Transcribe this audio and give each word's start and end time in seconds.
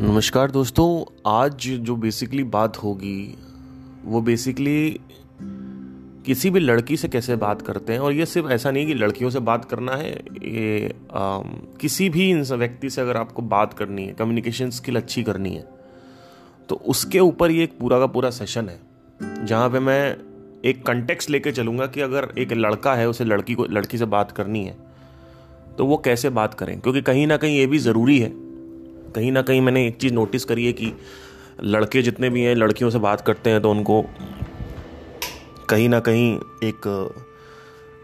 नमस्कार 0.00 0.50
दोस्तों 0.50 1.20
आज 1.26 1.66
जो 1.66 1.96
बेसिकली 1.96 2.44
बात 2.44 2.76
होगी 2.76 3.38
वो 4.04 4.20
बेसिकली 4.20 5.00
किसी 6.26 6.50
भी 6.50 6.60
लड़की 6.60 6.96
से 6.96 7.08
कैसे 7.08 7.36
बात 7.36 7.62
करते 7.62 7.92
हैं 7.92 8.00
और 8.00 8.12
ये 8.12 8.26
सिर्फ़ 8.26 8.48
ऐसा 8.48 8.70
नहीं 8.70 8.86
कि 8.86 8.94
लड़कियों 8.94 9.30
से 9.30 9.38
बात 9.38 9.64
करना 9.64 9.92
है 9.92 10.10
ये 10.10 10.94
आ, 11.12 11.42
किसी 11.80 12.08
भी 12.08 12.34
व्यक्ति 12.34 12.90
से 12.90 13.00
अगर 13.00 13.16
आपको 13.16 13.42
बात 13.42 13.74
करनी 13.74 14.06
है 14.06 14.12
कम्युनिकेशन 14.12 14.70
स्किल 14.70 14.96
अच्छी 14.96 15.22
करनी 15.22 15.54
है 15.54 15.68
तो 16.68 16.74
उसके 16.74 17.20
ऊपर 17.20 17.50
ये 17.50 17.64
एक 17.64 17.78
पूरा 17.78 17.98
का 17.98 18.06
पूरा 18.06 18.30
सेशन 18.30 18.68
है 18.68 18.80
जहाँ 19.46 19.70
पे 19.70 19.78
मैं 19.78 20.16
एक 20.64 20.86
कंटेक्स 20.86 21.30
लेके 21.30 21.52
चलूँगा 21.52 21.86
कि 21.86 22.00
अगर 22.00 22.32
एक 22.38 22.52
लड़का 22.52 22.94
है 22.94 23.08
उसे 23.08 23.24
लड़की 23.24 23.54
को 23.54 23.64
लड़की 23.64 23.98
से 23.98 24.04
बात 24.04 24.32
करनी 24.32 24.64
है 24.64 24.76
तो 25.78 25.86
वो 25.86 25.96
कैसे 25.96 26.30
बात 26.30 26.54
करें 26.54 26.80
क्योंकि 26.80 27.02
कहीं 27.02 27.26
ना 27.26 27.36
कहीं 27.36 27.58
ये 27.58 27.66
भी 27.66 27.78
ज़रूरी 27.78 28.18
है 28.18 28.45
कहीं 29.16 29.32
ना 29.32 29.42
कहीं 29.42 29.60
मैंने 29.60 29.86
एक 29.86 29.96
चीज़ 29.96 30.14
नोटिस 30.14 30.44
करी 30.44 30.66
है 30.66 30.72
कि 30.72 30.92
लड़के 31.64 32.02
जितने 32.02 32.30
भी 32.30 32.42
हैं, 32.42 32.54
लड़कियों 32.54 32.90
से 32.90 32.98
बात 33.00 33.20
करते 33.20 33.50
हैं 33.50 33.60
तो 33.62 33.70
उनको 33.70 34.04
कहीं 35.70 35.88
ना 35.88 36.00
कहीं 36.00 36.34
एक 36.64 36.88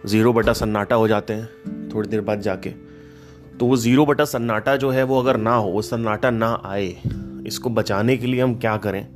ज़ीरो 0.06 0.32
बटा 0.32 0.52
सन्नाटा 0.52 0.96
हो 0.96 1.08
जाते 1.08 1.32
हैं 1.32 1.90
थोड़ी 1.94 2.08
देर 2.08 2.20
बाद 2.20 2.40
जाके। 2.40 2.70
तो 3.58 3.66
वो 3.66 3.76
ज़ीरो 3.76 4.06
बटा 4.06 4.24
सन्नाटा 4.24 4.76
जो 4.76 4.90
है 4.90 5.02
वो 5.04 5.20
अगर 5.20 5.36
ना 5.36 5.54
हो, 5.54 5.68
वो 5.68 5.82
सन्नाटा 5.82 6.30
ना 6.30 6.60
आए, 6.66 6.88
इसको 7.46 7.70
बचाने 7.70 8.16
के 8.16 8.26
लिए 8.26 8.40
हम 8.40 8.54
क्या 8.56 8.76
करें? 8.78 9.06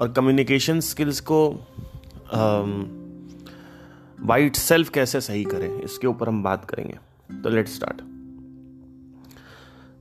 और 0.00 0.12
कम्युनिकेशन 0.12 0.80
स्किल्स 0.80 1.20
को 1.22 1.48
वाइट 4.22 4.56
सेल्फ 4.56 4.90
कैसे 4.90 5.20
सही 5.20 5.44
करें, 5.44 5.80
इसके 5.80 6.06
ऊपर 6.06 6.28
हम 6.28 6.42
बात 6.42 6.64
करेंगे। 6.64 6.98
तो 7.42 7.50
लेट 7.50 7.68
स्टार्ट 7.68 8.02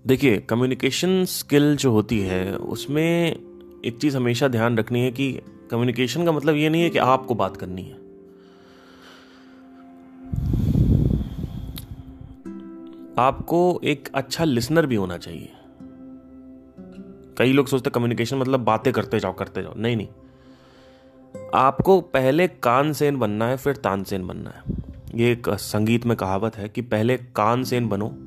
देखिए 0.07 0.37
कम्युनिकेशन 0.37 1.25
स्किल 1.25 1.75
जो 1.75 1.91
होती 1.91 2.19
है, 2.19 2.55
उसमें 2.55 3.35
एक 3.85 3.97
चीज़ 3.97 4.17
हमेशा 4.17 4.47
ध्यान 4.47 4.77
रखनी 4.77 5.01
है 5.01 5.11
कि 5.11 5.41
कम्युनिकेशन 5.71 6.25
का 6.25 6.31
मतलब 6.31 6.55
ये 6.55 6.69
नहीं 6.69 6.81
है 6.81 6.89
कि 6.89 6.97
आपको 6.97 7.35
बात 7.35 7.57
करनी 7.57 7.81
है। 7.81 7.93
आपको 13.19 13.81
एक 13.83 14.09
अच्छा 14.15 14.43
लिसनर 14.43 14.85
भी 14.85 14.95
होना 14.95 15.17
चाहिए। 15.17 15.53
कई 17.37 17.53
लोग 17.53 17.67
सोचते 17.67 17.89
कम्युनिकेशन 17.89 18.37
मतलब 18.37 18.59
बातें 18.59 18.93
करते 18.93 19.19
जाओ 19.19 19.33
करते 19.33 19.61
जाओ। 19.61 19.73
नहीं 19.77 19.97
नहीं। 19.97 20.07
आपको 21.55 22.01
पहले 22.01 22.47
कान 22.47 22.93
सेन 22.93 23.17
बनना 23.17 23.47
है, 23.47 23.57
फिर 23.57 23.75
तानसेन 23.75 24.27
बनना 24.27 24.49
है। 24.49 24.61
ये 25.15 25.31
एक 25.31 25.49
संगीत 25.49 26.05
में 26.05 26.17
कहावत 26.17 26.57
है 26.57 26.69
कि 26.69 26.81
पहले 26.81 27.17
कान 27.17 27.63
सेन 27.63 27.87
बनो 27.87 28.26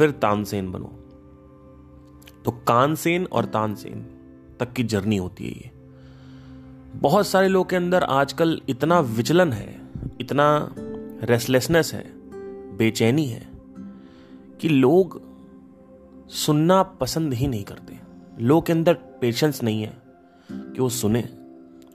फिर 0.00 0.10
तानसेन 0.10 0.72
बनो। 0.72 0.86
तो 2.44 2.50
कानसेन 2.50 3.26
और 3.26 3.44
तानसेन 3.44 4.06
तक 4.60 4.72
की 4.72 4.84
जर्नी 4.84 5.16
होती 5.16 5.44
है 5.44 5.50
ये। 5.50 5.70
बहुत 6.94 7.26
सारे 7.26 7.48
लोग 7.48 7.70
के 7.70 7.76
अंदर 7.76 8.02
आजकल 8.02 8.60
इतना 8.68 9.00
विचलन 9.00 9.52
है, 9.52 9.80
इतना 10.20 10.74
रेस्टलेसनेस 11.22 11.94
है, 11.94 12.12
बेचैनी 12.76 13.26
है, 13.26 13.48
कि 14.60 14.68
लोग 14.68 15.22
सुनना 16.28 16.82
पसंद 16.82 17.34
ही 17.34 17.48
नहीं 17.48 17.64
करते। 17.64 17.96
लोग 18.40 18.66
के 18.66 18.72
अंदर 18.72 18.94
पेशेंस 18.94 19.62
नहीं 19.62 19.82
है 19.82 20.02
कि 20.52 20.82
वो 20.82 20.88
सुने। 20.88 21.28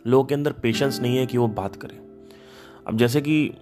लोग 0.07 0.29
के 0.29 0.35
अंदर 0.35 0.51
पेशेंस 0.51 0.99
नहीं 0.99 1.17
है 1.17 1.25
कि 1.25 1.37
वो 1.37 1.47
बात 1.47 1.75
करें। 1.75 2.29
अब 2.87 2.97
जैसे 2.97 3.21
कि 3.21 3.53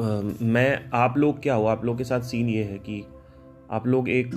मैं 0.00 0.90
आप 0.94 1.18
लोग 1.18 1.42
क्या 1.42 1.54
हो? 1.54 1.66
आप 1.66 1.84
लोग 1.84 1.98
के 1.98 2.04
साथ 2.04 2.20
सीन 2.20 2.48
ये 2.48 2.64
है 2.64 2.78
कि 2.78 3.06
आप 3.70 3.86
लोग 3.86 4.08
एक 4.08 4.30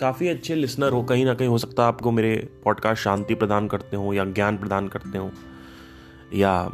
काफ़ी 0.00 0.28
अच्छे 0.28 0.54
लिसनर 0.54 0.92
हो। 0.92 1.02
कहीं 1.02 1.24
ना 1.24 1.34
कहीं 1.34 1.48
हो 1.48 1.58
सकता 1.58 1.82
है 1.82 1.88
आपको 1.88 2.10
मेरे 2.10 2.50
पॉडकास्ट 2.64 3.02
शांति 3.02 3.34
प्रदान 3.34 3.68
करते 3.68 3.96
हो 3.96 4.12
या 4.12 4.24
ज्ञान 4.24 4.58
प्रदान 4.58 4.88
करते 4.88 5.18
हो। 5.18 5.30
या 6.34 6.70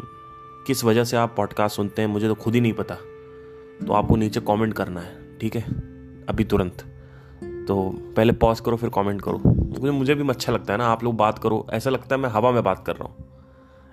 किस 0.66 0.84
वजह 0.84 1.04
से 1.04 1.16
आप 1.16 1.34
पॉडकास्ट 1.36 1.76
सुनते 1.76 2.02
हैं 2.02 2.08
मुझे 2.08 2.28
तो 2.28 2.34
खुद 2.34 2.54
ही 2.54 2.60
नहीं 2.60 2.72
पता। 2.72 2.94
तो 3.86 3.92
आपको 3.92 4.16
नीचे 4.16 4.40
कमेंट 4.40 4.74
करना 4.74 5.00
है 5.00 5.38
ठीक 5.38 5.56
है? 5.56 5.62
अभी 6.28 6.44
तुरंत। 6.44 6.84
तो 7.68 7.94
पहले 8.16 8.32
पॉज 8.32 8.60
करो 8.60 8.76
फिर 8.76 8.90
कमेंट 8.90 9.22
करो। 9.22 9.38
मुझे 9.46 9.90
मुझे 9.90 10.14
भी 10.14 10.28
अच्छा 10.28 10.52
लगता 10.52 10.72
है 10.72 10.78
ना 10.78 10.86
आप 10.86 11.04
लोग 11.04 11.16
बात 11.16 11.38
करो। 11.38 11.66
ऐसा 11.70 11.90
लगता 11.90 12.16
है 12.16 12.22
मैं 12.22 12.28
हवा 12.28 12.50
में 12.50 12.62
बात 12.62 12.86
कर 12.86 12.96
रहा 12.96 13.04
हूँ। 13.04 13.24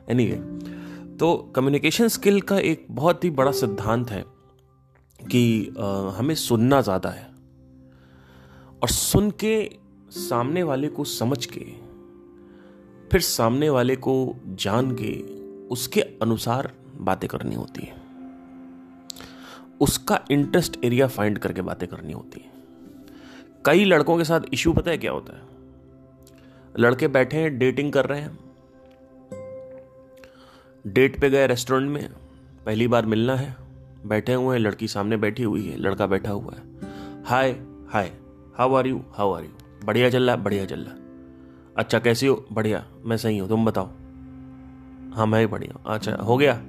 एनी 0.09 0.28
anyway, 0.28 0.70
तो 1.21 1.35
कम्युनिकेशन 1.55 2.07
स्किल 2.07 2.41
का 2.41 2.59
एक 2.59 2.85
बहुत 2.91 3.23
ही 3.23 3.29
बड़ा 3.29 3.51
सिद्धांत 3.51 4.11
है 4.11 4.23
कि 5.31 5.73
आ, 5.79 6.09
हमें 6.09 6.35
सुनना 6.35 6.81
ज़्यादा 6.81 7.09
है 7.09 7.25
और 8.83 8.89
सुन 8.89 9.31
के 9.31 9.79
सामने 10.11 10.63
वाले 10.63 10.87
को 10.87 11.03
समझ 11.03 11.45
के 11.45 11.59
फिर 13.09 13.21
सामने 13.21 13.69
वाले 13.69 13.95
को 13.95 14.35
जान 14.47 14.91
के 15.01 15.11
उसके 15.67 16.01
अनुसार 16.01 16.71
बातें 16.97 17.29
करनी 17.29 17.55
होती 17.55 17.81
है। 17.81 18.01
उसका 19.81 20.19
इंटरेस्ट 20.31 20.85
एरिया 20.85 21.07
फाइंड 21.07 21.39
करके 21.39 21.61
बातें 21.61 21.89
करनी 21.89 22.13
होती 22.13 22.39
है। 22.39 22.51
कई 23.65 23.85
लड़कों 23.85 24.17
के 24.17 24.23
साथ 24.23 24.41
इश्यू 24.53 24.73
पता 24.73 24.91
है 24.91 24.97
क्या 24.97 25.11
होता 25.11 25.37
है? 25.37 25.43
लड़के 26.79 27.07
बैठे 27.07 27.37
हैं 27.37 27.57
डेटिंग 27.57 27.93
कर 27.93 28.05
रहे 28.05 28.21
हैं। 28.21 28.50
डेट 30.87 31.19
पे 31.21 31.29
गए 31.29 31.47
रेस्टोरेंट 31.47 31.89
में 31.91 32.09
पहली 32.65 32.87
बार 32.87 33.05
मिलना 33.05 33.35
है 33.35 33.55
बैठे 34.05 34.33
हुए 34.33 34.55
हैं 34.55 34.63
लड़की 34.63 34.87
सामने 34.87 35.17
बैठी 35.17 35.43
हुई 35.43 35.65
है 35.65 35.77
लड़का 35.77 36.07
बैठा 36.07 36.31
हुआ 36.31 36.53
है। 36.55 37.23
Hi 37.25 37.51
hi 37.89 38.11
how 38.57 38.73
are 38.75 38.87
you 38.87 39.01
how 39.13 39.33
are 39.33 39.43
you 39.43 39.85
बढ़िया 39.85 40.09
चल 40.09 40.23
रहा 40.23 40.35
है 40.35 40.43
बढ़िया 40.43 40.65
चल 40.65 40.79
रहा 40.79 40.95
अच्छा 41.77 41.99
कैसी 41.99 42.27
हो? 42.27 42.45
बढ़िया 42.51 42.83
मैं 43.05 43.17
सही 43.17 43.37
हूँ 43.37 43.47
तुम 43.49 43.65
बताओ। 43.65 43.85
हाँ 45.15 45.27
मैं 45.27 45.39
ही 45.39 45.47
बढ़िया 45.47 45.93
अच्छा 45.93 46.15
हो 46.15 46.37
गया? 46.37 46.59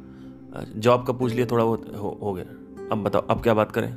जॉब 0.77 1.07
का 1.07 1.13
पूछ 1.13 1.33
लिया 1.33 1.47
थोड़ा 1.51 1.65
बहुत 1.65 1.97
हो, 1.97 2.19
हो 2.23 2.33
गया। 2.33 2.89
अब 2.93 3.03
बताओ 3.05 3.23
अब 3.23 3.43
क्या 3.43 3.55
बात 3.55 3.73
करें? 3.73 3.91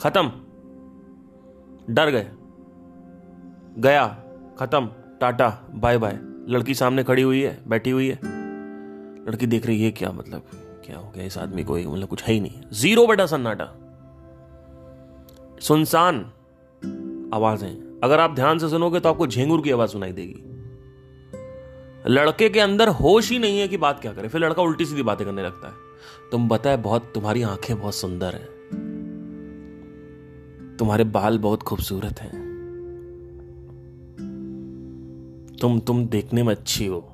खत्म। 0.00 0.32
डर 1.94 2.10
गए। 2.10 2.26
गया। 3.78 4.06
खत्म। 4.58 4.90
टाटा 5.20 5.48
बाय 5.74 5.98
बाय 5.98 6.18
लड़की 6.48 6.74
सामने 6.74 7.04
खड़ी 7.04 7.22
हुई 7.22 7.42
है 7.42 7.58
बैठी 7.68 7.90
हुई 7.90 8.08
है। 8.08 8.41
लड़की 9.28 9.46
देख 9.46 9.66
रही 9.66 9.84
है, 9.84 9.90
क्या 9.90 10.12
मतलब? 10.12 10.42
क्या 10.86 10.98
हो 10.98 11.10
गया? 11.10 11.24
इस 11.24 11.38
आदमी 11.38 11.64
को 11.64 11.76
मतलब 11.76 12.08
कुछ 12.08 12.22
है 12.22 12.34
ही 12.34 12.40
नहीं। 12.40 12.60
ज़ीरो 12.72 13.06
बेटा 13.06 13.26
सन्नाटा। 13.26 13.64
सुनसान 15.60 16.32
आवाज़ें। 17.34 18.00
अगर 18.04 18.20
आप 18.20 18.34
ध्यान 18.34 18.58
से 18.58 18.68
सुनोगे 18.68 19.00
तो 19.00 19.08
आपको 19.08 19.26
झेंगुर 19.26 19.62
की 19.62 19.70
आवाज़ 19.70 19.90
सुनाई 19.90 20.12
देगी। 20.12 20.42
लड़के 22.06 22.48
के 22.48 22.60
अंदर 22.60 22.88
होश 22.88 23.30
ही 23.30 23.38
नहीं 23.38 23.60
है 23.60 23.68
कि 23.68 23.76
बात 23.76 24.00
क्या 24.00 24.12
करे। 24.12 24.28
फिर 24.28 24.40
लड़का 24.40 24.62
उल्टी 24.62 24.84
सीधी 24.84 25.02
बातें 25.02 25.26
करने 25.26 25.42
लगता 25.42 25.68
है। 25.68 25.74
तुम 26.32 26.48
बताए, 26.48 26.76
बहुत, 26.76 27.02
तुम्हारी 27.14 27.42
आँखें 27.42 27.80
बहुत 27.80 27.94
सुंदर 27.94 28.34
हैं। 28.34 28.46
तुम्हारे 30.78 31.04
बाल 31.04 31.38
बहुत 31.38 31.62
खूबसूरत 31.62 32.20
हैं। 32.20 32.52
तुम 35.60 35.80
तुम 35.80 36.06
देखने 36.06 36.42
में 36.42 36.54
अच्छी 36.54 36.86
हो। 36.86 37.11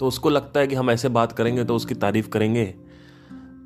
तो 0.00 0.06
उसको 0.06 0.30
लगता 0.30 0.60
है 0.60 0.66
कि 0.66 0.74
हम 0.74 0.90
ऐसे 0.90 1.08
बात 1.08 1.32
करेंगे 1.32 1.64
तो 1.64 1.76
उसकी 1.76 1.94
तारीफ़ 1.96 2.28
करेंगे 2.28 2.64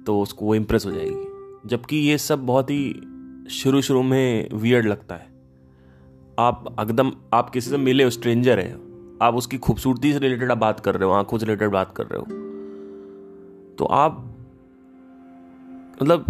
तो 0.07 0.21
उसको 0.21 0.47
वो 0.47 0.55
इम्प्रेस 0.55 0.87
हो 0.87 0.91
जाएगी। 0.91 1.69
जबकि 1.69 1.97
ये 1.99 2.19
सब 2.19 2.47
बहुत 2.47 2.71
ही 2.71 3.47
शुरू 3.51 3.81
शुरू 3.83 4.03
में 4.03 4.49
वियर्ड 4.55 4.87
लगता 4.87 5.15
है। 5.15 5.27
आप 6.39 6.77
एकदम 6.81 7.13
आप 7.35 7.51
किसी 7.51 7.71
से 7.71 7.77
मिले 7.77 8.05
हो 8.05 8.11
स्ट्रेंजर 8.11 8.59
है, 8.59 8.73
आप 9.23 9.35
उसकी 9.35 9.59
खूबसूरती 9.59 10.13
से 10.13 10.19
रिलेटेड 10.19 10.51
आप 10.51 10.59
बात 10.59 10.81
कर 10.81 10.95
रहे 10.95 11.09
हो, 11.09 11.15
आँखों 11.15 11.39
से 11.39 11.47
रिलेटेड 11.47 11.71
बात 11.71 11.95
कर 11.97 12.07
रहे 12.07 12.19
हो 12.19 12.27
तो 13.79 13.85
आप 13.85 14.25
मतलब 16.03 16.25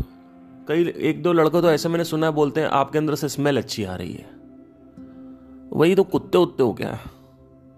कई 0.69 0.85
एक 1.01 1.23
दो 1.23 1.33
लड़कों 1.33 1.63
तो 1.63 1.71
ऐसे 1.71 1.89
मैंने 1.89 2.05
सुना 2.05 2.27
है 2.27 2.33
बोलते 2.33 2.61
हैं, 2.61 2.69
आपके 2.69 2.99
अंदर 2.99 3.15
से 3.15 3.29
स्मेल 3.29 3.59
अच्छी 3.59 3.85
आ 3.85 3.95
रही 3.95 4.13
है। 4.13 4.31
वही 5.73 5.95
तो 5.95 6.05
कुत्ते 6.05 6.39
उत्ते 6.39 6.63
हो 6.63 6.73
क्या 6.73 6.99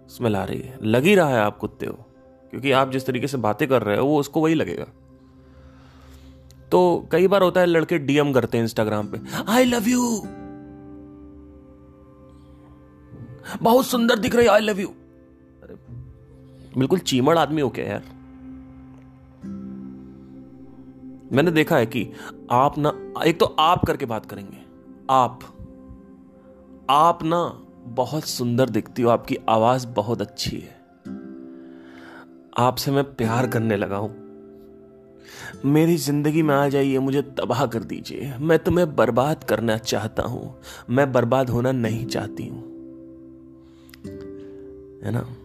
स्मेल 0.09 0.37
आ 0.37 0.45
रही 0.45 0.59
है। 0.59 0.79
लग 0.83 1.05
ही 1.05 1.15
रहा 1.15 1.29
है 1.29 1.41
आप 1.41 1.59
कुत्ते 1.59 1.87
हो। 1.87 2.06
क्योंकि 2.50 2.73
आप 2.73 2.91
जिस 2.91 3.06
तरीके 3.06 3.26
से 3.26 3.37
बातें 3.37 3.69
कर 3.69 3.82
रहे 3.82 3.97
हो, 3.99 4.06
वो 4.06 4.19
उसको 4.20 4.41
वही 4.41 4.55
लगेगा। 4.55 4.87
तो 6.73 7.08
कई 7.12 7.26
बार 7.29 7.43
होता 7.43 7.61
है, 7.61 7.67
लड़के 7.67 7.99
डीएम 7.99 8.32
करते 8.32 8.58
हैं 8.58 8.64
इंस्टाग्राम 8.64 9.08
पे 9.08 9.20
आई 9.49 9.64
लव 9.64 9.88
यू 9.88 10.23
बहुत 13.62 13.87
सुंदर 13.87 14.19
दिख 14.19 14.35
रही 14.35 14.47
आई 14.47 14.61
लव 14.61 14.81
यू 14.81 14.88
अरे, 15.62 15.75
बिल्कुल 16.79 16.99
चीमड़ 16.99 17.38
आदमी 17.38 17.61
हो 17.61 17.69
क्या 17.69 17.85
यार। 17.85 18.02
मैंने 21.32 21.50
देखा 21.50 21.76
है 21.76 21.87
कि 21.87 22.12
आप 22.50 22.79
ना, 22.79 22.93
एक 23.25 23.41
तो 23.41 23.47
आप 23.47 23.85
करके 23.87 24.06
बात 24.06 24.26
करेंगे। 24.26 24.58
आप 25.11 25.41
आप 26.91 27.23
ना 27.25 27.67
बहुत 27.85 28.25
सुंदर 28.25 28.70
दिखती 28.70 29.02
हो, 29.02 29.11
आपकी 29.11 29.37
आवाज़ 29.49 29.87
बहुत 29.87 30.20
अच्छी 30.20 30.56
है। 30.56 30.80
आपसे 32.61 32.91
मैं 32.91 33.05
प्यार 33.05 33.47
करने 33.47 33.77
लगा 33.77 33.97
हूँ। 33.97 34.31
मेरी 35.65 35.97
ज़िंदगी 35.97 36.43
में 36.43 36.55
आ 36.55 36.69
जाइए, 36.69 36.99
मुझे 36.99 37.23
तबाह 37.23 37.67
कर 37.67 37.85
दीजिए। 37.85 38.35
मैं 38.41 38.59
तुम्हें 38.59 38.97
बर्बाद 38.97 39.45
करना 39.45 39.77
चाहता 39.77 40.23
हूँ। 40.23 40.61
मैं 40.91 41.12
बर्बाद 41.12 41.51
होना 41.51 41.73
नहीं 41.73 42.07
चाहती 42.07 42.47
हूँ। 42.47 42.62
है 45.05 45.11
ना? 45.11 45.37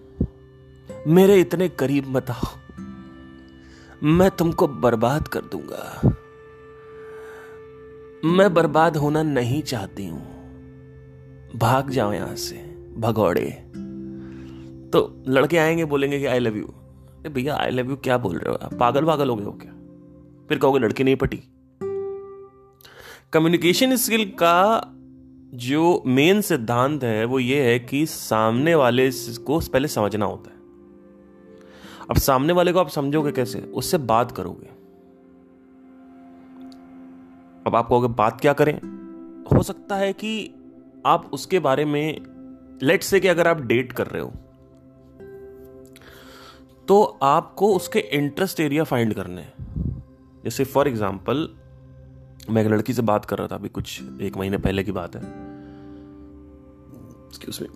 मेरे 1.08 1.42
इतने 1.42 1.70
करीब 1.70 2.08
मत 2.08 2.30
आओ। 2.30 2.48
मैं 4.04 4.32
तुमको 4.32 4.68
बर्बाद 4.68 5.28
कर 5.28 5.42
दूँगा। 5.42 6.02
मैं 8.26 8.54
बर्बाद 8.54 8.98
होना 8.98 9.24
नहीं 9.24 9.62
चाहती 9.62 10.08
हूँ। 10.08 10.36
भाग 11.56 11.90
जाओ 11.90 12.14
यहाँ 12.14 12.36
से, 12.36 12.56
भगौड़े। 12.98 13.52
तो 14.90 15.24
लड़के 15.28 15.58
आएँगे, 15.58 15.86
बोलेंगे 15.86 16.20
कि 16.20 16.26
आई 16.26 16.40
लव 16.40 16.58
यू 16.58 16.74
भैया 17.30 17.56
आई 17.56 17.70
लव 17.70 17.90
यू 17.90 17.96
क्या 17.96 18.18
बोल 18.18 18.38
रहे 18.38 18.54
हो 18.54 18.78
पागल 18.78 19.06
पागल 19.06 19.30
हो 19.30 19.36
गए 19.36 19.46
हो 19.46 19.52
क्या? 19.52 19.72
फिर 20.50 20.58
कहोगे 20.58 20.80
लड़की 20.80 21.04
नहीं 21.04 21.16
पटी। 21.16 21.44
कम्युनिकेशन 23.34 23.96
स्किल 23.96 24.26
का 24.26 24.84
जो 25.54 26.04
मेन 26.06 26.42
सिद्धांत 26.42 27.04
है, 27.04 27.26
वो 27.26 27.40
ये 27.40 27.62
है 27.62 27.80
कि 27.80 28.06
सामने 28.06 28.76
वाले 28.76 29.12
को 29.16 29.60
पहले 29.60 29.88
समझना 29.88 30.26
होता 30.26 30.50
है। 30.50 30.56
अब 32.10 32.18
सामने 32.18 32.54
वाले 32.54 32.74
को 32.74 32.80
आप 32.80 32.90
समझोगे 32.90 33.32
कैसे? 33.32 33.62
उससे 33.62 33.98
बात 33.98 34.32
करोगे। 34.32 34.68
अब 37.68 37.76
आप 37.76 37.88
कहोगे, 37.90 38.08
बात 38.08 38.42
क्या 38.42 38.54
करें? 38.54 38.78
हो 39.54 39.64
सकता 39.64 39.96
है 39.96 40.14
कि 40.14 40.54
आप 41.06 41.30
उसके 41.34 41.60
बारे 41.60 41.86
में 41.86 42.22
लेट 42.84 43.04
से 43.04 43.20
कि 43.20 43.28
अगर 43.28 43.48
आप 43.48 43.62
डेट 43.62 43.94
कर 43.94 44.08
रहे 44.08 44.22
हो 44.22 44.34
तो 46.88 47.04
आपको 47.24 47.74
उसके 47.76 48.00
इंटरेस्ट 48.00 48.60
एरिया 48.60 48.84
फाइंड 48.84 49.14
करने 49.14 49.42
हैं। 49.42 49.54
जैसे 50.44 50.64
फॉर 50.64 50.88
एग्ज़ाम्पल 50.88 51.48
मैं 52.50 52.62
एक 52.62 52.68
लड़की 52.72 52.94
से 52.94 53.02
बात 53.02 53.26
कर 53.26 53.38
रहा 53.38 53.48
था 53.48 53.56
अभी 53.56 53.70
कुछ 53.70 54.02
एक 54.22 54.38
महीने 54.38 54.58
पहले 54.58 54.84
की 54.84 54.92
बात 54.92 55.16
है। 55.16 55.22
में 57.60 57.70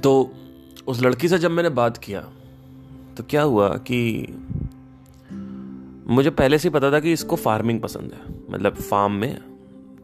तो 0.00 0.30
उस 0.86 1.00
लड़की 1.02 1.28
से 1.28 1.38
जब 1.38 1.50
मैंने 1.50 1.68
बात 1.70 1.96
किया 1.96 2.20
तो 3.16 3.22
क्या 3.22 3.42
हुआ 3.42 3.68
कि 3.88 3.98
मुझे 6.08 6.30
पहले 6.32 6.58
से 6.58 6.70
पता 6.70 6.90
था 6.92 7.00
कि 7.00 7.12
इसको 7.12 7.36
फ़ार्मिंग 7.36 7.80
पसंद 7.80 8.12
है। 8.12 8.34
मतलब 8.50 8.74
फार्म 8.74 9.12
में 9.12 9.38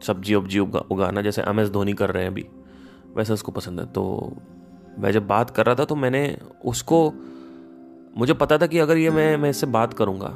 सब्ज़ी 0.01 0.35
वब्जी 0.35 0.59
उगा, 0.59 0.79
उगाना 0.81 1.21
जैसे 1.21 1.41
एम 1.41 1.59
एस 1.59 1.69
धोनी 1.69 1.93
कर 1.93 2.09
रहे 2.09 2.23
हैं 2.23 2.31
अभी 2.31 2.45
वैसे 3.15 3.33
उसको 3.33 3.51
पसंद 3.51 3.79
है। 3.79 3.85
तो 3.85 4.33
मैं 4.99 5.11
जब 5.11 5.27
बात 5.27 5.49
कर 5.49 5.65
रहा 5.65 5.75
था 5.75 5.85
तो 5.85 5.95
मैंने 5.95 6.37
उसको 6.65 7.13
मुझे 8.17 8.33
पता 8.33 8.57
था 8.57 8.67
कि 8.67 8.79
अगर 8.79 8.97
ये 8.97 9.09
मैं 9.09 9.37
मैं 9.37 9.49
इससे 9.49 9.67
बात 9.67 9.93
करूँगा 9.93 10.35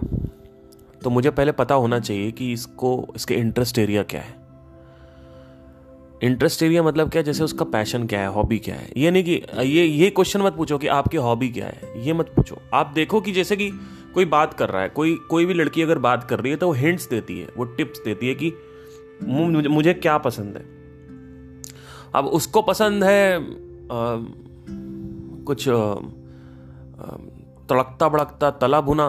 तो 1.04 1.10
मुझे 1.10 1.30
पहले 1.30 1.52
पता 1.52 1.76
होना 1.76 2.00
चाहिए 2.00 2.32
कि 2.32 2.52
इसको 2.54 3.08
इसके 3.16 3.34
इंटरेस्ट 3.34 3.78
एरिया 3.80 4.04
क्या 4.04 4.22
है। 4.22 4.34
इंटरेस्ट 6.24 6.64
एरिया 6.64 6.84
मतलब 6.84 7.10
क्या 7.10 7.20
है? 7.20 7.24
जैसे 7.24 7.44
उसका 7.44 7.66
पैशन 7.66 8.06
क्या 8.08 8.20
है 8.20 8.28
हॉबी 8.28 8.58
क्या 8.60 8.76
है। 8.76 8.90
ये 8.98 9.12
नहीं 9.12 9.24
कि 9.24 9.42
ये 9.60 9.86
ये 9.86 10.10
क्वेश्चन 10.10 10.42
मत 10.42 10.54
पूछो 10.54 10.78
कि 10.78 10.88
आपकी 10.88 11.18
हॉबी 11.18 11.50
क्या 11.50 11.68
है। 11.68 12.06
ये 12.06 12.14
मत 12.14 12.32
पूछो। 12.36 12.58
आप 12.74 12.92
देखो 12.96 13.22
कि 13.22 13.32
जैसे 13.32 13.56
कि 13.56 13.70
कोई 14.14 14.26
बात 14.26 14.54
कर 14.54 14.70
रहा 14.70 14.82
है 14.82 14.90
कोई 14.90 15.16
कोई 15.30 15.46
भी 15.46 15.54
लड़की 15.54 15.82
अगर 15.82 15.98
बात 15.98 16.24
कर 16.24 16.40
रही 16.40 16.52
है 16.52 16.58
तो 16.58 16.68
वो 16.68 16.74
हिंट्स 16.74 17.10
देती 17.10 17.40
है 17.40 17.48
वो 17.58 17.66
टिप्स 17.66 18.00
देती 18.06 18.28
है 18.28 18.36
कि 18.36 18.54
मुझे, 19.24 19.68
मुझे 19.70 19.94
क्या 19.94 20.18
पसंद 20.18 20.58
है। 20.58 20.66
अब 22.16 22.26
उसको 22.26 22.62
पसंद 22.62 23.04
है 23.04 23.38
आ, 23.38 24.18
कुछ 25.46 25.70
आ, 25.70 25.96
तड़कता 27.70 28.10
बड़कता 28.10 28.52
तला 28.52 28.82
भुना। 28.82 29.06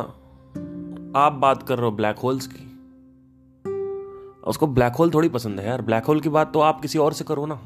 आप 1.17 1.33
बात 1.33 1.63
कर 1.63 1.77
रहे 1.77 1.85
हो 1.85 1.91
ब्लैक 1.91 2.19
होल्स 2.19 2.47
की। 2.47 2.65
उसको 4.47 4.67
ब्लैक 4.67 4.93
होल 4.93 5.11
थोड़ी 5.11 5.29
पसंद 5.29 5.61
है 5.61 5.67
यार। 5.67 5.83
ब्लैक 5.83 6.05
होल 6.05 6.21
की 6.21 6.29
बात 6.29 6.53
तो 6.53 6.61
आप 6.61 6.81
किसी 6.81 6.99
और 6.99 7.13
से 7.13 7.25
करो 7.25 7.47
ना। 7.47 7.61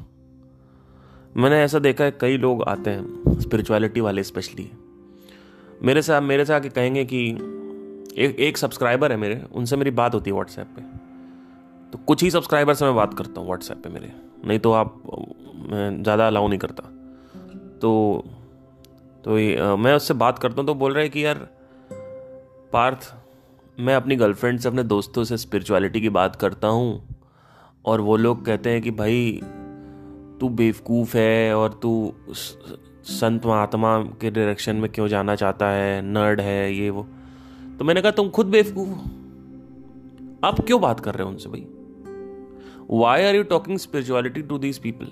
मैंने 1.37 1.61
ऐसा 1.63 1.79
देखा 1.79 2.03
है, 2.03 2.11
कई 2.11 2.37
लोग 2.37 2.63
आते 2.63 2.89
हैं 2.89 3.39
स्पिरिचुअलिटी 3.39 4.01
वाले 4.01 4.23
स्पेशली 4.23 4.71
मेरे 5.83 6.01
से 6.01 6.19
मेरे 6.19 6.45
से 6.45 6.53
आके 6.53 6.69
कहेंगे 6.69 7.05
कि, 7.05 7.29
एक 8.17 8.39
एक 8.39 8.57
सब्सक्राइबर 8.57 9.11
है 9.11 9.17
मेरे, 9.17 9.41
उनसे 9.51 9.75
मेरी 9.75 9.91
बात 9.91 10.13
होती 10.13 10.29
है 10.29 10.33
व्हाट्सएप 10.33 10.67
पे। 10.75 10.81
तो 11.91 11.97
कुछ 11.97 12.23
ही 12.23 12.31
सब्सक्राइबर 12.31 12.73
से 12.73 12.85
मैं 12.85 12.95
बात 12.95 13.13
करता 13.13 13.39
हूँ 13.39 13.47
व्हाट्सएप 13.47 13.77
पे 13.77 13.89
मेरे। 13.89 14.11
नहीं 14.45 14.59
तो 14.59 14.71
आप, 14.71 15.01
मैं 15.69 16.03
ज़्यादा 16.03 16.27
अलाउ 16.27 16.47
नहीं 16.47 16.59
करता। 16.59 16.83
तो 17.79 18.23
तो 19.25 19.77
मैं 19.77 19.93
उससे 19.93 20.13
बात 20.13 20.39
करता 20.39 20.55
हूँ 20.57 20.67
तो 20.67 20.73
बोल 20.73 20.93
रहे 20.93 21.03
हैं 21.03 21.11
कि 21.11 21.25
यार, 21.25 21.37
पार्थ, 22.73 23.13
मैं 23.79 23.95
अपनी 23.95 24.15
गर्लफ्रेंड 24.15 24.59
से, 24.59 24.67
अपने 24.69 24.83
दोस्तों 24.83 25.23
से 25.23 25.37
स्पिरिचुअलिटी 25.37 26.01
की 26.01 26.09
बात 26.09 26.35
करता 26.35 26.67
हूँ, 26.67 27.15
और 27.85 28.01
वो 28.01 28.17
लोग 28.17 28.45
कहते 28.45 28.69
हैं 28.69 28.81
कि 28.81 28.91
भाई, 28.91 29.39
तू 30.39 30.49
बेवकूफ़ 30.49 31.17
है, 31.17 31.55
और 31.55 31.79
तू 31.81 32.13
संत 33.03 33.45
महात्मा 33.45 33.97
के 34.21 34.31
डायरेक्शन 34.31 34.75
में 34.75 34.91
क्यों 34.91 35.07
जाना 35.07 35.35
चाहता 35.35 35.69
है 35.69 36.01
नर्ड 36.01 36.41
है, 36.41 36.73
ये 36.73 36.89
वो। 36.89 37.07
तो 37.79 37.85
मैंने 37.85 38.01
कहा, 38.01 38.11
तुम 38.11 38.29
खुद 38.29 38.45
बेवकूफ़ 38.45 38.89
हो। 38.89 39.03
आप 40.43 40.59
क्यों 40.59 40.81
बात 40.81 40.99
कर 40.99 41.15
रहे 41.15 41.23
हो 41.23 41.29
उनसे 41.29 41.49
भाई? 41.49 41.67
Why 42.91 43.23
are 43.23 43.35
you 43.35 43.43
talking 43.43 43.77
spirituality 43.77 44.41
to 44.41 44.57
these 44.57 44.77
people 44.77 45.07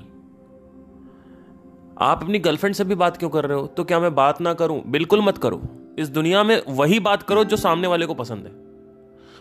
आप 1.99 2.23
अपनी 2.23 2.39
गर्लफ्रेंड 2.39 2.75
से 2.75 2.83
भी 2.83 2.95
बात 2.95 3.17
क्यों 3.17 3.29
कर 3.29 3.45
रहे 3.45 3.57
हो? 3.57 3.65
तो 3.67 3.83
क्या 3.83 3.99
मैं 3.99 4.13
बात 4.15 4.39
ना 4.41 4.53
करूँ? 4.53 4.81
बिल्कुल 4.87 5.21
मत 5.21 5.37
करो। 5.37 5.61
इस 5.99 6.09
दुनिया 6.09 6.43
में 6.43 6.61
वही 6.69 6.99
बात 6.99 7.23
करो 7.23 7.43
जो 7.43 7.57
सामने 7.57 7.87
वाले 7.87 8.05
को 8.05 8.13
पसंद 8.13 8.45
है। 8.45 8.51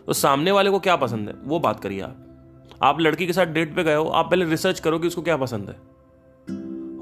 तो 0.06 0.12
सामने 0.12 0.50
वाले 0.50 0.70
को 0.70 0.78
क्या 0.78 0.96
पसंद 0.96 1.28
है? 1.28 1.34
वो 1.44 1.58
बात 1.60 1.81
करिए 1.81 2.00
आप। 2.00 2.25
आप 2.82 3.00
लड़की 3.00 3.26
के 3.26 3.32
साथ 3.32 3.46
डेट 3.49 3.75
पे 3.76 3.84
गए 3.84 3.94
हो, 3.94 4.05
आप 4.05 4.31
पहले 4.31 4.44
रिसर्च 4.44 4.81
करो 4.81 4.99
कि 4.99 5.06
उसको 5.06 5.22
क्या 5.22 5.37
पसंद 5.37 5.69
है। 5.69 5.76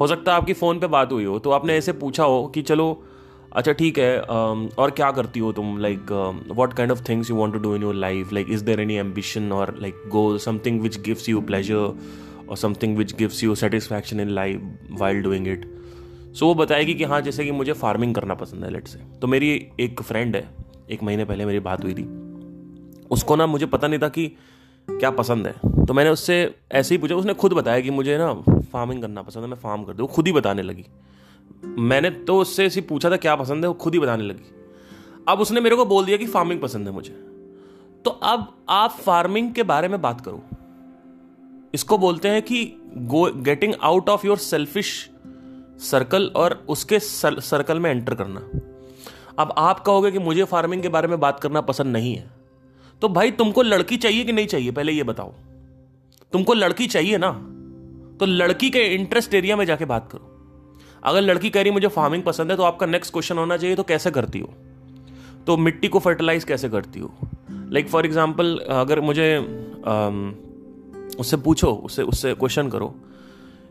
हो 0.00 0.06
सकता 0.06 0.32
है 0.32 0.38
आपकी 0.38 0.52
फ़ोन 0.52 0.78
पे 0.78 0.86
बात 0.86 1.12
हुई 1.12 1.24
हो 1.24 1.38
तो 1.38 1.50
आपने 1.50 1.76
ऐसे 1.76 1.92
पूछा 1.94 2.24
हो 2.24 2.46
कि 2.46 2.62
चलो 2.62 2.86
अच्छा 3.52 3.72
ठीक 3.72 3.98
है 3.98 4.20
और 4.20 4.90
क्या 4.90 5.10
करती 5.10 5.40
हो 5.40 5.52
तुम? 5.52 5.78
Like 5.78 6.12
what 6.50 6.72
kind 6.72 6.92
of 6.92 7.02
things 7.08 7.30
you 7.30 7.36
want 7.36 7.54
to 7.54 7.60
do 7.60 7.74
in 7.76 7.82
your 7.82 7.94
life 7.94 8.32
like 8.32 8.46
is 8.50 8.64
there 8.64 8.80
any 8.80 8.96
ambition 8.96 9.52
और 9.52 9.74
like 9.80 10.02
goal 10.08 10.38
something 10.38 10.80
which 10.80 11.00
gives 11.00 11.28
you 11.28 11.40
pleasure 11.40 11.98
और 12.48 12.56
something 12.56 12.96
which 12.96 13.14
gives 13.16 13.42
you 13.44 13.54
satisfaction 13.54 14.20
in 14.20 14.30
life 14.30 14.88
while 14.90 15.22
doing 15.22 15.48
it 15.48 15.64
so 16.34 16.46
वो 16.46 16.54
बताएगी 16.54 16.94
कि 16.94 17.04
हाँ 17.04 17.20
जैसे 17.20 17.44
कि 17.44 17.50
मुझे 17.52 17.72
farming 17.74 18.14
करना 18.14 18.34
पसंद 18.34 18.64
है 18.64 18.70
लेट 18.70 18.88
से 18.88 18.98
तो 19.20 19.26
मेरी 19.26 19.50
एक 19.80 20.02
फ्रेंड 20.02 20.36
है, 20.36 20.48
एक 20.90 21.02
महीने 21.02 21.24
पहले 21.24 21.44
मेरी 21.44 21.60
बात 21.60 21.84
हुई 21.84 21.94
थी। 21.94 22.04
उसको 23.10 23.36
ना 23.36 23.46
मुझे 23.46 23.66
पता 23.66 23.88
नहीं 23.88 24.00
था 24.00 24.08
कि 24.08 24.26
क्या 24.88 25.10
पसंद 25.10 25.46
है। 25.46 25.84
तो 25.86 25.94
मैंने 25.94 26.10
उससे 26.10 26.34
ऐसे 26.72 26.94
ही 26.94 27.00
पूछा, 27.00 27.14
उसने 27.14 27.34
खुद 27.34 27.52
बताया 27.52 27.80
कि 27.80 27.90
मुझे 27.90 28.18
ना 28.18 28.32
फ़ार्मिंग 28.72 29.00
करना 29.02 29.22
पसंद 29.22 29.42
है, 29.42 29.48
मैं 29.50 29.56
फार्म 29.56 29.84
कर 29.84 29.92
दूँ। 29.92 30.06
खुद 30.06 30.26
ही 30.26 30.32
बताने 30.32 30.62
लगी। 30.62 30.84
मैंने 31.64 32.10
तो 32.10 32.38
उससे 32.38 32.66
ऐसे 32.66 32.80
पूछा 32.80 33.10
था 33.10 33.16
क्या 33.16 33.36
पसंद 33.36 33.64
है, 33.64 33.68
वो 33.68 33.74
खुद 33.74 33.94
ही 33.94 34.00
बताने 34.00 34.24
लगी। 34.24 34.52
अब 35.28 35.40
उसने 35.40 35.60
मेरे 35.60 35.76
को 35.76 35.84
बोल 35.84 36.04
दिया 36.04 36.16
कि 36.16 36.26
फ़ार्मिंग 36.26 36.60
पसंद 36.60 36.86
है 36.86 36.92
मुझे। 36.94 37.12
तो 38.04 38.10
अब 38.10 38.46
आप 38.68 38.90
फ़ार्मिंग 38.90 39.52
के 39.54 39.62
बारे 39.62 39.88
में 39.88 40.00
बात 40.02 40.20
करो। 40.20 40.42
इसको 41.74 41.98
बोलते 41.98 42.28
हैं 42.28 42.42
कि 42.42 42.64
go 42.96 43.24
getting 43.42 43.74
out 43.82 44.08
of 44.08 44.26
your 44.26 44.38
selfish 44.38 44.92
circle 45.80 46.30
और 46.36 46.52
उसके 46.68 46.98
सर, 46.98 47.40
सर्कल 47.40 47.80
में 47.80 47.90
एंटर 47.90 48.14
करना। 48.14 48.40
अब 49.38 49.54
आप 49.58 49.80
कहोगे 49.80 50.10
कि 50.10 50.18
मुझे 50.18 50.44
फ़ार्मिंग 50.44 50.82
के 50.82 50.88
बारे 50.88 51.08
में 51.08 51.18
बात 51.20 51.40
करना 51.40 51.60
पसंद 51.60 51.92
नहीं 51.92 52.14
है। 52.14 52.30
तो 53.02 53.08
भाई 53.08 53.30
तुमको 53.30 53.62
लड़की 53.62 53.96
चाहिए 53.96 54.24
कि 54.24 54.32
नहीं 54.32 54.46
चाहिए? 54.46 54.70
पहले 54.70 54.92
ये 54.92 55.02
बताओ। 55.02 55.32
तुमको 56.32 56.54
लड़की 56.54 56.86
चाहिए 56.86 57.18
ना? 57.18 57.30
तो 58.20 58.26
लड़की 58.26 58.70
के 58.70 58.84
इंटरेस्ट 58.94 59.34
एरिया 59.34 59.56
में 59.56 59.64
जाके 59.64 59.84
बात 59.84 60.08
करो। 60.12 60.32
अगर 61.04 61.20
लड़की 61.20 61.50
कह 61.50 61.62
रही 61.62 61.70
मुझे 61.70 61.88
फ़ार्मिंग 61.88 62.22
पसंद 62.22 62.50
है 62.50 62.56
तो 62.56 62.62
आपका 62.62 62.86
नेक्स्ट 62.86 63.12
क्वेश्चन 63.12 63.38
होना 63.38 63.56
चाहिए 63.56 63.76
तो 63.76 63.82
कैसे 63.82 64.10
करती 64.10 64.38
हो? 64.38 64.52
तो 65.46 65.56
मिट्टी 65.56 65.88
को 65.88 65.98
फर्टिलाइज 65.98 66.44
कैसे 66.44 66.68
करती 66.68 67.00
हो? 67.00 67.12
लाइक 67.50 67.88
फॉर 67.88 68.06
एग्ज़ाम्पल 68.06 68.56
अगर 68.70 69.00
मुझे 69.00 69.28
उससे 71.18 71.36
पूछो, 71.38 71.72
उससे 71.74 72.02
उससे 72.02 72.34
क्वेश्चन 72.34 72.68
करो 72.68 72.94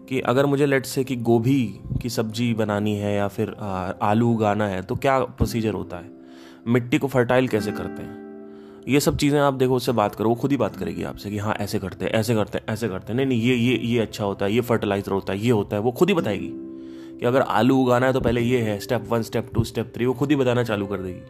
कि 0.09 0.19
अगर 0.21 0.45
मुझे 0.45 0.65
लेट 0.65 0.85
से 0.85 1.03
कि 1.03 1.15
गोभी 1.15 1.61
की 2.01 2.09
सब्ज़ी 2.09 2.53
बनानी 2.53 2.95
है 2.95 3.15
या 3.15 3.27
फिर 3.27 3.53
आलू 4.01 4.31
उगाना 4.33 4.67
है 4.67 4.81
तो 4.81 4.95
क्या 4.95 5.19
प्रोसीजर 5.19 5.73
होता 5.73 5.97
है? 5.97 6.11
मिट्टी 6.67 6.97
को 6.97 7.07
फर्टाइल 7.07 7.47
कैसे 7.47 7.71
करते 7.71 8.03
हैं? 8.03 8.23
ये 8.87 8.99
सब 8.99 9.17
चीज़ें 9.17 9.39
आप 9.39 9.53
देखो, 9.53 9.75
उससे 9.75 9.91
बात 9.91 10.15
करो, 10.15 10.29
वो 10.29 10.35
खुद 10.35 10.51
ही 10.51 10.57
बात 10.57 10.75
करेगी 10.75 11.03
आपसे 11.03 11.29
कि 11.29 11.37
हाँ 11.37 11.53
ऐसे 11.53 11.79
करते 11.79 12.05
हैं, 12.05 12.11
ऐसे 12.11 12.35
करते 12.35 12.57
हैं, 12.57 12.65
ऐसे 12.69 12.87
करते 12.87 13.13
हैं। 13.13 13.15
नहीं 13.15 13.27
नहीं, 13.27 13.41
ये 13.41 13.55
ये 13.55 13.77
ये 13.85 13.99
अच्छा 13.99 14.23
होता 14.25 14.45
है, 14.45 14.53
ये 14.53 14.61
फर्टिलाइज़र 14.61 15.11
होता 15.11 15.33
है, 15.33 15.39
ये 15.39 15.51
होता 15.51 15.75
है, 15.75 15.81
वो 15.81 15.91
खुद 15.91 16.09
ही 16.09 16.15
बताएगी 16.15 16.49
कि 17.19 17.25
अगर 17.25 17.41
आलू 17.41 17.77
उगाना 17.77 18.05
है 18.05 18.13
तो 18.13 18.19
पहले 18.19 18.41
ये 18.41 18.61
है 18.61 18.79
step 18.79 19.05
one 19.09 19.21
step 19.21 19.49
two 19.53 19.63
step 19.63 19.91
three 19.95 20.05
वो 20.05 20.13
खुद 20.13 20.29
ही 20.29 20.35
बताना 20.35 20.63
चालू 20.63 20.85
कर 20.85 20.97
देगी। 20.97 21.21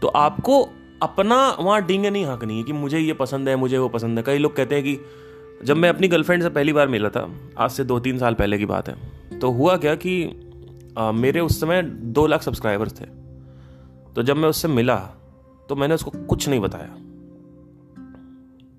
तो 0.00 0.08
आपको 0.08 0.68
अपना 1.02 1.36
वहाँ 1.60 1.80
डींगे 1.86 2.10
नहीं 2.10 2.24
हाँकनी 2.24 2.56
है 2.58 2.62
कि 2.64 2.72
मुझे 2.72 2.98
ये 2.98 3.12
पसंद 3.12 3.48
है 3.48 3.56
मुझे 3.56 3.78
वो 3.78 3.88
पसंद 3.88 4.18
है। 4.18 4.24
कई 4.24 4.38
लोग 4.38 4.56
कहते 4.56 4.74
हैं 4.74 4.84
कि 4.84 4.98
जब 5.64 5.76
मैं 5.76 5.88
अपनी 5.88 6.08
गर्लफ्रेंड 6.08 6.42
से 6.42 6.48
पहली 6.48 6.72
बार 6.72 6.88
मिला 6.88 7.08
था 7.08 7.28
आज 7.58 7.70
से 7.70 7.84
दो 7.84 7.98
तीन 8.00 8.18
साल 8.18 8.34
पहले 8.34 8.58
की 8.58 8.66
बात 8.66 8.88
है 8.88 9.38
तो 9.38 9.50
हुआ 9.50 9.76
क्या 9.76 9.94
कि 9.94 10.24
आ, 10.98 11.12
मेरे 11.12 11.40
उस 11.40 11.60
समय 11.60 11.82
दो 11.82 12.26
लाख 12.26 12.42
सब्सक्राइबर्स 12.42 13.00
थे। 13.00 13.04
तो 14.14 14.22
जब 14.22 14.36
मैं 14.36 14.48
उससे 14.48 14.68
मिला 14.68 14.96
तो 15.68 15.76
मैंने 15.76 15.94
उसको 15.94 16.10
कुछ 16.10 16.48
नहीं 16.48 16.60
बताया। 16.60 16.94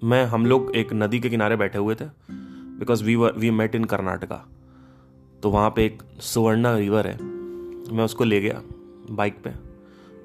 मैं 0.04 0.26
हम 0.26 0.46
लोग 0.46 0.76
एक 0.76 0.94
नदी 0.94 1.20
के 1.20 1.30
किनारे 1.30 1.56
बैठे 1.56 1.78
हुए 1.78 1.96
थे 1.96 2.06
because 2.80 3.04
we 3.04 3.16
we 3.16 3.52
met 3.52 3.76
in 3.76 3.84
Karnataka 3.84 4.46
तो 5.44 5.50
वहाँ 5.50 5.70
पे 5.70 5.86
एक 5.86 6.04
सुवर्णा 6.22 6.78
रिवर 6.78 7.08
है 7.08 7.18
मैं 7.22 8.04
उसको 8.04 8.24
ले 8.24 8.40
गया 8.42 8.62
बाइक 9.12 9.42
पे। 9.44 9.69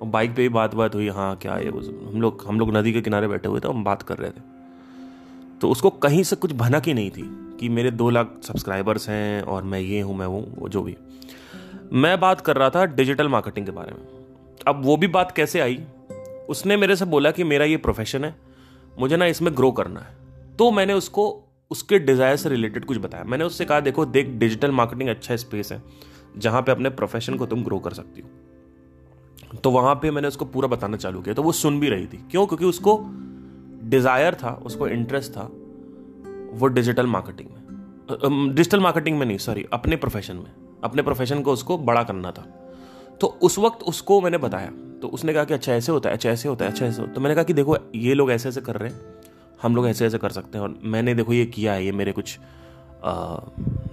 बाइक 0.07 0.31
पे 0.31 0.43
भी 0.43 0.49
बात 0.49 0.75
बात 0.75 0.95
हुई 0.95 1.09
हाँ 1.09 1.35
क्या 1.37 1.57
ये 1.59 1.69
हम 1.69 2.21
लोग 2.23 2.45
हम 2.49 2.59
लोग 2.61 2.77
नदी 2.77 2.93
के 2.93 3.01
किनारे 3.01 3.29
बैठे 3.29 3.49
हुए 3.49 3.61
थे, 3.61 3.69
हम 3.69 3.85
बात 3.85 4.03
कर 4.03 4.19
रहे 4.19 4.31
थे। 4.31 4.53
तो 5.61 5.71
उसको 5.71 5.91
कहीं 5.91 6.23
से 6.23 6.37
कुछ 6.37 6.53
भनक 6.55 6.87
ही 6.87 6.95
नहीं 6.95 7.11
थी 7.11 7.23
कि 7.61 7.69
मेरे 7.69 7.91
दो 7.91 8.09
लाख 8.11 8.35
सब्सक्राइबर्स 8.45 9.09
हैं 9.09 9.43
और 9.43 9.63
मैं 9.63 9.81
ये 9.81 10.01
हूँ, 10.01 10.17
मैं 10.17 10.27
वो 10.27 10.45
वो 10.59 10.69
जो 10.69 10.83
भी। 10.83 10.97
मैं 11.95 12.19
बात 12.21 12.41
कर 12.41 12.57
रहा 12.57 12.71
था 12.71 12.85
डिजिटल 12.87 13.29
मार्केटिंग 13.29 13.67
के 13.67 13.73
बारे 13.73 13.93
में। 13.93 14.07
अब 14.67 14.85
वो 14.85 14.97
भी 14.97 15.07
बात 15.09 15.33
कैसे 15.33 15.61
आई? 15.61 15.81
उसने 16.49 16.77
मेरे 16.77 16.97
से 16.97 17.05
बोला 17.05 17.31
कि 17.31 17.45
मेरा 17.45 17.65
ये 17.65 17.77
प्रोफेशन 17.79 18.25
है, 18.25 18.35
मुझे 18.99 19.17
ना 19.17 19.27
इसमें 19.27 19.55
ग्रो 19.57 19.71
करना 19.73 20.01
है। 20.01 20.57
तो 20.59 20.71
मैंने 20.71 20.93
उसको, 20.93 21.43
उसके 21.71 21.99
डिज़ायर 21.99 22.37
से 22.37 22.49
रिलेटेड 22.49 22.85
कुछ 22.85 22.99
बताया। 22.99 23.25
मैंने 23.25 23.45
उससे 23.45 23.65
कहा, 23.65 23.81
देखो, 23.81 24.05
देख 24.07 24.29
डिजिटल 24.39 24.71
मार्केटिंग 24.71 25.09
अच्छा 25.09 25.37
स्पेस 25.37 25.73
है, 25.73 25.83
जहाँ 26.39 26.63
पे 26.63 26.73
अपने 26.73 26.91
प्रोफेशन 26.91 27.37
को 27.37 27.47
तुम 27.47 27.65
ग्रो 27.65 27.79
कर 27.79 27.93
सकती 27.93 28.21
हो। 28.21 28.29
तो 29.65 29.71
वहाँ 29.71 29.95
पे 29.95 30.11
मैंने 30.11 30.29
उसको 30.29 30.45
पूरा 30.47 30.69
बताना 30.69 30.97
चालू 30.97 31.21
किया 31.23 31.35
तो 31.35 31.43
वो 31.43 31.53
सुन 31.55 31.79
भी 31.81 31.89
रही 31.89 32.07
थी। 32.07 32.17
क्यों? 32.31 32.47
क्योंकि 32.47 32.65
उसको 32.65 33.01
डिज़ायर 33.85 34.35
था, 34.35 34.51
उसको 34.65 34.89
इंटरेस्ट 34.89 35.33
था 35.33 35.49
वो 36.53 36.67
डिजिटल 36.69 37.07
मार्केटिंग 37.07 37.49
में। 37.49 38.55
डिजिटल 38.55 38.81
मार्केटिंग 38.81 39.19
में 39.19 39.27
नहीं 39.27 39.39
सॉरी 39.39 39.65
अपने 39.73 39.97
प्रोफेशन 39.97 40.37
में। 40.37 40.51
अपने 40.85 41.03
प्रोफेशन 41.03 41.43
को 41.43 41.53
उसको 41.53 41.79
बड़ा 41.81 42.03
करना 42.03 42.31
था। 42.31 42.47
तो 43.21 43.27
उस 43.43 43.59
वक्त 43.59 43.83
उसको 43.85 44.21
मैंने 44.21 44.39
बताया 44.39 44.71
तो 45.03 45.09
उसने 45.09 45.33
कहा 45.33 45.45
कि 45.45 45.55
अच्छा 45.55 45.73
ऐसे 45.73 45.93
होता 45.93 46.09
है 46.09 46.15
अच्छा 46.15 46.31
ऐसे 46.31 46.49
होता 46.49 46.65
है 46.65 46.71
अच्छा 46.71 46.85
ऐसे 46.87 47.01
होता 47.01 47.09
है। 47.09 47.15
तो 47.15 47.21
मैंने 47.21 47.35
कहा 47.35 47.45
कि 47.45 47.53
देखो, 47.53 47.77
ये 47.95 48.15
लोग 48.15 48.31
ऐसे 48.31 48.49
ऐसे 48.49 48.61
कर 48.61 48.77
रहे 48.77 48.91
हैं, 48.91 49.01
हम 49.63 49.77
लोग 49.77 49.89
ऐसे 49.89 50.07
ऐसे 50.07 50.19
कर 50.19 50.31
सकते 50.31 50.59
हैं, 50.59 50.65
और 50.65 50.79
मैंने 50.85 51.15
देखो, 51.15 51.33
ये 51.33 51.47
किया 51.47 51.73
है, 51.73 51.85
ये 51.85 51.93
मेरे 51.93 52.13
कुछ 52.13 52.39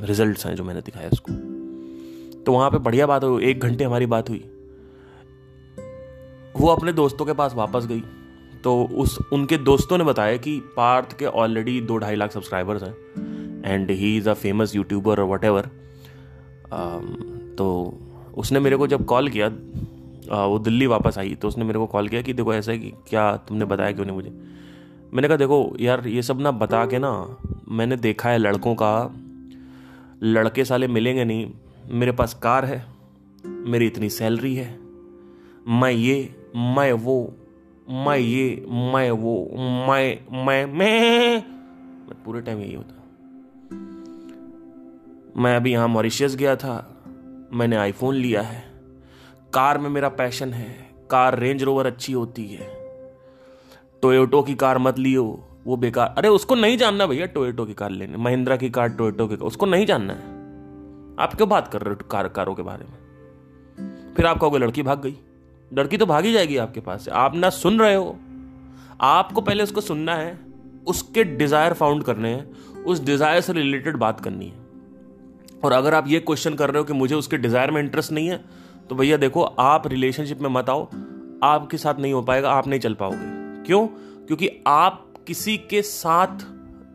रिजल्ट्स 0.04 0.46
हैं 0.46 0.56
जो 0.56 0.64
मैंने 0.64 0.82
दिखाया 0.82 1.10
उसको। 1.10 1.34
तो 2.44 2.54
वहाँ 2.54 2.70
पे 2.72 2.78
बढ़िया 2.78 3.08
बात 3.08 3.24
हुई, 3.24 3.46
एक 3.46 3.60
घंटे 3.60 3.84
हमारी 3.84 4.06
बात 4.06 4.30
हुई। 4.30 4.44
वो 6.56 6.68
अपने 6.68 6.94
दोस्तों 6.94 7.26
के 7.26 7.34
पास 7.34 7.54
वापस 7.54 7.86
गई। 7.86 8.04
तो 8.64 8.84
उस 8.96 9.18
उनके 9.34 9.58
दोस्तों 9.58 9.98
ने 9.98 10.04
बताया 10.04 10.38
कि 10.38 10.60
पार्थ 10.78 11.18
के 11.18 11.26
ऑलरेडी 11.26 11.80
दो 11.82 11.98
ढाई 11.98 12.16
लाख 12.16 12.32
सब्सक्राइबर्स 12.32 12.84
हैं। 12.84 13.64
And 13.66 13.92
he 13.92 14.16
is 14.18 14.30
a 14.30 14.34
famous 14.34 14.76
YouTuber 14.76 15.20
और 15.20 15.30
वट 15.30 15.44
एवर 15.44 15.70
तो 17.58 17.98
उसने 18.38 18.60
मेरे 18.60 18.78
को 18.78 18.88
जब 18.88 19.06
कॉल 19.06 19.30
किया 19.30 19.48
आ, 20.32 20.46
वो 20.46 20.60
दिल्ली 20.60 20.88
वापस 20.88 21.18
आई 21.18 21.36
तो 21.36 21.48
उसने 21.48 21.64
मेरे 21.66 21.80
को 21.80 21.86
कॉल 21.86 22.08
किया 22.08 22.22
कि 22.22 22.34
देखो 22.34 22.54
ऐसा 22.54 22.72
है 22.72 22.78
कि 22.80 22.92
क्या 23.10 23.36
तुमने 23.38 23.66
बताया 23.66 23.92
क्यों 23.92 24.06
नहीं 24.06 24.16
मुझे? 24.16 24.30
मैंने 25.14 25.28
कहा 25.28 25.38
देखो 25.38 25.76
यार 25.80 26.08
ये 26.08 26.22
सब 26.22 26.40
ना 26.40 26.52
बता 26.52 26.86
के 26.86 27.00
ना 27.00 27.38
मैंने 27.70 27.96
देखा 27.98 28.30
है 28.30 28.38
लड़कों 28.38 28.76
का 28.76 28.92
लड़के 30.24 30.66
साले 30.66 30.88
मिलेंगे 30.88 31.26
नहीं 31.26 31.52
मेरे 31.92 32.12
पास 32.12 32.34
कार 32.34 32.66
है 32.66 32.86
मेरी 33.46 33.88
इतनी 33.88 34.10
सैलरी 34.10 34.56
है 34.56 34.80
मैं 35.68 35.92
ये 35.92 36.41
मैं 36.56 36.94
वो 36.94 37.36
मैं 37.90 38.18
ये 38.18 38.66
मैं 38.70 39.12
वो 39.12 39.50
मैं 39.88 40.46
मैं 40.46 40.66
मैं 40.66 41.42
पूरे 42.26 42.42
टाइम 42.42 42.60
यही 42.60 42.74
होता। 42.74 42.98
मैं 45.42 45.56
अभी 45.56 45.72
यहाँ 45.72 45.88
मॉरिशियस 45.88 46.36
गया 46.36 46.56
था। 46.56 47.04
मैंने 47.54 47.76
आईफोन 47.76 48.16
लिया 48.16 48.42
है। 48.42 48.64
कार 49.54 49.78
में 49.78 49.90
मेरा 49.90 50.10
पैशन 50.10 50.54
है। 50.54 50.90
कार 51.12 51.40
रेंज 51.40 51.64
रोवर 51.64 51.86
अच्छी 51.88 52.14
होती 52.14 52.48
है। 52.48 52.68
टोयोटो 54.02 54.42
की 54.42 54.56
कार 54.56 54.78
मत 54.78 55.00
लियो। 55.00 55.48
वो 55.66 55.76
बेकार। 55.78 56.16
अरे 56.18 56.28
उसको 56.28 56.56
नहीं 56.56 56.78
जानना 56.78 57.06
भैया 57.06 57.26
टोयोटो 57.26 57.66
की 57.66 57.74
कार 57.74 57.90
लेने। 57.90 58.18
महिंद्रा 58.18 58.58
की 58.58 58.70
कार 58.70 58.90
टोयोटो 58.90 59.28
की 59.28 59.36
कार। 59.36 59.48
उसको 59.48 59.66
नहीं 59.66 59.86
जानना 59.86 60.14
है। 60.14 60.42
आप 61.20 61.34
क्यों 61.36 61.50
बात 61.50 61.68
कर 61.68 61.82
रहे 61.82 61.94
हो 61.94 62.08
कार, 62.12 62.28
कारों 62.28 62.56
के 62.56 62.62
बारे 62.62 62.86
में? 62.86 63.02
फिर 64.16 64.26
आप 64.26 64.40
कहोगे 64.40 64.58
लड़की 64.58 64.84
भाग 64.84 65.02
गई। 65.02 65.18
लड़की 65.72 65.98
तो 65.98 66.06
भागी 66.06 66.32
जाएगी 66.34 66.58
आपके 66.58 66.80
पास 66.80 67.06
से। 67.06 67.12
आप 67.14 67.36
ना 67.36 67.50
सुन 67.52 67.80
रहे 67.80 67.96
हो। 67.96 68.16
आपको 69.02 69.42
पहले 69.42 69.64
उसको 69.64 69.82
सुनना 69.82 70.16
है, 70.16 70.38
उसके 70.88 71.24
डिज़ायर 71.24 71.74
फाउंड 71.74 72.04
करने 72.04 72.30
हैं, 72.30 72.84
उस 72.84 73.04
डिज़ायर 73.04 73.42
से 73.42 73.54
रिलेटेड 73.54 73.98
बात 73.98 74.20
करनी 74.20 74.46
है। 74.46 74.60
और 75.64 75.72
अगर 75.72 75.94
आप 75.94 76.08
ये 76.08 76.20
क्वेश्चन 76.20 76.56
कर 76.56 76.70
रहे 76.70 76.78
हो 76.78 76.84
कि 76.84 76.94
मुझे 76.94 77.16
उसके 77.16 77.38
डिज़ायर 77.38 77.72
में 77.72 77.82
इंटरेस्ट 77.82 78.12
नहीं 78.12 78.28
है 78.28 78.44
तो 78.90 78.96
भैया 78.96 79.18
देखो, 79.18 79.42
आप 79.42 79.88
रिलेशनशिप 79.88 80.42
में 80.42 80.50
मत 80.50 80.70
आओ। 80.70 80.88
आपके 81.44 81.78
साथ 81.78 82.00
नहीं 82.00 82.14
हो 82.14 82.22
पाएगा, 82.22 82.52
आप 82.52 82.68
नहीं 82.68 82.80
चल 82.80 82.94
पाओगे। 82.94 83.64
क्यों? 83.66 83.86
क्योंकि 83.88 84.50
आप 84.68 85.06
किसी 85.28 85.58
के 85.70 85.82
साथ 85.82 86.46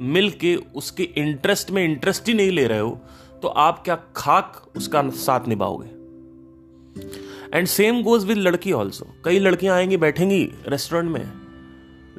मिल 0.02 0.30
के 0.30 0.54
उसके 0.74 1.02
इंटरेस्ट 1.16 1.70
में 1.70 1.82
इंटरेस्ट 1.84 2.28
ही 2.28 2.34
नहीं 2.34 2.50
ले 2.50 2.66
रहे 2.66 2.78
हो 2.78 2.98
तो 3.42 3.48
आप 3.48 3.82
क्या 3.84 3.94
खाक 4.16 4.62
उसका 4.76 5.08
साथ 5.10 5.46
निभाओगे? 5.48 5.88
एंड 7.54 7.66
सेम 7.66 8.02
गोज 8.02 8.24
विद 8.24 8.38
लड़की 8.38 8.72
ऑल्सो 8.72 9.06
कई 9.24 9.38
लड़कियाँ 9.38 9.76
आएँगी, 9.76 9.96
बैठेंगी 9.96 10.52
रेस्टोरेंट 10.68 11.10
में। 11.10 11.32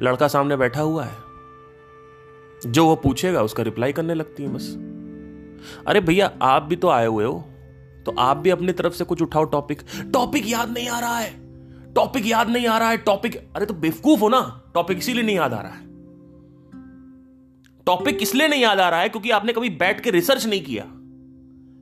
लड़का 0.00 0.28
सामने 0.28 0.56
बैठा 0.56 0.80
हुआ 0.80 1.04
है। 1.04 1.16
जो 2.66 2.86
वो 2.86 2.96
पूछेगा, 2.96 3.42
उसका 3.42 3.62
रिप्लाई 3.62 3.92
करने 3.92 4.14
लगती 4.14 4.42
है 4.42 4.48
बस। 4.48 4.74
अरे 5.86 6.00
भैया, 6.00 6.32
आप 6.42 6.62
भी 6.62 6.76
तो 6.76 6.88
आए 6.88 7.06
हुए 7.06 7.24
हो। 7.24 7.44
तो 8.06 8.14
आप 8.18 8.36
भी 8.36 8.50
अपनी 8.50 8.72
तरफ़ 8.72 8.94
से 8.94 9.04
कुछ 9.04 9.22
उठाओ 9.22 9.44
टॉपिक 9.44 9.82
टॉपिक 10.14 10.48
याद 10.48 10.70
नहीं 10.70 10.88
आ 10.88 11.00
रहा 11.00 11.18
है। 11.18 11.48
टॉपिक 11.94 12.26
याद 12.26 12.48
नहीं 12.48 12.66
आ 12.66 12.78
रहा 12.78 12.90
है। 12.90 12.96
टॉपिक 12.96 13.36
अरे 13.56 13.66
तो 13.66 13.74
बेवकूफ़ 13.74 14.20
हो 14.20 14.28
ना। 14.28 14.70
टॉपिक 14.74 14.98
इसीलिए 14.98 15.22
नहीं 15.22 15.36
याद 15.36 15.52
आ 15.52 15.60
रहा 15.60 15.72
है। 15.72 15.88
टॉपिक 17.86 18.18
इसलिए 18.22 18.48
नहीं 18.48 18.62
याद 18.62 18.80
आ 18.80 18.88
रहा 18.88 19.00
है 19.00 19.08
क्योंकि 19.08 19.30
आपने 19.30 19.52
कभी 19.52 19.70
बैठ 19.70 20.00
के 20.00 20.10
रिसर्च 20.10 20.46
नहीं 20.46 20.64
किया 20.64 20.84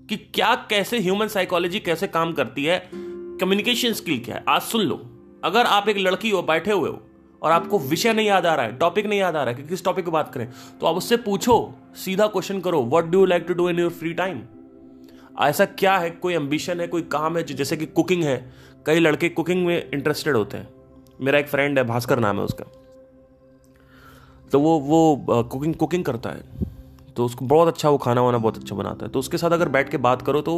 कि 0.08 0.16
क्या, 0.16 0.54
कैसे 0.54 0.98
ह्यूमन 0.98 1.28
साइकोलॉजी 1.28 1.80
कैसे 1.80 2.06
काम 2.06 2.32
करती 2.32 2.64
है। 2.64 3.05
कम्युनिकेशन 3.40 3.92
स्किल 3.92 4.18
क्या 4.24 4.34
है? 4.34 4.44
आज 4.48 4.62
सुन 4.62 4.80
लो। 4.80 5.00
अगर 5.44 5.66
आप 5.66 5.88
एक 5.88 5.98
लड़की 5.98 6.30
हो, 6.30 6.42
बैठे 6.42 6.72
हुए 6.72 6.88
हो, 6.90 7.00
और 7.42 7.52
आपको 7.52 7.78
विषय 7.78 8.12
नहीं 8.12 8.26
याद 8.26 8.46
आ 8.46 8.54
रहा 8.54 8.66
है 8.66 8.76
टॉपिक 8.78 9.06
नहीं 9.06 9.18
याद 9.18 9.36
आ 9.36 9.42
रहा 9.42 9.54
है, 9.54 9.62
कि 9.62 9.68
किस 9.68 9.84
टॉपिक 9.84 10.04
की 10.04 10.10
बात 10.10 10.32
करें 10.34 10.48
तो 10.80 10.86
आप 10.86 10.96
उससे 10.96 11.16
पूछो, 11.18 11.74
सीधा 11.96 12.26
क्वेश्चन 12.26 12.60
करो 12.60 12.82
what 12.84 13.04
do 13.04 13.18
you 13.18 13.26
like 13.26 13.44
to 13.48 13.54
do 13.54 13.68
in 13.70 13.78
your 13.78 13.90
free 13.90 14.12
time 14.14 14.40
ऐसा 15.40 15.64
क्या 15.64 15.96
है? 15.98 16.10
कोई 16.12 16.34
एम्बिशन 16.34 16.80
है, 16.80 16.86
कोई 16.86 17.02
काम 17.02 17.36
है, 17.36 17.42
जैसे 17.44 17.76
कि 17.76 17.86
कुकिंग 17.86 18.22
है। 18.24 18.36
कई 18.86 18.98
लड़के 18.98 19.28
कुकिंग 19.28 19.64
में 19.66 19.90
इंटरेस्टेड 19.90 20.36
होते 20.36 20.56
हैं। 20.56 20.68
मेरा 21.20 21.38
एक 21.38 21.48
फ्रेंड 21.48 21.78
है, 21.78 21.84
भास्कर 21.84 22.18
नाम 22.18 22.36
है 22.36 22.44
उसका। 22.44 22.64
तो 24.52 24.60
वो 24.60 24.78
वो 24.80 25.42
कुकिंग 25.44 25.74
कुकिंग 25.74 26.04
करता 26.04 26.30
है। 26.30 26.74
तो 27.16 27.24
उसको 27.24 27.44
बहुत 27.44 27.68
अच्छा 27.68 27.90
वो 27.90 27.98
खाना 27.98 28.22
वाना 28.22 28.38
बहुत 28.38 28.56
अच्छा 28.56 28.76
बनाता 28.76 29.06
है। 29.06 29.12
तो 29.12 29.18
उसके 29.18 29.38
साथ 29.38 29.50
अगर 29.50 29.68
बैठ 29.68 29.88
के 29.88 29.96
बात 29.98 30.22
करो 30.22 30.40
तो 30.40 30.54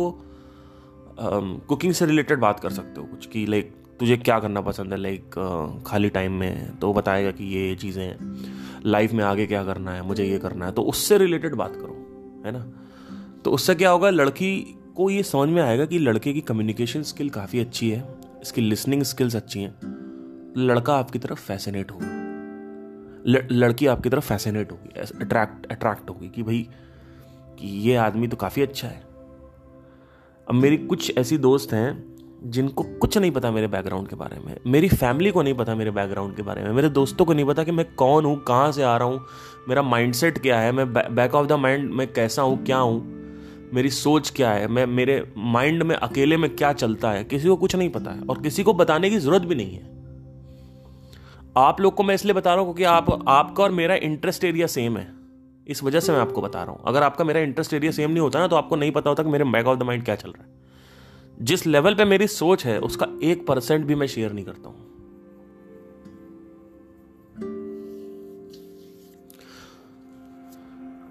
कुकिंग 1.20 1.92
से 1.92 2.06
रिलेटेड 2.06 2.38
बात 2.38 2.60
कर 2.60 2.70
सकते 2.70 3.00
हो 3.00 3.06
कुछ 3.06 3.26
कि 3.26 3.44
लाइक 3.46 3.74
तुझे 4.00 4.16
क्या 4.16 4.38
करना 4.40 4.60
पसंद 4.60 4.92
है 4.92 4.98
लाइक 4.98 5.82
खाली 5.86 6.08
टाइम 6.08 6.32
में? 6.32 6.78
तो 6.78 6.92
बताएगा 6.92 7.30
कि 7.30 7.44
ये 7.44 7.68
ये 7.68 7.74
चीज़ें 7.74 8.04
हैं। 8.04 8.82
लाइफ 8.86 9.12
में 9.12 9.24
आगे 9.24 9.46
क्या 9.46 9.64
करना 9.64 9.90
है, 9.90 10.02
मुझे 10.02 10.24
ये 10.24 10.38
करना 10.38 10.66
है। 10.66 10.72
तो 10.72 10.82
उससे 10.82 11.18
रिलेटेड 11.18 11.54
बात 11.54 11.76
करो, 11.76 12.42
है 12.46 12.52
ना? 12.52 12.66
तो 13.44 13.50
उससे 13.50 13.74
क्या 13.74 13.90
होगा, 13.90 14.10
लड़की 14.10 14.56
को 14.96 15.08
ये 15.10 15.22
समझ 15.22 15.48
में 15.48 15.62
आएगा 15.62 15.84
कि 15.86 15.98
लड़के 15.98 16.32
की 16.32 16.40
कम्युनिकेशन 16.40 17.02
स्किल 17.02 17.30
काफ़ी 17.30 17.60
अच्छी 17.60 17.90
है, 17.90 18.04
इसकी 18.42 18.60
लिसनिंग 18.60 19.02
स्किल्स 19.02 19.36
अच्छी 19.36 19.60
हैं। 19.60 20.54
लड़का 20.58 20.96
आपकी 20.96 21.18
तरफ़ 21.18 21.40
फैसिनेट 21.40 21.90
होगा। 21.90 22.16
लड़की 23.50 23.86
आपकी 23.86 24.10
तरफ़ 24.10 24.28
फैसिनेट 24.28 24.72
होगी 24.72 25.00
अट्रैक्ट 25.00 25.72
अट्रैक्ट 25.72 26.10
होगी 26.10 26.28
कि 26.28 26.42
भाई, 26.42 26.68
कि 27.58 27.68
ये 27.80 27.96
आदमी 27.96 28.28
तो 28.28 28.36
काफ़ी 28.36 28.62
अच्छा 28.62 28.88
है। 28.88 29.07
अब 30.48 30.54
मेरी 30.54 30.76
कुछ 30.76 31.16
ऐसी 31.18 31.38
दोस्त 31.38 31.72
हैं 31.72 32.04
जिनको 32.44 32.82
कुछ 32.82 33.18
नहीं 33.18 33.30
पता 33.30 33.50
मेरे 33.50 33.66
बैकग्राउंड 33.66 34.08
के 34.08 34.16
बारे 34.16 34.38
में। 34.40 34.56
मेरी 34.66 34.88
फैमिली 34.88 35.30
को 35.30 35.42
नहीं 35.42 35.54
पता 35.54 35.74
मेरे 35.74 35.90
बैकग्राउंड 35.90 36.36
के 36.36 36.42
बारे 36.42 36.62
में। 36.62 36.70
मेरे 36.72 36.88
दोस्तों 36.88 37.24
को 37.24 37.32
नहीं 37.32 37.44
पता 37.44 37.64
कि 37.64 37.72
मैं 37.72 37.86
कौन 37.94 38.24
हूँ, 38.24 38.36
कहाँ 38.44 38.72
से 38.72 38.82
आ 38.82 38.96
रहा 38.96 39.08
हूँ, 39.08 39.20
मेरा 39.68 39.82
माइंडसेट 39.82 40.38
क्या 40.38 40.60
है, 40.60 40.72
मैं 40.72 41.14
बैक 41.14 41.34
ऑफ़ 41.34 41.46
द 41.46 41.52
माइंड 41.52 41.90
मैं 41.90 42.12
कैसा 42.12 42.42
हूँ, 42.42 42.64
क्या 42.64 42.78
हूँ, 42.78 43.00
मेरी 43.74 43.90
सोच 43.90 44.30
क्या 44.30 44.50
है, 44.50 44.68
मैं, 44.68 44.86
मेरे 44.86 45.32
माइंड 45.36 45.82
में 45.82 45.94
अकेले 45.96 46.36
में 46.36 46.56
क्या 46.56 46.72
चलता 46.72 47.10
है, 47.10 47.24
किसी 47.24 47.48
को 47.48 47.56
कुछ 47.56 47.76
नहीं 47.76 47.88
पता 47.88 48.10
है 48.10 48.22
और 48.22 48.42
किसी 48.42 48.62
को 48.62 48.74
बताने 48.74 49.10
की 49.10 49.18
ज़रूरत 49.18 49.42
भी 49.42 49.54
नहीं 49.54 49.74
है। 49.74 49.96
आप 51.56 51.80
लोग 51.80 51.94
को 51.94 52.02
मैं 52.02 52.14
इसलिए 52.14 52.34
बता 52.34 52.54
रहा 52.54 52.64
हूँ 52.64 52.74
क्योंकि 52.74 52.84
आप, 52.84 53.28
आपका 53.28 53.64
और 53.64 53.70
मेरा 53.70 53.94
इंटरेस्ट 53.94 54.44
एरिया 54.44 54.66
सेम 54.66 54.96
है। 54.96 55.17
इस 55.68 55.82
वजह 55.84 56.00
से 56.00 56.12
मैं 56.12 56.18
आपको 56.18 56.42
बता 56.42 56.62
रहा 56.62 56.72
हूँ। 56.72 56.82
अगर 56.86 57.02
आपका 57.02 57.24
मेरा 57.24 57.40
इंटरेस्ट 57.40 57.74
एरिया 57.74 57.92
सेम 57.92 58.10
नहीं 58.10 58.20
होता 58.20 58.38
ना 58.38 58.46
तो 58.48 58.56
आपको 58.56 58.76
नहीं 58.76 58.92
पता 58.92 59.10
होता 59.10 59.22
कि 59.22 59.30
मेरे 59.30 59.44
बैक 59.44 59.66
ऑफ़ 59.66 59.78
द 59.78 59.82
माइंड 59.82 60.04
क्या 60.04 60.14
चल 60.14 60.30
रहा 60.30 60.44
है। 60.44 60.56
जिस 61.40 61.66
लेवल 61.66 61.94
पे 61.94 62.04
मेरी 62.04 62.26
सोच 62.26 62.64
है, 62.66 62.78
उसका 62.80 63.06
एक 63.22 63.46
परसेंट 63.46 63.84
भी 63.86 63.94
मैं 63.94 64.06
शेयर 64.06 64.32
नहीं 64.32 64.44
करता 64.44 64.68
हूँ। 64.68 64.86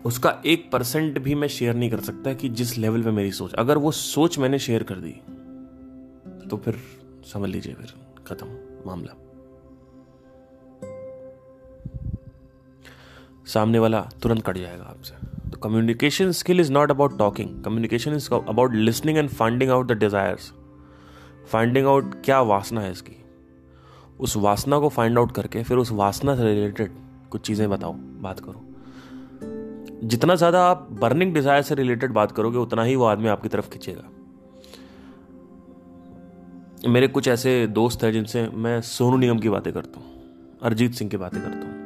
उसका 0.06 0.42
एक 0.46 0.70
परसेंट 0.72 1.18
भी 1.20 1.36
मैं 1.36 1.48
शेयर 1.48 1.76
नहीं 1.76 1.90
कर 1.90 2.00
सकता 2.00 2.34
कि 2.34 2.50
जिस 2.50 2.78
लेवल 2.78 3.04
पे 3.04 3.12
मेरी 3.12 3.32
सोच, 3.32 3.54
अगर 3.54 3.78
वो 3.78 3.92
सोच 3.92 4.38
मैंने 4.40 4.60
शेयर 4.60 4.84
कर 4.84 4.96
दी 4.96 5.16
तो 6.50 6.58
फिर 6.58 6.78
समझ 7.34 7.50
लीजिए, 7.50 7.74
फिर 7.74 7.94
खत्म, 8.28 8.48
मामला। 8.86 9.16
सामने 13.48 13.80
वाला 13.80 14.02
तुरंत 14.24 14.46
कट 14.46 14.58
जाएगा 14.58 14.84
आपसे। 14.84 15.16
तो 15.50 15.58
communication 15.60 16.32
skill 16.34 16.60
is 16.60 16.72
not 16.72 16.92
about 16.92 17.18
talking 17.20 17.50
communication 17.64 18.16
is 18.16 18.30
about 18.34 18.74
listening 18.74 19.18
and 19.18 19.30
finding 19.30 19.72
out 19.72 19.88
the 19.88 19.98
desires 20.00 20.52
finding 21.52 21.88
out 21.88 22.14
क्या 22.26 22.40
वासना 22.44 22.82
है 22.82 22.92
इसकी। 22.92 23.16
उस 24.20 24.36
वासना 24.38 24.80
को 24.80 24.90
फाइंड 24.90 25.18
आउट 25.18 25.32
करके 25.32 25.64
फिर 25.64 25.78
उस 25.78 25.92
वासना 25.94 26.36
से 26.36 26.44
रिलेटेड 26.44 26.92
कुछ 27.32 27.42
चीज़ें 27.42 27.70
बताओ, 27.70 27.94
बात 27.94 28.40
करो। 28.40 28.64
जितना 30.04 30.36
ज़्यादा 30.36 30.64
आप 30.64 30.88
बर्निंग 31.02 31.34
डिज़ायर 31.34 31.62
से 31.62 31.76
रिलेटेड 31.76 32.12
बात 32.14 32.32
करोगे, 32.32 32.58
उतना 32.58 32.84
ही 32.84 32.96
वो 32.96 33.06
आदमी 33.06 33.28
आपकी 33.28 33.50
तरफ़ 33.50 33.70
खींचेगा। 33.70 34.10
मेरे 36.88 37.08
कुछ 37.08 37.28
ऐसे 37.28 37.66
दोस्त 37.70 38.04
हैं 38.04 38.12
जिनसे 38.14 38.48
मैं 38.56 38.80
सोनू 38.84 39.18
निगम 39.18 39.40
की 39.40 39.50
बातें 39.50 39.74
करता 39.74 40.00
हूँ, 40.00 40.08
अरिजीत 40.62 40.94
सिंह 40.94 41.10
की 41.10 41.18
बातें 41.18 41.42
करता 41.42 41.68
हूँ। 41.68 41.77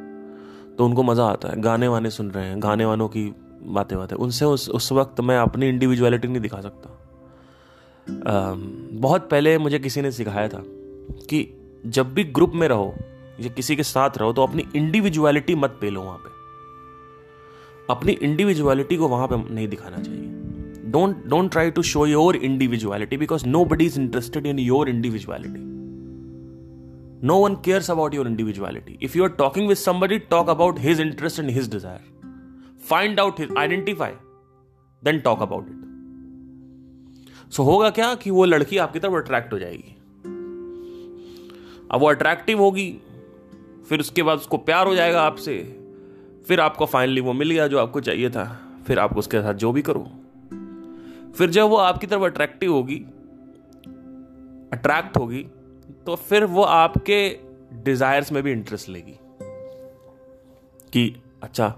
तो 0.78 0.84
उनको 0.84 1.02
मज़ा 1.02 1.24
आता 1.24 1.48
है। 1.48 1.60
गाने 1.60 1.88
वाने 1.88 2.10
सुन 2.10 2.30
रहे 2.30 2.44
हैं 2.44 2.62
गाने 2.62 2.84
वानों 2.84 3.08
की 3.08 3.24
बातें 3.64 3.98
बातें। 3.98 4.16
उनसे 4.16 4.44
उस 4.44 4.68
उस 4.70 4.92
वक्त 4.92 5.20
मैं 5.20 5.38
अपनी 5.38 5.68
इंडिविजुअलिटी 5.68 6.28
नहीं 6.28 6.40
दिखा 6.40 6.60
सकता। 6.60 6.88
आ, 8.06 8.54
बहुत 9.00 9.28
पहले 9.30 9.58
मुझे 9.58 9.78
किसी 9.78 10.02
ने 10.02 10.10
सिखाया 10.12 10.48
था 10.48 10.62
कि 11.28 11.46
जब 11.86 12.12
भी 12.14 12.24
ग्रुप 12.24 12.52
में 12.54 12.68
रहो 12.68 12.94
या 13.40 13.48
किसी 13.48 13.76
के 13.76 13.82
साथ 13.82 14.18
रहो 14.18 14.32
तो 14.32 14.42
अपनी 14.42 14.64
इंडिविजुअलिटी 14.76 15.54
मत 15.54 15.78
पेलो 15.80 16.02
वहाँ 16.02 16.18
पे। 16.18 16.30
अपनी 17.90 18.12
इंडिविजुअलिटी 18.12 18.96
को 18.96 19.08
वहाँ 19.08 19.26
पे 19.26 19.36
नहीं 19.54 19.68
दिखाना 19.68 19.96
चाहिए। 19.96 20.28
Don't 20.90 21.24
don't 21.26 21.50
try 21.50 21.70
to 21.70 21.82
show 21.82 22.06
your 22.06 22.36
individuality 22.36 23.16
because 23.16 23.46
nobody 23.64 23.84
is 23.84 24.00
interested 24.00 24.46
in 24.46 24.58
your 24.58 24.88
individuality 24.88 25.60
no 27.24 27.38
one 27.38 27.54
cares 27.54 27.90
about 27.90 28.14
your 28.14 28.28
individuality 28.28 28.98
if 29.02 29.16
you 29.18 29.24
are 29.24 29.30
talking 29.30 29.68
with 29.68 29.76
somebody 29.76 30.18
talk 30.30 30.48
about 30.48 30.78
his 30.78 31.00
interest 31.00 31.40
and 31.40 31.50
his 31.50 31.70
desire 31.70 32.00
find 32.88 33.20
out 33.20 33.40
his 33.40 33.56
identify 33.58 34.12
then 35.02 35.20
talk 35.20 35.42
about 35.42 35.68
it 35.68 35.80
so 37.52 37.62
होगा 37.62 37.90
क्या 37.90 38.14
कि 38.14 38.30
वो 38.30 38.44
लड़की 38.44 38.78
आपकी 38.78 38.98
तरफ़ 38.98 39.14
attract 39.14 39.52
हो 39.52 39.58
जाएगी? 39.58 39.96
अब 41.90 42.00
वो 42.00 42.06
अट्रैक्टिव 42.06 42.58
होगी, 42.58 42.90
फिर 43.88 44.00
उसके 44.00 44.22
बाद 44.22 44.38
उसको 44.38 44.56
प्यार 44.58 44.86
हो 44.86 44.94
जाएगा 44.94 45.22
आपसे, 45.22 45.56
फिर 46.48 46.60
आपको 46.60 46.86
फाइनली 46.86 47.20
वो 47.20 47.32
मिल 47.32 47.50
गया 47.50 47.66
जो 47.66 47.78
आपको 47.78 48.00
चाहिए 48.00 48.30
था, 48.30 48.44
फिर 48.86 48.98
आप 48.98 49.16
उसके 49.18 49.40
साथ 49.40 49.54
जो 49.54 49.72
भी 49.72 49.82
करो। 49.82 50.06
फिर 51.32 51.50
जब 51.50 51.62
वो 51.62 51.76
आपकी 51.76 52.06
तरफ़ 52.06 52.22
अट्रैक्टिव 52.22 52.72
होगी 52.72 52.96
अट्रैक्ट 54.72 55.16
होगी 55.16 55.46
तो 56.06 56.16
फिर 56.16 56.44
वो 56.44 56.62
आपके 56.62 57.38
डिजायर्स 57.72 58.32
में 58.32 58.42
भी 58.42 58.52
इंटरेस्ट 58.52 58.88
लेगी 58.88 59.18
कि 60.92 61.22
अच्छा 61.42 61.76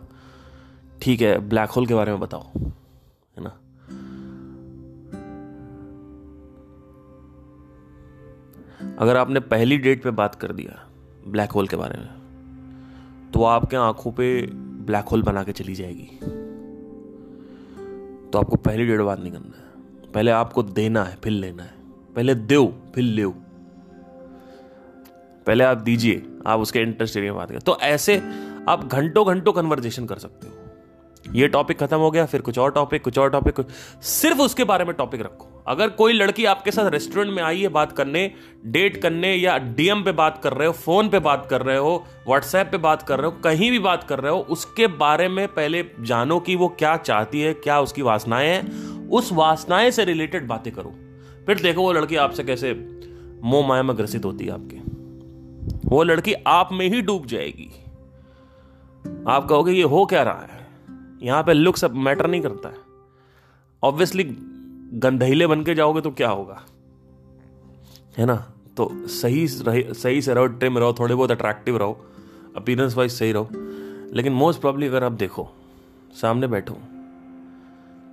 ठीक 1.02 1.20
है 1.20 1.38
ब्लैक 1.38 1.70
होल 1.70 1.86
के 1.86 1.94
बारे 1.94 2.10
में 2.10 2.20
बताओ, 2.20 2.42
है 2.42 3.44
ना? 3.44 3.60
अगर 8.98 9.16
आपने 9.16 9.40
पहली 9.40 9.78
डेट 9.78 10.02
पे 10.02 10.10
बात 10.10 10.34
कर 10.34 10.52
दिया 10.52 10.88
ब्लैक 11.26 11.50
होल 11.50 11.68
के 11.68 11.76
बारे 11.76 11.98
में 11.98 12.08
तो 13.34 13.44
आपके 13.44 13.76
आँखों 13.76 14.12
पे 14.12 14.46
ब्लैक 14.56 15.04
होल 15.04 15.22
बना 15.22 15.44
के 15.44 15.52
चली 15.52 15.74
जाएगी। 15.74 16.18
तो 18.30 18.38
आपको 18.38 18.56
पहली 18.56 18.86
डेट 18.86 19.00
बात 19.00 19.20
नहीं 19.20 19.32
करना 19.32 19.56
है। 19.56 20.12
पहले 20.12 20.30
आपको 20.30 20.62
देना 20.62 21.04
है, 21.04 21.16
फिर 21.16 21.32
लेना 21.32 21.62
है। 21.62 21.74
पहले 22.16 22.34
दो, 22.34 22.82
फिर 22.94 23.04
ले। 23.04 23.43
पहले 25.46 25.64
आप 25.64 25.78
दीजिए, 25.78 26.22
आप 26.46 26.60
उसके 26.60 26.78
इंटरेस्ट 26.78 27.16
एरिया 27.16 27.32
में 27.32 27.38
बात 27.38 27.48
करें। 27.48 27.60
तो 27.60 27.78
ऐसे 27.80 28.22
आप 28.68 28.88
घंटों 28.92 29.26
घंटों 29.26 29.52
कन्वर्जेशन 29.52 30.06
कर 30.06 30.18
सकते 30.18 30.46
हो। 30.46 30.54
ये 31.32 31.48
टॉपिक 31.48 31.78
खत्म 31.78 31.96
हो 31.96 32.10
गया, 32.10 32.26
फिर 32.26 32.40
कुछ 32.40 32.58
और 32.58 32.70
टॉपिक 32.72 33.02
कुछ 33.02 33.18
और 33.18 33.30
टॉपिक 33.30 33.54
सिर्फ़ 34.02 34.40
उसके 34.40 34.64
बारे 34.64 34.84
में 34.84 34.94
टॉपिक 34.94 35.20
रखो। 35.20 35.64
अगर 35.68 35.88
कोई 35.88 36.12
लड़की 36.12 36.44
आपके 36.44 36.70
साथ 36.70 36.90
रेस्टोरेंट 36.90 37.36
में 37.36 37.42
आई 37.42 37.62
है 37.62 37.68
बात 37.68 37.92
करने 37.92 38.30
डेट 38.66 39.02
करने 39.02 39.34
या 39.34 39.58
डीएम 39.58 40.02
पे 40.02 40.12
बात 40.12 40.40
कर 40.44 40.52
रहे 40.52 40.66
हो 40.66 40.72
फ़ोन 40.72 41.08
पे 41.08 41.18
बात 41.18 41.46
कर 41.50 41.62
रहे 41.62 41.76
हो 41.76 42.04
व्हाट्सएप 42.28 42.68
पे 42.70 42.76
बात 42.76 43.02
कर 43.02 43.18
रहे 43.18 43.26
हो, 43.26 43.32
कहीं 43.32 43.70
भी 43.70 43.78
बात 43.78 44.04
कर 44.04 44.20
रहे 44.20 44.32
हो, 44.32 44.38
उसके 44.38 44.86
बारे 44.86 45.28
में 45.28 45.48
पहले 45.48 45.84
जानो 46.00 46.40
कि 46.40 46.56
वो 46.56 46.68
क्या 46.68 46.96
चाहती 46.96 47.40
है, 47.40 47.54
क्या 47.54 47.80
उसकी 47.80 48.02
वासनाएँ 48.02 48.48
हैं। 48.48 48.94
उस 49.08 49.32
वासनाएँ 49.32 49.90
से 49.90 50.04
रिलेटेड 50.04 50.46
बातें 50.46 50.72
करो। 50.72 50.94
फिर 51.46 51.60
देखो 51.60 51.80
वो 51.80 51.92
लड़की 51.92 52.16
आपसे 52.16 52.44
कैसे 52.44 52.72
मोह 53.42 53.68
माया 53.68 53.82
में 53.82 53.96
ग्रसित 53.96 54.24
होती 54.24 54.44
है 54.44 54.50
आपके। 54.50 54.83
वो 55.84 56.02
लड़की 56.02 56.32
आप 56.46 56.68
में 56.72 56.88
ही 56.88 57.00
डूब 57.02 57.26
जाएगी। 57.26 57.70
आप 59.28 59.48
कहोगे, 59.48 59.72
ये 59.72 59.82
हो 59.82 60.04
क्या 60.06 60.22
रहा 60.22 60.40
है? 60.42 60.66
यहाँ 61.22 61.42
पे 61.42 61.52
लुक्स 61.52 61.84
मैटर 61.84 62.26
नहीं 62.26 62.40
करता 62.40 62.68
है। 62.68 62.76
ऑब्वियसली 63.82 64.24
गंधैले 64.98 65.46
बन 65.46 65.62
के 65.64 65.74
जाओगे 65.74 66.00
तो 66.00 66.10
क्या 66.10 66.28
होगा? 66.30 66.60
है 68.18 68.26
ना? 68.26 68.34
तो 68.76 68.90
सही 69.08 69.46
सही 69.48 70.22
से 70.22 70.34
रहो 70.34 70.46
ट्रिम 70.46 70.78
रहो, 70.78 70.92
थोड़े 70.92 71.14
बहुत 71.14 71.30
अट्रैक्टिव 71.30 71.76
रहो 71.76 72.04
अपीरेंस 72.56 72.96
वाइज 72.96 73.12
सही 73.12 73.32
रहो। 73.32 73.48
लेकिन 74.14 74.32
मोस्ट 74.32 74.60
प्रॉब्ली 74.60 74.86
अगर 74.86 75.04
आप 75.04 75.12
देखो, 75.12 75.48
सामने 76.12 76.46
बैठो, 76.46 76.74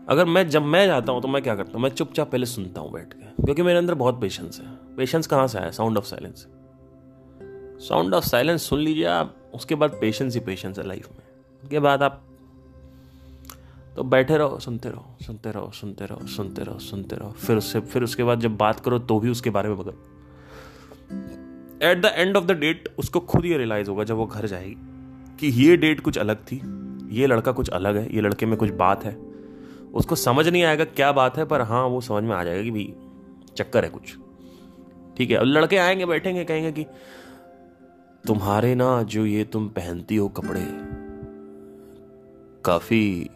अगर 0.10 0.26
मैं 0.26 0.48
जब 0.50 0.64
मैं 0.64 0.86
जाता 0.88 1.12
हूँ 1.12 1.22
तो 1.22 1.28
मैं 1.28 1.42
क्या 1.44 1.56
करता 1.56 1.72
हूँ? 1.74 1.82
मैं 1.82 1.90
चुपचाप 1.90 2.32
पहले 2.32 2.46
सुनता 2.46 2.82
हूँ 2.82 2.92
बैठ 2.94 3.14
के, 3.14 3.44
क्योंकि 3.44 3.62
मेरे 3.62 3.80
अंदर 3.80 3.94
बहुत 3.96 4.22
पेशेंस 4.22 4.60
है। 4.60 4.96
पेशेंस 4.98 5.28
कहाँ 5.28 5.48
से 5.48 5.60
आया? 5.60 5.72
Sound 5.72 5.98
of 5.98 6.06
silence 6.06 6.48
sound 7.82 8.14
of 8.14 8.26
silence 8.26 8.64
सुन 8.64 8.80
लीजिए 8.80 9.06
आप, 9.06 9.36
उसके 9.54 9.76
बाद 9.76 9.98
पेशेंस 10.02 10.34
ही 10.34 10.40
पेशेंस 10.40 10.78
है 10.78 10.88
लाइफ 10.88 11.08
में। 11.12 11.26
उसके 11.64 11.80
बाद 11.80 12.04
आप 12.04 12.24
तो 13.96 14.04
बैठे 14.04 14.38
रहो, 14.38 14.60
सुनते 14.60 14.90
रहो 14.90 15.18
सुनते 15.26 15.52
रहो 15.52 15.72
सुनते 15.72 16.06
रहो 16.06 16.28
सुनते 16.28 16.64
रहो 16.64 16.80
सुनते 16.80 17.16
रहो। 17.16 17.32
फिर 17.32 17.58
उससे, 17.58 17.80
फिर 17.80 18.04
उसके 18.04 18.24
बाद 18.24 18.40
जब 18.40 18.58
बात 18.58 18.80
करो 18.80 19.00
तो 19.00 19.20
भी 19.20 19.30
उसके 19.30 19.50
बारे 19.50 19.70
में 19.70 19.78
बगल। 19.78 19.94
At 21.88 22.02
the 22.02 22.06
end 22.06 22.38
of 22.38 22.46
the 22.46 22.52
date 22.52 22.96
उसको 22.98 23.20
खुद 23.20 23.46
ये 23.46 23.58
रियलाइज़ 23.58 23.90
होगा 23.90 24.04
जब 24.04 24.16
वो 24.16 24.26
घर 24.26 24.46
जाएगी 24.46 24.76
कि 25.40 25.48
ये 25.48 25.78
डेट 25.78 26.00
कुछ 26.00 26.18
अलग 26.18 26.36
थी, 26.36 26.62
ये 27.16 27.28
लड़का 27.28 27.52
कुछ 27.52 27.70
अलग 27.70 27.98
है, 27.98 28.16
ये 28.16 28.22
लड़के 28.22 28.46
में 28.46 28.58
कुछ 28.58 28.70
बात 28.70 29.04
है। 29.04 29.18
उसको 29.94 30.16
समझ 30.16 30.48
नहीं 30.48 30.64
आएगा 30.64 30.84
क्या 30.84 31.12
बात 31.12 31.38
है, 31.38 31.46
पर 31.46 31.62
हाँ 31.62 31.86
वो 31.86 32.02
समझ 32.02 32.24
में 32.24 32.36
आ 32.36 32.44
जाएगा 32.44 32.64
कि 32.64 32.72
भाई, 32.72 32.94
चक्कर 33.58 33.84
है 33.84 33.90
कुछ। 33.90 34.16
ठीक 35.18 35.32
है, 35.32 35.38
अब 35.38 35.46
लड़के 35.46 35.78
आएँगे, 35.78 36.06
बैठेंगे, 36.06 36.44
कहेंगे 36.44 36.72
कि 36.72 36.86
तुम्हारे 38.28 38.76
ना 38.76 39.04
जो 39.04 39.26
ये 39.26 39.44
तुम 39.44 39.68
पहनती 39.68 40.16
हो 40.16 40.30
कपड़े, 40.30 40.66
काफ़ी 42.66 43.30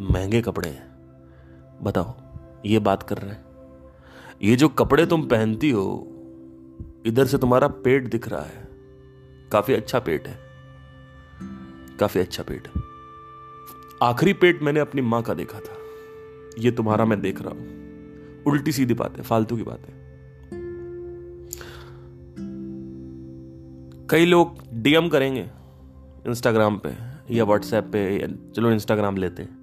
महँगे 0.00 0.40
कपड़े 0.40 0.68
हैं। 0.68 0.90
बताओ, 1.82 2.14
ये 2.66 2.78
बात 2.78 3.02
कर 3.02 3.18
रहे 3.18 3.30
हैं। 3.30 3.44
ये 4.42 4.56
जो 4.56 4.68
कपड़े 4.68 5.06
तुम 5.06 5.22
पहनती 5.22 5.70
हो, 5.70 6.06
इधर 7.06 7.26
से 7.26 7.38
तुम्हारा 7.38 7.68
पेट 7.68 8.10
दिख 8.10 8.28
रहा 8.28 8.42
है। 8.42 8.68
काफ़ी 9.52 9.74
अच्छा 9.74 9.98
पेट 9.98 10.28
है। 10.28 10.38
काफ़ी 12.00 12.20
अच्छा 12.20 12.42
पेट 12.42 12.68
आखिरी 14.02 14.32
पेट 14.32 14.62
मैंने 14.62 14.80
अपनी 14.80 15.00
माँ 15.00 15.22
का 15.22 15.34
देखा 15.34 15.58
था। 15.58 15.76
ये 16.58 16.70
तुम्हारा 16.70 17.04
मैं 17.04 17.20
देख 17.20 17.42
रहा 17.42 17.50
हूँ। 17.50 17.80
उल्टी 18.44 18.72
सीधी 18.72 18.94
बात 18.94 19.20
फालतू 19.20 19.56
की 19.56 19.62
बात 19.62 19.80
कई 24.10 24.26
लोग 24.26 24.56
डीएम 24.72 25.08
करेंगे 25.08 25.50
इंस्टाग्राम 26.26 26.80
पे 26.86 26.94
या 27.34 27.44
व्हाट्सएप 27.44 27.84
पे, 27.84 28.20
या 28.20 28.52
चलो 28.56 28.70
इंस्टाग्राम 28.70 29.16
लेते 29.16 29.42
हैं। 29.42 29.60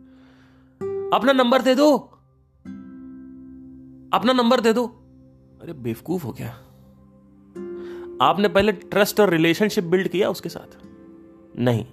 अपना 1.14 1.32
नंबर 1.32 1.62
दे 1.62 1.76
दो। 1.76 1.98
अपना 4.14 4.34
नंबर 4.34 4.60
दे 4.60 4.74
दो। 4.74 4.88
अरे, 5.62 5.74
बेवकूफ़ 5.74 6.24
हो 6.24 6.32
क्या? 6.32 6.50
आपने 8.22 8.48
पहले 8.48 8.72
ट्रस्ट 8.72 9.20
और 9.20 9.30
रिलेशनशिप 9.30 9.84
बिल्ड 9.84 10.08
किया 10.08 10.30
उसके 10.30 10.50
साथ? 10.50 10.78
नहीं। 11.60 11.86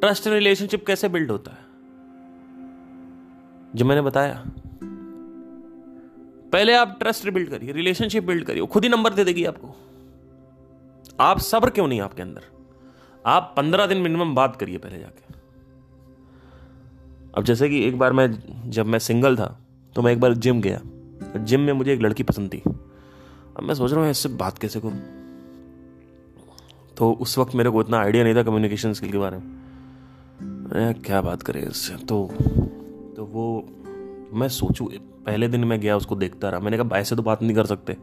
ट्रस्ट 0.00 0.26
रिलेशनशिप 0.26 0.86
कैसे 0.86 1.08
बिल्ड 1.08 1.30
होता 1.30 1.50
है? 1.50 1.66
जो 3.74 3.84
मैंने 3.84 4.02
बताया। 4.02 4.46
पहले 6.52 6.74
आप 6.74 6.96
ट्रस्ट 6.98 7.30
बिल्ड 7.30 7.50
करिए 7.50 7.72
रिलेशनशिप 7.72 8.24
बिल्ड 8.24 8.44
करिए। 8.44 8.66
खुद 8.66 8.84
ही 8.84 8.90
नंबर 8.90 9.12
दे 9.12 9.24
देगी 9.24 9.44
आपको। 9.44 9.85
आप 11.20 11.38
सब्र 11.38 11.70
क्यों 11.70 11.86
नहीं 11.88 12.00
आपके 12.00 12.22
अंदर? 12.22 12.42
आप 13.26 13.52
पंद्रह 13.56 13.86
दिन 13.86 13.98
मिनिमम 13.98 14.34
बात 14.34 14.56
करिए 14.56 14.78
पहले 14.78 14.98
जाके। 14.98 15.34
अब 17.34 17.44
जैसे 17.44 17.68
कि 17.68 17.82
एक 17.84 17.98
बार 17.98 18.12
मैं, 18.12 18.70
जब 18.70 18.86
मैं 18.86 18.98
सिंगल 18.98 19.36
था 19.36 19.58
तो 19.96 20.02
मैं 20.02 20.12
एक 20.12 20.20
बार 20.20 20.34
जिम 20.34 20.60
गया। 20.60 20.80
जिम 21.36 21.60
में 21.60 21.72
मुझे 21.72 21.92
एक 21.92 22.00
लड़की 22.00 22.22
पसंद 22.22 22.52
थी। 22.54 22.58
अब 22.58 23.62
मैं 23.62 23.74
सोच 23.74 23.92
रहा 23.92 24.00
हूँ, 24.00 24.10
इससे 24.10 24.28
बात 24.28 24.58
कैसे 24.58 24.80
करूँ? 24.80 24.98
तो 26.96 27.12
उस 27.12 27.38
वक्त 27.38 27.54
मेरे 27.54 27.70
को 27.70 27.80
इतना 27.80 27.98
आइडिया 27.98 28.24
नहीं 28.24 28.34
था 28.34 28.42
कम्युनिकेशन 28.42 28.92
स्किल 28.92 29.12
के 29.12 29.18
बारे 29.18 29.36
में। 29.36 30.94
क्या 31.04 31.20
बात 31.20 31.42
करें 31.42 31.62
इससे? 31.62 31.96
तो 31.96 32.28
तो 33.16 33.24
वो, 33.24 33.64
मैं 34.32 34.48
सोचूँ, 34.48 34.88
पहले 35.26 35.48
दिन 35.48 35.64
मैं 35.64 35.80
गया, 35.80 35.96
उसको 35.96 36.16
देखता 36.16 36.50
रहा। 36.50 36.60
मैंने 36.60 36.78
कहा 36.78 36.98
ऐसे 36.98 37.16
तो 37.16 37.22
बात 37.22 37.42
नहीं 37.42 37.54
कर 37.54 37.66
सकते। 37.66 37.96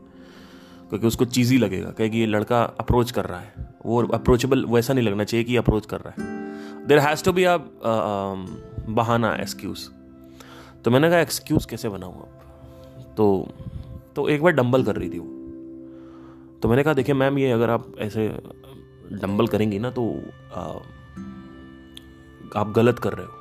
क्योंकि 0.93 1.07
उसको 1.07 1.25
चीज़ी 1.27 1.57
लगेगा 1.57 1.89
कहे 1.89 2.09
कि 2.09 2.17
ये 2.17 2.25
लड़का 2.25 2.61
अप्रोच 2.79 3.11
कर 3.11 3.25
रहा 3.25 3.39
है। 3.39 3.53
वो 3.85 4.01
अप्रोचेबल 4.13 4.65
वैसा 4.65 4.93
नहीं 4.93 5.05
लगना 5.05 5.23
चाहिए 5.23 5.43
कि 5.43 5.55
अप्रोच 5.57 5.85
कर 5.85 6.01
रहा 6.01 6.13
है। 6.13 6.87
There 6.87 6.99
has 6.99 7.23
to 7.23 7.31
be 7.33 7.43
a 7.43 7.57
बहाना 8.89 9.33
एक्सक्यूज़ 9.35 9.87
तो 10.85 10.91
मैंने 10.91 11.09
कहा 11.09 11.19
एक्सक्यूज़ 11.19 11.67
कैसे 11.67 11.89
बनाऊँ 11.89 12.13
अब 12.13 13.13
तो 13.17 13.25
तो 14.15 14.27
एक 14.29 14.43
बार 14.43 14.53
डंबल 14.53 14.83
कर 14.83 14.95
रही 14.95 15.09
थी 15.09 15.19
वो। 15.19 16.59
तो 16.61 16.69
मैंने 16.69 16.83
कहा 16.83 16.93
देखिए 16.93 17.15
मैम 17.15 17.37
ये 17.37 17.51
अगर 17.51 17.69
आप 17.69 17.91
ऐसे 17.99 18.27
डंबल 19.13 19.47
करेंगी 19.47 19.79
ना 19.79 19.91
तो 19.91 20.03
आ, 20.53 20.61
आप 22.55 22.73
गलत 22.75 22.99
कर 22.99 23.13
रहे 23.13 23.25
हो। 23.25 23.31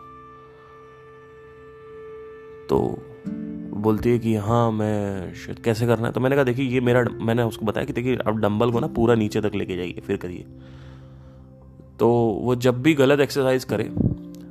तो 2.66 2.78
बोलती 3.82 4.10
है 4.10 4.18
कि 4.18 4.34
हाँ 4.36 4.70
मैं 4.72 5.34
शायद 5.34 5.58
कैसे 5.58 5.86
करना 5.86 6.06
है? 6.06 6.12
तो 6.12 6.20
मैंने 6.20 6.36
कहा, 6.36 6.44
देखिए, 6.44 6.66
ये 6.66 6.80
मेरा 6.80 7.04
मैंने 7.20 7.42
उसको 7.42 7.66
बताया 7.66 7.86
कि, 7.86 7.92
देखिए, 7.92 8.16
आप 8.16 8.36
डंबल 8.36 8.70
को 8.70 8.80
ना 8.80 8.86
पूरा 8.86 9.14
नीचे 9.14 9.40
तक 9.40 9.54
लेके 9.54 9.76
जाइए, 9.76 10.00
फिर 10.06 10.16
करिए। 10.16 10.46
तो 11.98 12.08
वो 12.42 12.54
जब 12.56 12.82
भी 12.82 12.94
गलत 12.94 13.20
एक्सरसाइज 13.20 13.64
करे 13.64 13.88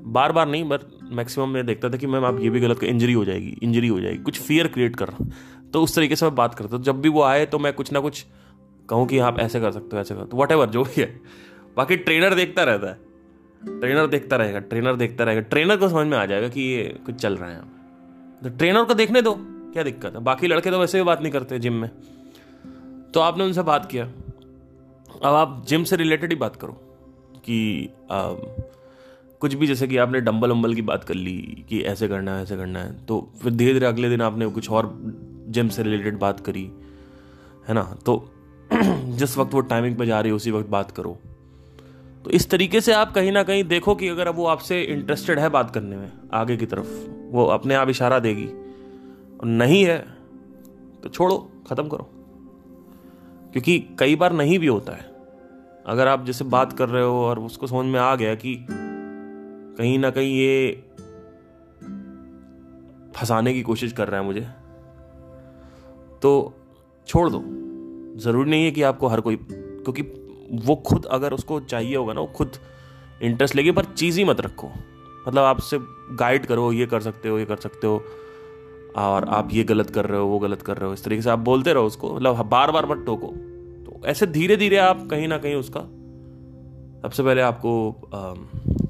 बार 0.07 0.31
बार 0.31 0.47
नहीं, 0.47 0.63
बट 0.63 0.81
मैक्सिमम 1.11 1.49
मैं 1.49 1.65
देखता 1.65 1.89
था 1.89 1.97
कि 1.97 2.07
मैम, 2.07 2.25
आप 2.25 2.39
ये 2.41 2.49
भी 2.49 2.59
गलत 2.59 2.83
इंजरी 2.83 3.13
हो 3.13 3.25
जाएगी 3.25 3.57
इंजरी 3.61 3.87
हो 3.87 3.99
जाएगी। 3.99 4.17
कुछ 4.17 4.39
फियर 4.41 4.67
क्रिएट 4.67 4.95
कर 4.95 5.07
रहा 5.07 5.25
तो 5.73 5.81
उस 5.83 5.95
तरीके 5.95 6.15
से 6.15 6.25
मैं 6.25 6.35
बात 6.35 6.55
करता 6.55 6.75
हूँ। 6.75 6.83
जब 6.83 7.01
भी 7.01 7.09
वो 7.09 7.21
आए 7.23 7.45
तो 7.45 7.59
मैं 7.59 7.73
कुछ 7.73 7.91
ना 7.91 7.99
कुछ 7.99 8.25
कहूँ 8.89 9.07
कि, 9.07 9.17
आप 9.19 9.39
ऐसे 9.39 9.59
कर 9.59 9.71
सकते 9.71 9.95
हो, 9.95 10.01
ऐसे 10.01 10.15
कर 10.15 10.23
तो 10.23 10.37
वट 10.37 10.69
जो 10.69 10.83
भी 10.83 11.01
है। 11.01 11.19
बाकी 11.77 11.95
ट्रेनर 11.97 12.35
देखता 12.35 12.63
रहता 12.63 12.89
है। 12.89 13.79
ट्रेनर 13.79 14.07
देखता 14.07 14.35
रहेगा 14.35 14.59
ट्रेनर 14.59 14.95
देखता 14.95 15.23
रहेगा। 15.23 15.41
ट्रेनर 15.41 15.77
को 15.77 15.89
समझ 15.89 16.07
में 16.07 16.17
आ 16.17 16.25
जाएगा 16.25 16.47
कि 16.47 16.61
ये 16.61 16.83
कुछ 17.05 17.15
चल 17.15 17.35
रहा 17.37 17.49
है 17.49 17.59
तो 18.43 18.49
ट्रेनर 18.49 18.83
को 18.83 18.93
देखने 18.93 19.21
दो। 19.21 19.35
क्या 19.73 19.83
दिक्कत 19.83 20.15
है? 20.15 20.19
बाकी 20.19 20.47
लड़के 20.47 20.71
तो 20.71 20.79
वैसे 20.79 20.97
भी 20.97 21.03
बात 21.03 21.21
नहीं 21.21 21.31
करते 21.31 21.59
जिम 21.59 21.73
में। 21.73 21.89
तो 23.13 23.19
आपने 23.19 23.43
उनसे 23.43 23.61
बात 23.61 23.85
किया। 23.85 24.05
अब 25.23 25.33
आप 25.35 25.65
जिम 25.67 25.83
से 25.83 25.95
रिलेटेड 25.95 26.29
ही 26.29 26.35
बात 26.35 26.55
करो 26.55 26.73
कि 27.45 27.89
आ, 28.11 28.33
कुछ 29.39 29.53
भी 29.53 29.67
जैसे 29.67 29.87
कि 29.87 29.97
आपने 29.97 30.21
डंबल 30.21 30.51
वम्बल 30.51 30.73
की 30.73 30.81
बात 30.81 31.03
कर 31.03 31.13
ली 31.13 31.65
कि 31.69 31.81
ऐसे 31.81 32.07
करना 32.07 32.37
है 32.37 32.43
ऐसे 32.43 32.57
करना 32.57 32.79
है 32.79 33.05
तो 33.05 33.33
फिर 33.43 33.51
धीरे 33.51 33.73
धीरे 33.73 33.85
अगले 33.85 34.09
दिन 34.09 34.21
आपने 34.21 34.47
कुछ 34.47 34.69
और 34.69 35.01
जिम 35.47 35.69
से 35.69 35.83
रिलेटेड 35.83 36.19
बात 36.19 36.39
करी 36.39 36.71
है 37.67 37.73
ना? 37.73 37.97
तो 38.05 38.31
जिस 39.05 39.37
वक्त 39.37 39.53
वो 39.53 39.61
टाइमिंग 39.61 39.95
पे 39.95 40.05
जा 40.05 40.19
रही 40.19 40.29
है 40.29 40.35
उसी 40.35 40.51
वक्त 40.51 40.69
बात 40.69 40.91
करो। 40.91 41.17
तो 42.23 42.29
इस 42.29 42.49
तरीके 42.49 42.81
से 42.81 42.93
आप 42.93 43.11
कहीं 43.11 43.31
ना 43.31 43.43
कहीं 43.43 43.63
देखो 43.63 43.95
कि 43.95 44.07
अगर 44.07 44.29
वो 44.29 44.45
आपसे 44.45 44.81
इंटरेस्टेड 44.81 45.39
है 45.39 45.49
बात 45.49 45.71
करने 45.71 45.97
में 45.97 46.11
आगे 46.33 46.57
की 46.57 46.65
तरफ़ 46.65 47.20
वो 47.31 47.45
अपने 47.45 47.75
आप 47.75 47.89
इशारा 47.89 48.19
देगी। 48.19 48.49
नहीं 49.45 49.83
है 49.85 49.99
तो 51.03 51.09
छोड़ो, 51.09 51.37
ख़त्म 51.69 51.87
करो। 51.87 52.09
क्योंकि 53.51 53.79
कई 53.99 54.15
बार 54.15 54.33
नहीं 54.33 54.59
भी 54.59 54.67
होता 54.67 54.93
है। 54.93 55.11
अगर 55.85 56.07
आप 56.07 56.25
जैसे 56.25 56.43
बात 56.45 56.73
कर 56.73 56.89
रहे 56.89 57.03
हो 57.03 57.25
और 57.25 57.39
उसको 57.39 57.67
समझ 57.67 57.85
में 57.85 57.99
आ 57.99 58.15
गया 58.15 58.35
कि 58.35 58.67
कहीं 59.77 59.99
ना 59.99 60.09
कहीं 60.09 60.35
ये 60.35 60.83
फंसाने 63.15 63.53
की 63.53 63.61
कोशिश 63.61 63.93
कर 63.93 64.07
रहा 64.07 64.19
है 64.19 64.25
मुझे 64.25 64.47
तो 66.21 66.53
छोड़ 67.07 67.29
दो। 67.29 67.43
ज़रूरी 68.19 68.49
नहीं 68.49 68.65
है 68.65 68.71
कि 68.71 68.81
आपको 68.81 69.07
हर 69.07 69.21
कोई, 69.21 69.35
क्योंकि 69.51 70.01
वो 70.65 70.75
खुद 70.75 71.05
अगर 71.05 71.33
उसको 71.33 71.59
चाहिए 71.59 71.95
होगा 71.95 72.13
ना, 72.13 72.21
वो 72.21 72.27
खुद 72.27 72.51
इंटरेस्ट 73.21 73.55
लेगी, 73.55 73.71
पर 73.71 73.85
चीज़ 73.85 74.19
ही 74.19 74.25
मत 74.25 74.41
रखो। 74.41 74.71
मतलब 75.27 75.43
आपसे 75.43 75.79
गाइड 76.15 76.45
करो, 76.45 76.71
ये 76.73 76.85
कर 76.85 77.01
सकते 77.01 77.29
हो, 77.29 77.39
ये 77.39 77.45
कर 77.45 77.57
सकते 77.57 77.87
हो, 77.87 78.03
और 78.97 79.27
आप 79.29 79.49
ये 79.53 79.63
गलत 79.63 79.89
कर 79.89 80.05
रहे 80.05 80.19
हो, 80.19 80.27
वो 80.27 80.39
गलत 80.39 80.61
कर 80.61 80.77
रहे 80.77 80.87
हो, 80.87 80.93
इस 80.93 81.03
तरीके 81.03 81.21
से 81.21 81.29
आप 81.29 81.39
बोलते 81.41 81.73
रहो 81.73 81.85
उसको 81.85 82.13
मतलब 82.15 82.45
बार 82.49 82.71
बार 82.71 82.85
मत 82.85 83.03
टोको। 83.05 83.27
तो 83.27 84.01
ऐसे 84.07 84.27
धीरे 84.27 84.57
धीरे 84.57 84.77
आप 84.79 85.07
कहीं 85.11 85.27
ना 85.27 85.37
कहीं 85.37 85.55
उसका, 85.55 85.79
सबसे 87.01 87.23
पहले 87.23 87.41
आपको 87.41 87.73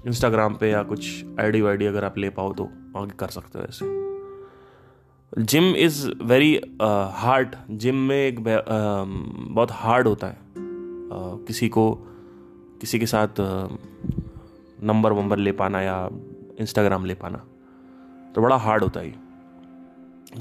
इंस्टाग्राम 0.07 0.53
पे 0.53 0.69
या 0.69 0.83
कुछ 0.83 1.07
आईडी 1.39 1.61
वाईडी 1.61 1.85
अगर 1.85 2.05
आप 2.05 2.17
ले 2.17 2.29
पाओ 2.29 2.53
तो 2.53 2.63
आगे 2.97 3.15
कर 3.19 3.27
सकते 3.29 3.59
हो 3.59 3.65
ऐसे। 3.65 3.99
Gym 5.33 5.65
is 5.75 6.07
very 6.23 6.55
hard 7.15 7.55
gym 7.71 7.95
में 8.07 8.17
एक 8.17 8.39
बहुत 8.39 9.71
हार्ड 9.71 10.07
होता 10.07 10.27
है। 10.27 10.37
किसी 11.47 11.69
को, 11.69 11.91
किसी 12.81 12.99
के 12.99 13.05
साथ 13.05 13.41
नंबर 14.81 15.11
वंबर 15.11 15.37
ले 15.37 15.51
पाना 15.53 15.81
या 15.81 16.09
इंस्टाग्राम 16.59 17.05
ले 17.05 17.13
पाना। 17.15 17.45
तो 18.35 18.41
बड़ा 18.41 18.55
हार्ड 18.57 18.83
होता 18.83 18.99
है 18.99 19.13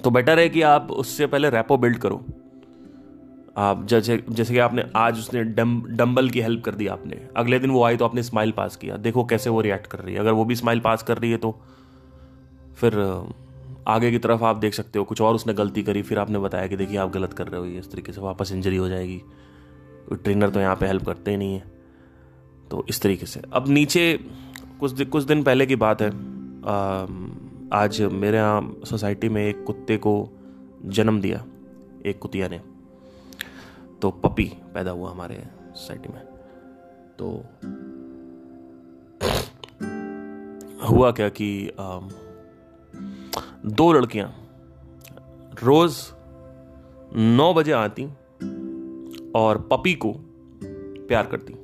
तो 0.04 0.10
बेटर 0.10 0.38
है 0.38 0.48
कि 0.48 0.62
आप 0.62 0.90
उससे 0.92 1.26
पहले 1.26 1.50
रैपो 1.50 1.76
बिल्ड 1.76 1.98
करो। 1.98 2.24
आप 3.56 3.84
जैसे 3.86 4.22
जैसे 4.30 4.52
कि 4.54 4.58
आपने, 4.58 4.84
आज 4.96 5.18
उसने 5.18 5.42
डम 5.44 5.80
डम्बल 5.88 6.30
की 6.30 6.40
हेल्प 6.40 6.64
कर 6.64 6.74
दी 6.74 6.86
आपने। 6.86 7.16
अगले 7.36 7.58
दिन 7.58 7.70
वो 7.70 7.82
आई 7.84 7.96
तो 7.96 8.04
आपने 8.04 8.22
स्माइल 8.22 8.52
पास 8.52 8.76
किया। 8.76 8.96
देखो 8.98 9.24
कैसे 9.24 9.50
वो 9.50 9.60
रिएक्ट 9.60 9.86
कर 9.86 9.98
रही 9.98 10.14
है। 10.14 10.20
अगर 10.20 10.32
वो 10.32 10.44
भी 10.44 10.54
स्माइल 10.54 10.80
पास 10.80 11.02
कर 11.02 11.18
रही 11.18 11.30
है 11.30 11.36
तो 11.36 11.50
फिर 12.76 12.98
आगे 13.88 14.10
की 14.10 14.18
तरफ़ 14.18 14.44
आप 14.44 14.56
देख 14.56 14.74
सकते 14.74 14.98
हो। 14.98 15.04
कुछ 15.04 15.20
और 15.20 15.34
उसने 15.34 15.54
गलती 15.54 15.82
करी, 15.82 16.02
फिर 16.02 16.18
आपने 16.18 16.38
बताया 16.38 16.66
कि 16.66 16.76
देखिए 16.76 16.98
आप 16.98 17.10
गलत 17.10 17.32
कर 17.32 17.48
रहे 17.48 17.60
हो 17.60 17.66
इस 17.78 17.90
तरीके 17.92 18.12
से 18.12 18.20
वापस 18.20 18.52
इंजरी 18.52 18.76
हो 18.76 18.88
जाएगी। 18.88 19.20
ट्रेनर 20.12 20.50
तो 20.50 20.60
यहाँ 20.60 20.76
पे 20.76 20.86
हेल्प 20.86 21.04
करते 21.06 21.30
ही 21.30 21.36
नहीं 21.36 21.54
है। 21.54 21.79
तो 22.70 22.86
इस 22.88 23.02
तरीके 23.02 23.26
से। 23.26 23.42
अब 23.52 23.68
नीचे 23.68 24.20
कुछ 24.80 24.92
दि, 24.92 25.04
कुछ 25.04 25.24
दिन 25.24 25.42
पहले 25.42 25.66
की 25.66 25.76
बात 25.76 26.02
है। 26.02 26.08
आ, 26.08 27.06
आज 27.72 28.02
मेरे 28.02 28.36
यहाँ 28.36 28.80
सोसाइटी 28.84 29.28
में 29.28 29.46
एक 29.46 29.64
कुत्ते 29.64 29.96
को 29.96 30.28
जन्म 30.84 31.20
दिया 31.20 31.44
एक 32.06 32.18
कुतिया 32.18 32.48
ने। 32.48 32.60
तो 34.02 34.10
पपी 34.10 34.52
पैदा 34.74 34.90
हुआ 34.90 35.10
हमारे 35.10 35.44
सोसाइटी 35.74 36.08
में। 36.08 36.22
तो 37.18 37.44
हुआ 40.86 41.10
क्या 41.10 41.28
कि 41.28 41.68
आ, 41.80 42.00
दो 43.66 43.92
लड़कियाँ 43.92 44.34
रोज 45.62 46.12
नौ 47.16 47.54
बजे 47.54 47.72
आती 47.72 48.04
और 49.34 49.68
पपी 49.72 49.94
को 49.94 50.14
प्यार 51.08 51.26
करती। 51.26 51.54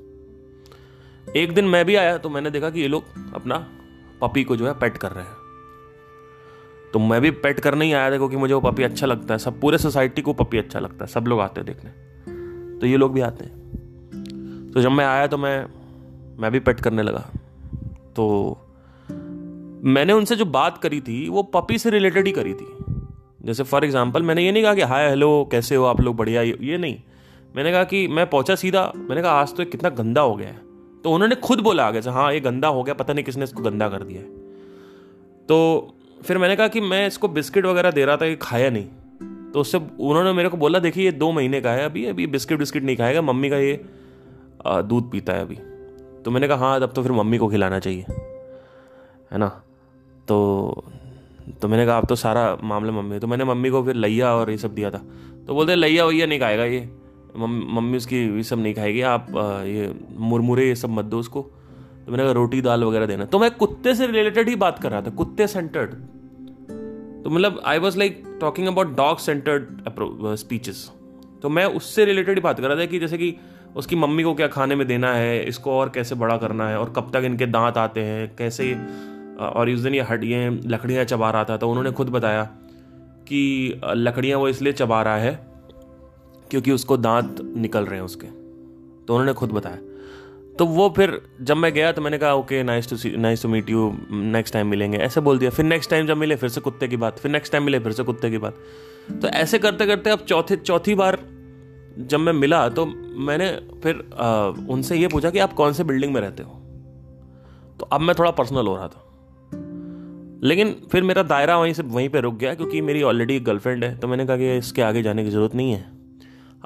एक 1.36 1.52
दिन 1.52 1.64
मैं 1.64 1.84
भी 1.84 1.94
आया 1.94 2.18
तो 2.18 2.28
मैंने 2.30 2.50
देखा 2.50 2.70
कि 2.70 2.80
ये 2.80 2.88
लोग 2.88 3.04
अपना 3.34 3.56
पपी 4.22 4.44
को 4.44 4.56
जो 4.56 4.66
है 4.66 4.72
पेट 4.72 4.96
कर 4.96 5.12
रहे 5.12 5.24
हैं। 5.24 5.34
तो 6.92 6.98
मैं 6.98 7.20
भी 7.20 7.30
पेट 7.30 7.60
करने 7.60 7.84
ही 7.84 7.92
आया 7.92 8.10
था 8.10 8.16
क्योंकि 8.16 8.36
मुझे 8.36 8.54
वो 8.54 8.60
पपी 8.60 8.82
अच्छा 8.82 9.06
लगता 9.06 9.34
है। 9.34 9.38
सब 9.38 9.60
पूरे 9.60 9.78
सोसाइटी 9.78 10.22
को 10.22 10.32
पपी 10.32 10.58
अच्छा 10.58 10.78
लगता 10.78 11.04
है, 11.04 11.10
सब 11.10 11.26
लोग 11.26 11.40
आते 11.40 11.60
हैं 11.60 11.66
देखने। 11.66 12.78
तो 12.78 12.86
ये 12.86 12.96
लोग 12.96 13.12
भी 13.12 13.20
आते 13.20 13.44
हैं। 13.44 14.70
तो 14.74 14.80
जब 14.80 14.90
मैं 14.90 15.04
आया 15.04 15.26
तो 15.26 15.38
मैं 15.38 15.66
मैं 16.40 16.52
भी 16.52 16.60
पेट 16.60 16.80
करने 16.80 17.02
लगा। 17.02 17.24
तो 18.16 18.58
मैंने 19.84 20.12
उनसे 20.12 20.36
जो 20.36 20.44
बात 20.44 20.78
करी 20.78 21.00
थी, 21.00 21.28
वो 21.28 21.42
पपी 21.42 21.78
से 21.78 21.90
रिलेटेड 21.90 22.26
ही 22.26 22.32
करी 22.32 22.54
थी। 22.54 22.66
जैसे 23.42 23.62
फॉर 23.62 23.84
एग्ज़ाम्पल 23.84 24.22
मैंने 24.22 24.44
ये 24.44 24.52
नहीं 24.52 24.62
कहा 24.62 24.74
कि, 24.74 24.82
हाय 24.82 25.08
हेलो 25.08 25.48
कैसे 25.50 25.74
हो 25.74 25.84
आप 25.84 26.00
लोग, 26.00 26.16
बढ़िया, 26.16 26.42
ये 26.42 26.78
नहीं। 26.78 26.96
मैंने 27.56 27.72
कहा 27.72 27.84
कि, 27.84 28.08
मैं 28.08 28.30
पहुँचा 28.30 28.54
सीधा। 28.54 28.92
मैंने 28.96 29.22
कहा, 29.22 29.32
आज 29.32 29.56
तो 29.56 29.64
कितना 29.64 29.88
गंदा 29.88 30.20
हो 30.20 30.34
गया 30.36 30.48
है। 30.48 30.65
तो 31.06 31.10
उन्होंने 31.12 31.34
खुद 31.36 31.60
बोला 31.60 31.84
आगे 31.86 32.00
से 32.02 32.10
हाँ 32.10 32.32
ये 32.32 32.38
गंदा 32.40 32.68
हो 32.68 32.82
गया, 32.82 32.94
पता 32.94 33.12
नहीं 33.12 33.24
किसने 33.24 33.44
इसको 33.44 33.62
गंदा 33.62 33.88
कर 33.88 34.02
दिया 34.02 34.20
है। 34.20 34.26
तो 35.48 35.58
फिर 36.20 36.38
मैंने 36.38 36.56
कहा 36.56 36.68
कि 36.68 36.80
मैं 36.80 37.06
इसको 37.06 37.28
बिस्किट 37.28 37.66
वगैरह 37.66 37.90
दे 37.90 38.04
रहा 38.04 38.16
था 38.16 38.28
कि 38.28 38.36
खाया 38.36 38.70
नहीं। 38.70 39.52
तो 39.52 39.60
उससे 39.60 39.78
उन्होंने 39.78 40.32
मेरे 40.32 40.48
को 40.48 40.56
बोला, 40.56 40.78
देखिए, 40.78 41.04
ये 41.04 41.12
दो 41.12 41.30
महीने 41.32 41.60
का 41.60 41.72
है 41.72 41.84
अभी 41.84 42.04
अभी 42.06 42.26
बिस्किट 42.26 42.58
बिस्किट 42.58 42.82
नहीं 42.82 42.96
खाएगा, 42.96 43.22
मम्मी 43.22 43.50
का 43.50 43.56
ये 43.56 43.80
दूध 44.66 45.10
पीता 45.12 45.32
है 45.32 45.42
अभी। 45.42 45.58
तो 46.24 46.30
मैंने 46.30 46.48
कहा 46.48 46.68
हाँ 46.68 46.80
तब 46.80 46.92
तो 46.92 47.02
फिर 47.02 47.12
मम्मी 47.12 47.38
को 47.38 47.48
खिलाना 47.48 47.78
चाहिए। 47.78 48.04
है 49.32 49.38
ना? 49.38 49.48
तो 50.28 50.84
तो 51.62 51.68
मैंने 51.68 51.86
कहा, 51.86 51.98
अब 51.98 52.06
तो 52.06 52.14
सारा 52.16 52.56
मामला 52.64 52.92
मम्मी 52.92 53.18
तो 53.18 53.26
मैंने 53.26 53.44
मम्मी 53.44 53.70
को 53.70 53.84
फिर 53.84 53.94
लैया 53.94 54.34
और 54.34 54.50
ये 54.50 54.58
सब 54.58 54.74
दिया 54.74 54.90
था। 54.90 55.02
तो 55.46 55.54
बोलते 55.54 55.74
लैया 55.74 56.04
वैया 56.04 56.26
नहीं 56.26 56.40
खाएगा 56.40 56.64
ये। 56.66 56.88
मम्मी 57.36 57.96
उसकी 57.96 58.24
ये 58.26 58.42
सब 58.44 58.58
नहीं 58.58 58.74
खाएगी, 58.74 59.00
आप 59.02 59.26
ये 59.66 59.92
मुरमुरे 60.24 60.66
ये 60.68 60.74
सब 60.76 60.90
मत 60.90 61.04
दो 61.04 61.18
उसको। 61.18 61.42
तो 61.42 62.12
मैंने 62.12 62.22
कहा, 62.22 62.32
रोटी, 62.32 62.60
दाल 62.62 62.84
वगैरह 62.84 63.06
देना। 63.06 63.24
तो 63.24 63.38
मैं 63.38 63.50
कुत्ते 63.52 63.94
से 63.94 64.06
रिलेटेड 64.06 64.48
ही 64.48 64.56
बात 64.56 64.78
कर 64.78 64.90
रहा 64.90 65.02
था, 65.02 65.10
कुत्ते 65.12 65.46
सेंटर्ड 65.48 65.94
तो 67.24 67.30
मतलब 67.30 67.60
I 67.66 67.78
was 67.78 67.98
like 67.98 68.22
talking 68.40 68.66
about 68.68 68.96
dog 68.96 69.18
centered 69.18 70.34
speeches 70.36 70.90
तो 71.42 71.48
मैं 71.48 71.64
उससे 71.76 72.04
रिलेटेड 72.04 72.34
ही 72.34 72.42
बात 72.42 72.60
कर 72.60 72.68
रहा 72.68 72.78
था 72.78 72.84
कि 72.86 72.98
जैसे 72.98 73.18
कि 73.18 73.34
उसकी 73.76 73.96
मम्मी 73.96 74.22
को 74.22 74.34
क्या 74.34 74.46
खाने 74.48 74.74
में 74.74 74.86
देना 74.86 75.12
है, 75.14 75.42
इसको 75.44 75.72
और 75.72 75.88
कैसे 75.94 76.14
बड़ा 76.14 76.36
करना 76.36 76.68
है, 76.68 76.78
और 76.78 76.92
कब 76.96 77.10
तक 77.14 77.24
इनके 77.24 77.46
दांत 77.46 77.76
आते 77.78 78.00
हैं, 78.00 78.28
कैसे 78.38 78.72
और 79.40 79.70
उस 79.70 79.80
दिन 79.80 79.94
ये 79.94 80.00
हड्डियाँ 80.02 80.50
लकड़ियाँ 80.66 81.04
चबा 81.04 81.30
रहा 81.30 81.44
था। 81.44 81.56
तो 81.56 81.68
उन्होंने 81.68 81.90
खुद 81.92 82.08
बताया 82.10 82.44
कि 83.28 83.80
लकड़ियाँ 83.86 84.38
वो 84.38 84.48
इसलिए 84.48 84.72
चबा 84.72 85.02
रहा 85.02 85.16
है 85.16 85.34
क्योंकि 86.50 86.72
उसको 86.72 86.96
दांत 86.96 87.36
निकल 87.56 87.84
रहे 87.84 87.98
हैं 87.98 88.04
उसके। 88.04 88.26
तो 89.06 89.14
उन्होंने 89.14 89.32
खुद 89.32 89.52
बताया। 89.52 89.78
तो 90.58 90.66
वो 90.66 90.88
फिर 90.96 91.20
जब 91.42 91.56
मैं 91.56 91.72
गया 91.72 91.92
तो 91.92 92.02
मैंने 92.02 92.18
कहा 92.18 92.34
okay 92.34 92.62
nice 92.62 92.90
to 92.90 92.96
see 92.96 93.10
nice 93.16 93.42
to 93.42 93.48
meet 93.48 93.70
you 93.70 93.96
next 94.10 94.54
time 94.54 94.66
मिलेंगे। 94.66 94.98
ऐसे 94.98 95.20
बोल 95.20 95.38
दिया। 95.38 95.50
फिर 95.50 95.64
नेक्स्ट 95.64 95.90
टाइम 95.90 96.06
जब 96.06 96.16
मिले 96.16 96.36
फिर 96.36 96.48
से 96.48 96.60
कुत्ते 96.60 96.88
की 96.88 96.96
बात। 96.96 97.18
फिर 97.18 97.30
नेक्स्ट 97.30 97.52
टाइम 97.52 97.64
मिले 97.64 97.78
फिर 97.78 97.92
से 97.92 98.02
कुत्ते 98.02 98.30
की 98.30 98.38
बात। 98.38 98.54
तो 99.22 99.28
ऐसे 99.28 99.58
करते 99.58 99.86
करते 99.86 100.10
अब 100.10 100.18
चौथे 100.18 100.56
चौथी 100.56 100.94
बार 100.94 101.18
जब 101.98 102.20
मैं 102.20 102.32
मिला 102.32 102.68
तो 102.68 102.86
मैंने 103.16 103.50
फिर 103.82 104.04
आ, 104.18 104.46
उनसे 104.46 104.96
ये 104.96 105.08
पूछा 105.08 105.30
कि 105.30 105.38
आप 105.38 105.52
कौन 105.52 105.72
से 105.72 105.84
बिल्डिंग 105.84 106.14
में 106.14 106.20
रहते 106.20 106.42
हो? 106.42 106.50
तो 107.80 107.86
अब 107.86 108.00
मैं 108.00 108.14
थोड़ा 108.18 108.30
पर्सनल 108.30 108.66
हो 108.66 108.76
रहा 108.76 108.88
था। 108.88 109.02
लेकिन 110.42 110.76
फिर 110.92 111.02
मेरा 111.02 111.22
दायरा 111.22 111.58
वहीं 111.58 111.72
से 111.72 111.82
वहीं 111.82 112.08
पे 112.08 112.20
रुक 112.20 112.34
गया 112.34 112.54
क्योंकि 112.54 112.80
मेरी 112.80 113.02
ऑलरेडी 113.02 113.40
गर्लफ्रेंड 113.40 113.84
है। 113.84 113.96
तो 113.98 114.08
मैंने 114.08 114.26
कहा 114.26 114.36
कि 114.36 114.56
इसके 114.56 114.82
आगे 114.82 115.02
जाने 115.02 115.24
की 115.24 115.30
ज़रूरत 115.30 115.54
नहीं 115.54 115.72
है। 115.72 115.95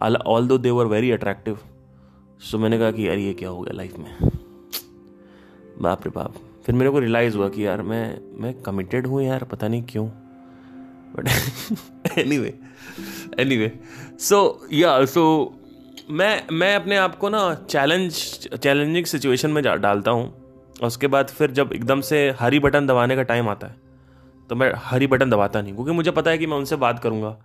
ऑल 0.00 0.46
दो 0.48 0.58
दे 0.58 0.70
वर 0.70 0.86
वेरी 0.86 1.10
अट्रैक्टिव 1.10 1.58
सो 2.42 2.58
मैंने 2.58 2.78
कहा 2.78 2.90
कि 2.90 3.08
यार 3.08 3.18
ये 3.18 3.32
क्या 3.34 3.48
हो 3.48 3.60
गया 3.60 3.76
लाइफ 3.76 3.98
में? 3.98 4.16
बाप 5.82 6.06
रे 6.06 6.10
बाप। 6.10 6.34
फिर 6.66 6.74
मेरे 6.74 6.90
को 6.90 6.98
रियलाइज़ 6.98 7.36
हुआ 7.36 7.48
कि 7.48 7.66
यार 7.66 7.82
मैं 7.82 8.18
मैं 8.40 8.52
कमिटेड 8.62 9.06
हूँ 9.06 9.22
यार, 9.22 9.44
पता 9.44 9.68
नहीं 9.68 9.82
क्यों। 9.82 10.06
But 11.14 12.18
anyway 12.38 12.54
anyway 13.56 13.72
so 14.20 14.68
yeah 14.72 15.04
so 15.06 15.22
मैं 16.10 16.42
मैं 16.52 16.74
अपने 16.76 16.96
आप 16.96 17.16
को 17.18 17.28
ना 17.28 17.42
चैलेंज 17.70 18.12
चैलेंजिंग 18.54 19.06
सिचुएशन 19.06 19.50
में 19.50 19.62
डालता 19.64 20.10
हूँ। 20.10 20.32
उसके 20.82 21.06
बाद 21.06 21.28
फिर 21.28 21.50
जब 21.50 21.72
एकदम 21.72 22.00
से 22.00 22.28
हरी 22.40 22.58
बटन 22.60 22.86
दबाने 22.86 23.16
का 23.16 23.22
टाइम 23.24 23.48
आता 23.48 23.66
है 23.66 23.76
तो 24.50 24.54
मैं 24.54 24.72
हरी 24.76 25.06
बटन 25.06 25.30
दबाता 25.30 25.60
नहीं। 25.62 25.74
क्योंकि 25.74 25.92
मुझे 25.92 26.10
पता 26.10 26.30
है 26.30 26.38
कि 26.38 26.46
मैं 26.46 26.56
उनसे 26.56 26.76
बात 26.78 26.98
करूँगा। 26.98 27.36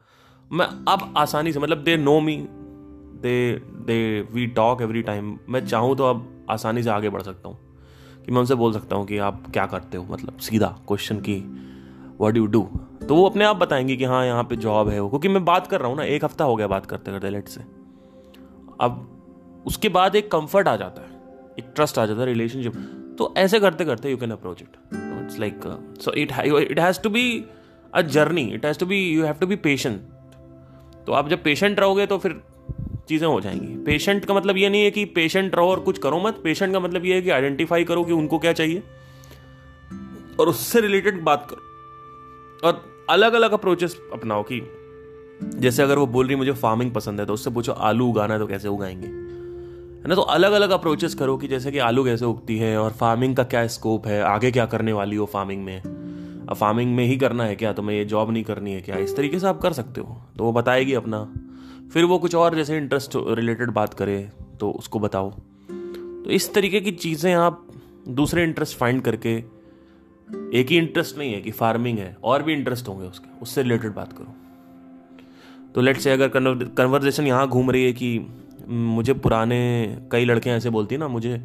मैं 0.52 0.66
अब 0.88 1.14
आसानी 1.18 1.52
से 1.54 1.60
मतलब 1.60 1.84
they 1.84 1.98
know 1.98 2.20
me 2.22 2.36
they 3.22 3.36
they 3.86 4.22
we 4.32 4.46
talk 4.48 4.82
every 4.82 5.02
time 5.02 5.38
मैं 5.50 5.66
चाहूँ 5.68 5.96
तो 5.96 6.04
अब 6.04 6.46
आसानी 6.50 6.84
से 6.84 6.90
आगे 6.90 7.10
बढ़ 7.10 7.22
सकता 7.22 7.50
हूँ। 7.50 7.58
कि 8.26 8.32
मैं 8.32 8.40
उनसे 8.40 8.56
बोल 8.56 8.74
सकता 8.74 8.96
हूँ 8.96 9.06
कि 9.06 9.18
आप 9.18 9.44
क्या 9.54 9.66
करते 9.66 9.98
हो? 9.98 10.06
मतलब 10.12 10.38
सीधा 10.38 10.68
क्वेश्चन 10.88 11.20
की 11.20 11.38
वट 12.22 12.38
यू 12.38 12.46
डू 12.46 12.62
तो 13.08 13.16
वो 13.16 13.26
अपने 13.30 13.46
आप 13.46 13.56
बताएँगे 13.56 13.96
कि 13.96 14.04
हाँ 14.04 14.26
यहाँ 14.26 14.44
पे 14.44 14.56
जॉब 14.56 14.90
है 14.90 15.00
वो। 15.00 15.10
क्योंकि 15.10 15.28
मैं 15.28 15.44
बात 15.46 15.68
कर 15.68 15.80
रहा 15.80 15.90
हूँ 15.90 15.98
ना, 15.98 16.04
एक 16.04 16.26
हफ़्ता 16.26 16.46
हो 16.46 16.56
गया 16.56 16.68
बात 16.68 16.86
करते 16.86 17.12
करते 17.12 17.30
लेट 17.30 17.48
से 17.48 17.62
अब 18.82 19.64
उसके 19.68 19.90
बाद 19.90 20.16
एक 20.16 20.32
कंफर्ट 20.32 20.68
आ 20.68 20.76
जाता 20.76 21.02
है, 21.02 21.08
एक 21.60 21.72
ट्रस्ट 21.76 22.00
आ 22.00 22.06
जाता 22.06 22.20
है 22.20 22.26
रिलेशनशिप 22.26 22.74
तो 23.20 23.34
ऐसे 23.38 23.60
करते 23.60 23.86
करते 23.86 24.12
you 24.12 24.18
can 24.18 24.32
approach 24.32 24.62
it 24.62 24.78
it's 24.94 25.40
like 25.40 25.62
so 26.02 26.12
it 26.12 26.32
it 26.72 26.80
has 26.80 27.02
to 27.02 27.10
be 27.10 27.46
a 27.94 28.02
journey 28.02 28.42
it 28.42 28.66
has 28.66 28.80
to 28.80 28.86
be 28.86 29.00
you 29.10 29.24
have 29.24 29.34
to 29.34 29.48
be 29.48 29.56
patient 29.56 30.02
तो 31.08 31.14
आप 31.14 31.30
जब 31.30 31.44
पेशेंट 31.44 31.80
रहोगे 31.80 32.06
तो 32.06 32.18
फिर 32.18 32.40
चीज़ें 33.10 33.28
हो 33.28 33.42
जाएँगी। 33.42 33.76
पेशेंट 33.86 34.26
का 34.26 34.34
मतलब 34.34 34.58
ये 34.58 34.70
नहीं 34.70 34.84
है 34.84 34.92
कि 34.92 35.06
पेशेंट 35.06 35.56
रहो 35.56 35.70
और 35.70 35.80
कुछ 35.80 35.98
करो 35.98 36.20
मत। 36.20 36.40
पेशेंट 36.44 36.74
का 36.74 36.80
मतलब 36.80 37.06
ये 37.06 37.16
है 37.16 37.22
कि 37.22 37.30
आइडेंटिफाई 37.30 37.84
करो 37.84 38.04
कि 38.04 38.12
उनको 38.12 38.40
क्या 38.40 38.54
चाहिए 38.54 38.84
और 40.40 40.50
उससे 40.50 40.82
रिलेटेड 40.82 41.22
बात 41.24 41.48
करो। 41.50 42.68
और 42.68 43.06
अलग 43.10 43.34
अलग 43.34 43.52
अप्रोचेस 43.52 44.00
अपनाओ 44.14 44.44
कि 44.44 44.62
जैसे 45.44 45.84
अगर 45.84 45.98
वो 45.98 46.08
बोल 46.08 46.28
रही 46.28 46.36
मुझे 46.36 46.52
फ़ार्मिंग 46.52 46.92
पसंद 46.92 47.20
है 47.20 47.26
तो 47.26 47.34
उससे 47.34 47.50
पूछो, 47.50 47.72
आलू 47.72 48.08
उगाना 48.08 48.34
है 48.34 48.40
तो 48.40 48.48
कैसे 48.48 48.68
उगाएँगे? 48.68 49.08
है 49.08 50.10
ना? 50.10 50.16
तो 50.16 50.22
अलग 50.22 50.52
अलग 50.52 50.70
अप्रोचेस 50.70 51.16
करो 51.16 51.38
कि 51.38 51.48
जैसे 51.48 51.72
कि 51.72 51.78
आलू 51.78 52.04
कैसे 52.06 52.26
उगती 52.26 52.58
है 52.58 52.78
और 52.78 52.92
फ़ार्मिंग 52.92 53.36
का 53.36 53.44
क्या 53.44 53.66
स्कोप 53.68 54.08
है? 54.08 54.22
आगे 54.22 54.52
क्या 54.52 54.66
करने 54.66 54.94
वाली 54.94 55.16
हो 55.16 55.26
फ़ार्मिंग 55.26 55.64
में? 55.64 55.82
अब 56.50 56.56
फ़ार्मिंग 56.56 56.96
में 56.96 57.04
ही 57.06 57.18
करना 57.18 57.44
है 57.44 57.56
क्या? 57.56 57.74
तुम्हें 57.74 57.98
ये 57.98 58.06
जॉब 58.06 58.32
नहीं 58.32 58.44
करनी 58.44 58.74
है 58.74 58.82
क्या? 58.82 58.98
इस 58.98 59.16
तरीके 59.16 59.40
से 59.40 59.48
आप 59.48 59.62
कर 59.62 59.74
सकते 59.74 60.02
हो। 60.02 60.22
तो 60.38 60.44
वो 60.44 60.52
बताएगी 60.54 60.94
अपना। 60.94 61.24
फिर 61.94 62.06
वो 62.06 62.18
कुछ 62.20 62.36
और 62.36 62.56
जैसे 62.56 62.78
इंटरेस्ट 62.78 63.12
रिलेटेड 63.16 63.72
बात 63.72 63.94
करे 63.94 64.18
तो 64.60 64.72
उसको 64.72 65.00
बताओ। 65.00 65.30
तो 65.30 66.30
इस 66.30 66.54
तरीके 66.54 66.82
की 66.82 66.92
चीज़ें 66.92 67.34
आप 67.34 67.66
दूसरे 68.10 68.44
इंटरेस्ट 68.44 68.78
फाइंड 68.78 69.02
करके, 69.02 69.36
एक 70.54 70.68
ही 70.70 70.78
इंटरेस्ट 70.78 71.18
नहीं 71.18 71.34
है 71.34 71.42
कि 71.42 71.52
फ़ार्मिंग 71.52 72.00
है, 72.00 72.16
और 72.24 72.44
भी 72.44 72.54
इंटरेस्ट 72.54 72.88
होंगे 72.88 73.06
उसके। 73.06 73.40
उससे 73.42 73.64
रिलेटेड 73.64 73.94
बात 73.94 74.14
करो। 74.14 74.34
तो 75.76 75.82
लेट 75.82 75.98
से 75.98 76.12
अगर 76.12 76.28
कन्वर्जेशन 76.78 77.28
यहाँ 77.28 77.48
घूम 77.48 77.72
रही 77.72 77.86
है 77.86 77.94
कि 77.94 78.20
मुझे 78.68 79.14
पुराने, 79.14 79.60
कई 80.12 80.26
लड़कियाँ 80.26 80.58
ऐसे 80.58 80.70
बोलती 80.70 80.98
ना, 80.98 81.08
मुझे 81.08 81.42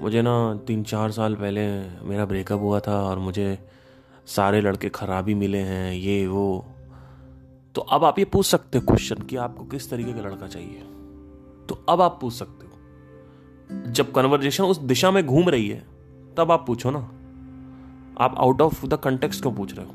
मुझे 0.00 0.22
ना 0.22 0.32
तीन 0.66 0.82
चार 0.82 1.10
साल 1.10 1.34
पहले 1.34 1.66
मेरा 2.08 2.24
ब्रेकअप 2.24 2.60
हुआ 2.60 2.80
था 2.80 3.02
और 3.02 3.18
मुझे 3.18 3.58
सारे 4.26 4.60
लड़के 4.60 4.88
खराबी 4.88 5.34
मिले 5.34 5.58
हैं, 5.58 5.94
ये, 5.94 6.26
वो। 6.26 6.66
तो 7.74 7.80
अब 7.80 8.04
आप 8.04 8.18
ये 8.18 8.24
पूछ 8.24 8.46
सकते 8.46 8.78
हो 8.78 8.86
क्वेश्चन 8.86 9.16
कि 9.16 9.36
आपको 9.36 9.64
किस 9.64 9.90
तरीके 9.90 10.12
का 10.12 10.20
लड़का 10.20 10.46
चाहिए। 10.46 10.80
तो 11.68 11.84
अब 11.88 12.00
आप 12.00 12.18
पूछ 12.20 12.34
सकते 12.34 12.66
हो। 12.66 12.72
जब 13.92 14.12
कन्वर्जेशन 14.12 14.64
उस 14.64 14.78
दिशा 14.78 15.10
में 15.10 15.26
घूम 15.26 15.48
रही 15.48 15.68
है, 15.68 15.84
तब 16.36 16.50
आप 16.50 16.66
पूछो 16.66 16.90
ना। 16.90 16.98
आप 18.24 18.34
आउट 18.38 18.60
ऑफ़ 18.60 18.86
द 18.86 18.94
कंटेक्स्ट 18.94 19.42
क्यों 19.42 19.54
पूछ 19.54 19.74
रहे 19.78 19.86
हो? 19.86 19.92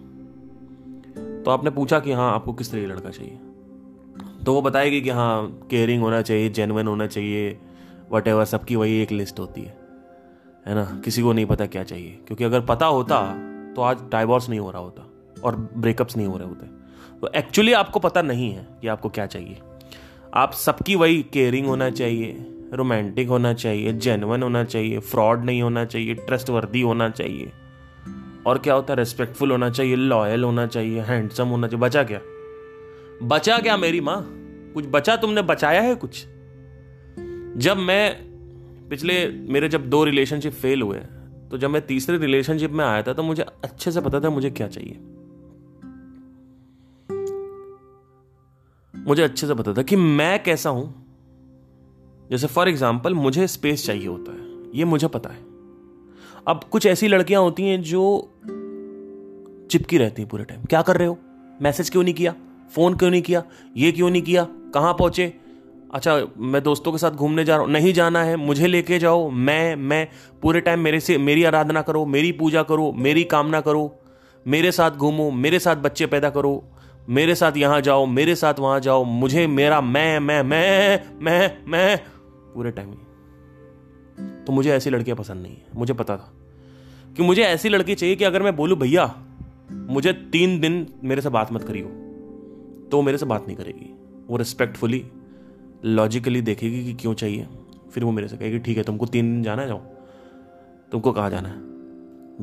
तो 1.43 1.51
आपने 1.51 1.69
पूछा 1.69 1.99
कि 1.99 2.11
हाँ 2.11 2.33
आपको 2.33 2.53
किस 2.53 2.71
तरीके 2.71 2.87
का 2.87 2.93
लड़का 2.93 3.09
चाहिए। 3.09 3.39
तो 4.45 4.53
वो 4.53 4.61
बताएगी 4.61 5.01
कि 5.01 5.09
हाँ 5.09 5.59
केयरिंग 5.69 6.01
होना 6.03 6.21
चाहिए 6.21 6.49
जेनवन 6.49 6.87
होना 6.87 7.07
चाहिए 7.07 7.59
वट 8.11 8.27
एवर 8.27 8.45
सबकी 8.45 8.75
वही 8.75 9.01
एक 9.01 9.11
लिस्ट 9.11 9.39
होती 9.39 9.61
है। 9.61 9.77
है 10.67 10.75
ना? 10.75 11.01
किसी 11.05 11.21
को 11.21 11.33
नहीं 11.33 11.45
पता 11.45 11.65
क्या 11.65 11.83
चाहिए। 11.83 12.11
क्योंकि 12.27 12.43
अगर 12.43 12.61
पता 12.61 12.85
होता 12.85 13.35
तो 13.77 13.81
आज 13.81 13.97
डाइवोर्स 14.11 14.49
नहीं 14.49 14.59
हो 14.59 14.71
रहा 14.71 14.81
होता 14.81 15.09
और 15.43 15.69
ब्रेकअप्स 15.77 16.17
नहीं 16.17 16.27
हो 16.27 16.37
रहे 16.37 16.47
होते। 16.47 16.65
तो 17.21 17.29
एक्चुअली 17.35 17.73
आपको 17.73 17.99
पता 17.99 18.21
नहीं 18.21 18.51
है 18.51 18.67
कि 18.81 18.87
आपको 18.87 19.09
क्या 19.09 19.25
चाहिए। 19.25 19.57
आप 20.33 20.53
सबकी 20.53 20.95
वही 20.95 21.25
केयरिंग 21.33 21.67
होना 21.67 21.89
चाहिए 21.89 22.45
रोमांटिक 22.73 23.27
होना 23.27 23.53
चाहिए 23.53 23.93
जेनवन 23.93 24.43
होना 24.43 24.63
चाहिए 24.63 24.99
फ्रॉड 24.99 25.43
नहीं 25.43 25.61
होना 25.61 25.85
चाहिए 25.85 26.13
ट्रस्ट 26.13 26.49
वर्दी 26.49 26.81
होना 26.81 27.09
चाहिए। 27.09 27.51
और 28.45 28.57
क्या 28.57 28.73
होता 28.73 28.93
है? 28.93 28.97
रेस्पेक्टफुल 28.97 29.51
होना 29.51 29.69
चाहिए 29.69 29.95
लॉयल 29.95 30.43
होना 30.43 30.67
चाहिए 30.67 31.01
हैंडसम 31.01 31.47
होना 31.47 31.67
चाहिए। 31.67 31.81
बचा 31.81 32.03
क्या? 32.03 32.21
बचा 33.23 33.57
क्या 33.57 33.77
मेरी 33.77 34.01
माँ? 34.01 34.27
कुछ 34.73 34.85
बचा 34.87 35.15
तुमने? 35.15 35.41
बचाया 35.41 35.81
है 35.81 35.95
कुछ? 35.95 36.25
जब 37.57 37.77
मैं, 37.77 38.15
पिछले, 38.89 39.27
मेरे 39.27 39.69
जब 39.69 39.89
दो 39.89 40.03
रिलेशनशिप 40.03 40.53
फेल 40.53 40.81
हुए 40.81 40.97
तो 41.51 41.57
जब 41.57 41.69
मैं 41.69 41.85
तीसरे 41.87 42.17
रिलेशनशिप 42.17 42.71
में 42.71 42.83
आया 42.85 43.01
था 43.03 43.13
तो 43.13 43.23
मुझे 43.23 43.43
अच्छे 43.63 43.91
से 43.91 44.01
पता 44.01 44.19
था 44.19 44.29
मुझे 44.29 44.49
क्या 44.51 44.67
चाहिए। 44.67 44.99
मुझे 48.93 49.23
अच्छे 49.23 49.47
से 49.47 49.53
पता 49.53 49.73
था 49.73 49.81
कि 49.81 49.95
मैं 49.95 50.43
कैसा 50.43 50.69
हूँ। 50.69 50.93
जैसे 52.31 52.47
फॉर 52.47 52.69
एग्ज़ाम्पल 52.69 53.13
मुझे 53.13 53.47
स्पेस 53.47 53.85
चाहिए 53.85 54.07
होता 54.07 54.31
है, 54.31 54.39
ये 54.75 54.85
मुझे 54.85 55.07
पता 55.07 55.29
है। 55.29 55.45
अब 56.47 56.63
कुछ 56.71 56.85
ऐसी 56.85 57.07
लड़कियाँ 57.07 57.41
होती 57.41 57.63
हैं 57.63 57.81
जो 57.81 58.03
चिपकी 59.71 59.97
रहती 59.97 60.21
हैं 60.21 60.29
पूरे 60.29 60.43
टाइम 60.43 60.63
क्या 60.63 60.81
कर 60.81 60.97
रहे 60.97 61.07
हो? 61.07 61.17
मैसेज 61.61 61.89
क्यों 61.89 62.03
नहीं 62.03 62.13
किया? 62.13 62.35
फ़ोन 62.71 62.95
क्यों 62.97 63.09
नहीं 63.09 63.21
किया? 63.21 63.43
ये 63.77 63.91
क्यों 63.91 64.09
नहीं 64.09 64.21
किया? 64.21 64.47
कहाँ 64.73 64.93
पहुँचे? 64.93 65.33
अच्छा 65.93 66.27
मैं 66.37 66.63
दोस्तों 66.63 66.91
के 66.91 66.97
साथ 66.97 67.11
घूमने 67.11 67.45
जा 67.45 67.55
रहा 67.55 67.63
हूँ। 67.65 67.71
नहीं 67.71 67.93
जाना 67.93 68.23
है, 68.23 68.35
मुझे 68.35 68.67
लेके 68.67 68.99
जाओ। 68.99 69.29
मैं 69.29 69.75
मैं 69.75 70.07
पूरे 70.41 70.61
टाइम 70.61 70.79
मेरे 70.79 70.99
से, 70.99 71.17
मेरी 71.17 71.43
आराधना 71.43 71.81
करो, 71.81 72.05
मेरी 72.05 72.31
पूजा 72.31 72.63
करो, 72.63 72.91
मेरी 72.91 73.23
कामना 73.23 73.61
करो। 73.61 73.99
मेरे 74.47 74.71
साथ 74.71 74.91
घूमो, 74.91 75.31
मेरे 75.31 75.59
साथ 75.59 75.75
बच्चे 75.75 76.05
पैदा 76.05 76.29
करो। 76.29 76.63
मेरे 77.09 77.35
साथ 77.35 77.51
यहाँ 77.57 77.81
जाओ, 77.81 78.05
मेरे 78.05 78.35
साथ 78.35 78.53
वहाँ 78.59 78.79
जाओ। 78.79 79.03
मुझे, 79.03 79.47
मेरा, 79.47 79.81
मैं 79.81 80.19
मैं 80.19 80.43
मैं 80.43 81.03
मैं 81.21 81.57
मैं, 81.67 81.97
पूरे 82.53 82.71
टाइम 82.71 82.91
तो 84.47 84.53
मुझे 84.53 84.71
ऐसी 84.71 84.89
लड़कियाँ 84.89 85.17
पसंद 85.17 85.43
नहीं 85.43 85.53
है, 85.53 85.65
मुझे 85.75 85.93
पता 85.93 86.17
था। 86.17 86.33
कि 87.17 87.23
मुझे 87.23 87.41
ऐसी 87.41 87.69
लड़की 87.69 87.95
चाहिए 87.95 88.15
कि 88.15 88.23
अगर 88.23 88.43
मैं 88.43 88.55
बोलूँ, 88.55 88.77
भैया, 88.77 89.15
मुझे 89.71 90.13
तीन 90.13 90.59
दिन 90.59 90.87
मेरे 91.03 91.21
से 91.21 91.29
बात 91.29 91.53
मत 91.53 91.63
करियो। 91.63 91.85
तो 92.91 93.01
मेरे 93.01 93.17
से 93.17 93.25
बात 93.25 93.47
नहीं 93.47 93.57
करेगी। 93.57 93.93
वो 94.27 94.37
रिस्पेक्टफुली 94.37 95.05
लॉजिकली 95.85 96.41
देखेगी 96.41 96.85
कि 96.85 96.93
क्यों 96.93 97.13
चाहिए। 97.13 97.47
फिर 97.93 98.03
वो 98.03 98.11
मेरे 98.11 98.27
से 98.27 98.37
कहेगी, 98.37 98.59
ठीक 98.59 98.77
है, 98.77 98.83
तुमको 98.83 99.05
तीन 99.05 99.33
दिन 99.33 99.43
जाना 99.43 99.61
है, 99.61 99.67
जाओ। 99.67 99.81
तुमको 100.91 101.11
कहाँ 101.11 101.29
जाना 101.29 101.49
है? 101.49 101.55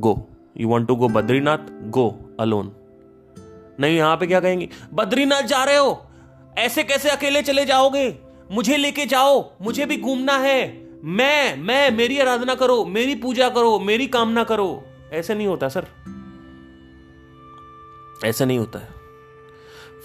Go 0.01 0.29
you 0.57 0.68
want 0.68 0.88
to 0.88 0.97
go 0.97 1.09
Badrinath? 1.09 1.59
Go 1.70 2.37
alone 2.40 2.73
नहीं, 3.81 3.97
यहाँ 3.97 4.16
पे 4.16 4.27
क्या 4.27 4.40
कहेंगे? 4.40 4.68
बद्रीनाथ 4.94 5.42
जा 5.42 5.64
रहे 5.64 5.77
हो। 5.77 6.07
ऐसे 6.59 6.85
कैसे 6.85 7.11
अकेले 7.11 7.42
चले 7.42 7.64
जाओगे? 7.64 8.18
मुझे 8.53 8.77
लेके 8.77 9.07
जाओ। 9.07 9.51
मुझे 9.62 9.87
भी 9.87 9.97
घूमना 9.97 10.33
है। 10.33 10.90
मैं 11.05 11.57
मैं, 11.57 11.90
मेरी 11.90 12.18
आराधना 12.18 12.55
करो, 12.55 12.85
मेरी 12.85 13.14
पूजा 13.14 13.49
करो, 13.49 13.81
मेरी 13.81 14.07
कामना 14.07 14.44
करो। 14.44 14.85
ऐसे 15.12 15.35
नहीं 15.35 15.47
होता, 15.47 15.68
सर। 15.68 15.87
ऐसा 18.25 18.44
नहीं 18.44 18.59
होता 18.59 18.79
है। 18.79 18.88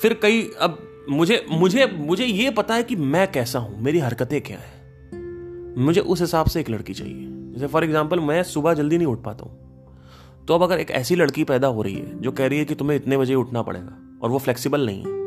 फिर 0.02 0.14
कई, 0.14 0.52
अब 0.60 0.89
मुझे 1.10 1.46
मुझे 1.52 1.86
मुझे 1.88 2.26
ये 2.26 2.50
पता 2.52 2.76
है 2.76 2.84
कि 2.84 2.96
मैं 2.96 3.32
कैसा 3.32 3.60
हूँ, 3.60 3.82
मेरी 3.82 4.00
हरकतें 4.00 4.40
क्या 4.42 4.58
है। 4.58 5.78
मुझे 5.78 6.02
उस 6.02 6.22
हिसाब 6.22 6.48
से 6.48 6.60
एक 6.60 6.70
लड़की 6.70 6.94
चाहिए। 6.94 7.28
जैसे 7.54 7.68
फॉर 7.68 7.84
एग्ज़ाम्पल 7.84 8.20
मैं 8.20 8.42
सुबह 8.44 8.74
जल्दी 8.74 8.98
नहीं 8.98 9.08
उठ 9.08 9.24
पाता 9.24 9.46
हूँ। 9.46 10.46
तो 10.48 10.56
अब 10.56 10.64
अगर 10.64 10.80
एक 10.80 10.92
ऐसी 10.92 11.16
लड़की 11.16 11.44
पैदा 11.44 11.68
हो 11.68 11.82
रही 11.82 11.96
है, 11.96 12.20
जो 12.20 12.32
कह 12.32 12.48
रही 12.48 12.60
है 12.60 12.66
कि 12.66 12.76
तुम्हें 12.76 12.98
इतने 12.98 13.18
बजे 13.18 13.36
उठना 13.36 13.62
पड़ेगा, 13.62 13.98
और 14.22 14.30
वो 14.30 14.38
फ्लेक्सिबल 14.38 14.86
नहीं 14.86 15.00
है 15.00 15.18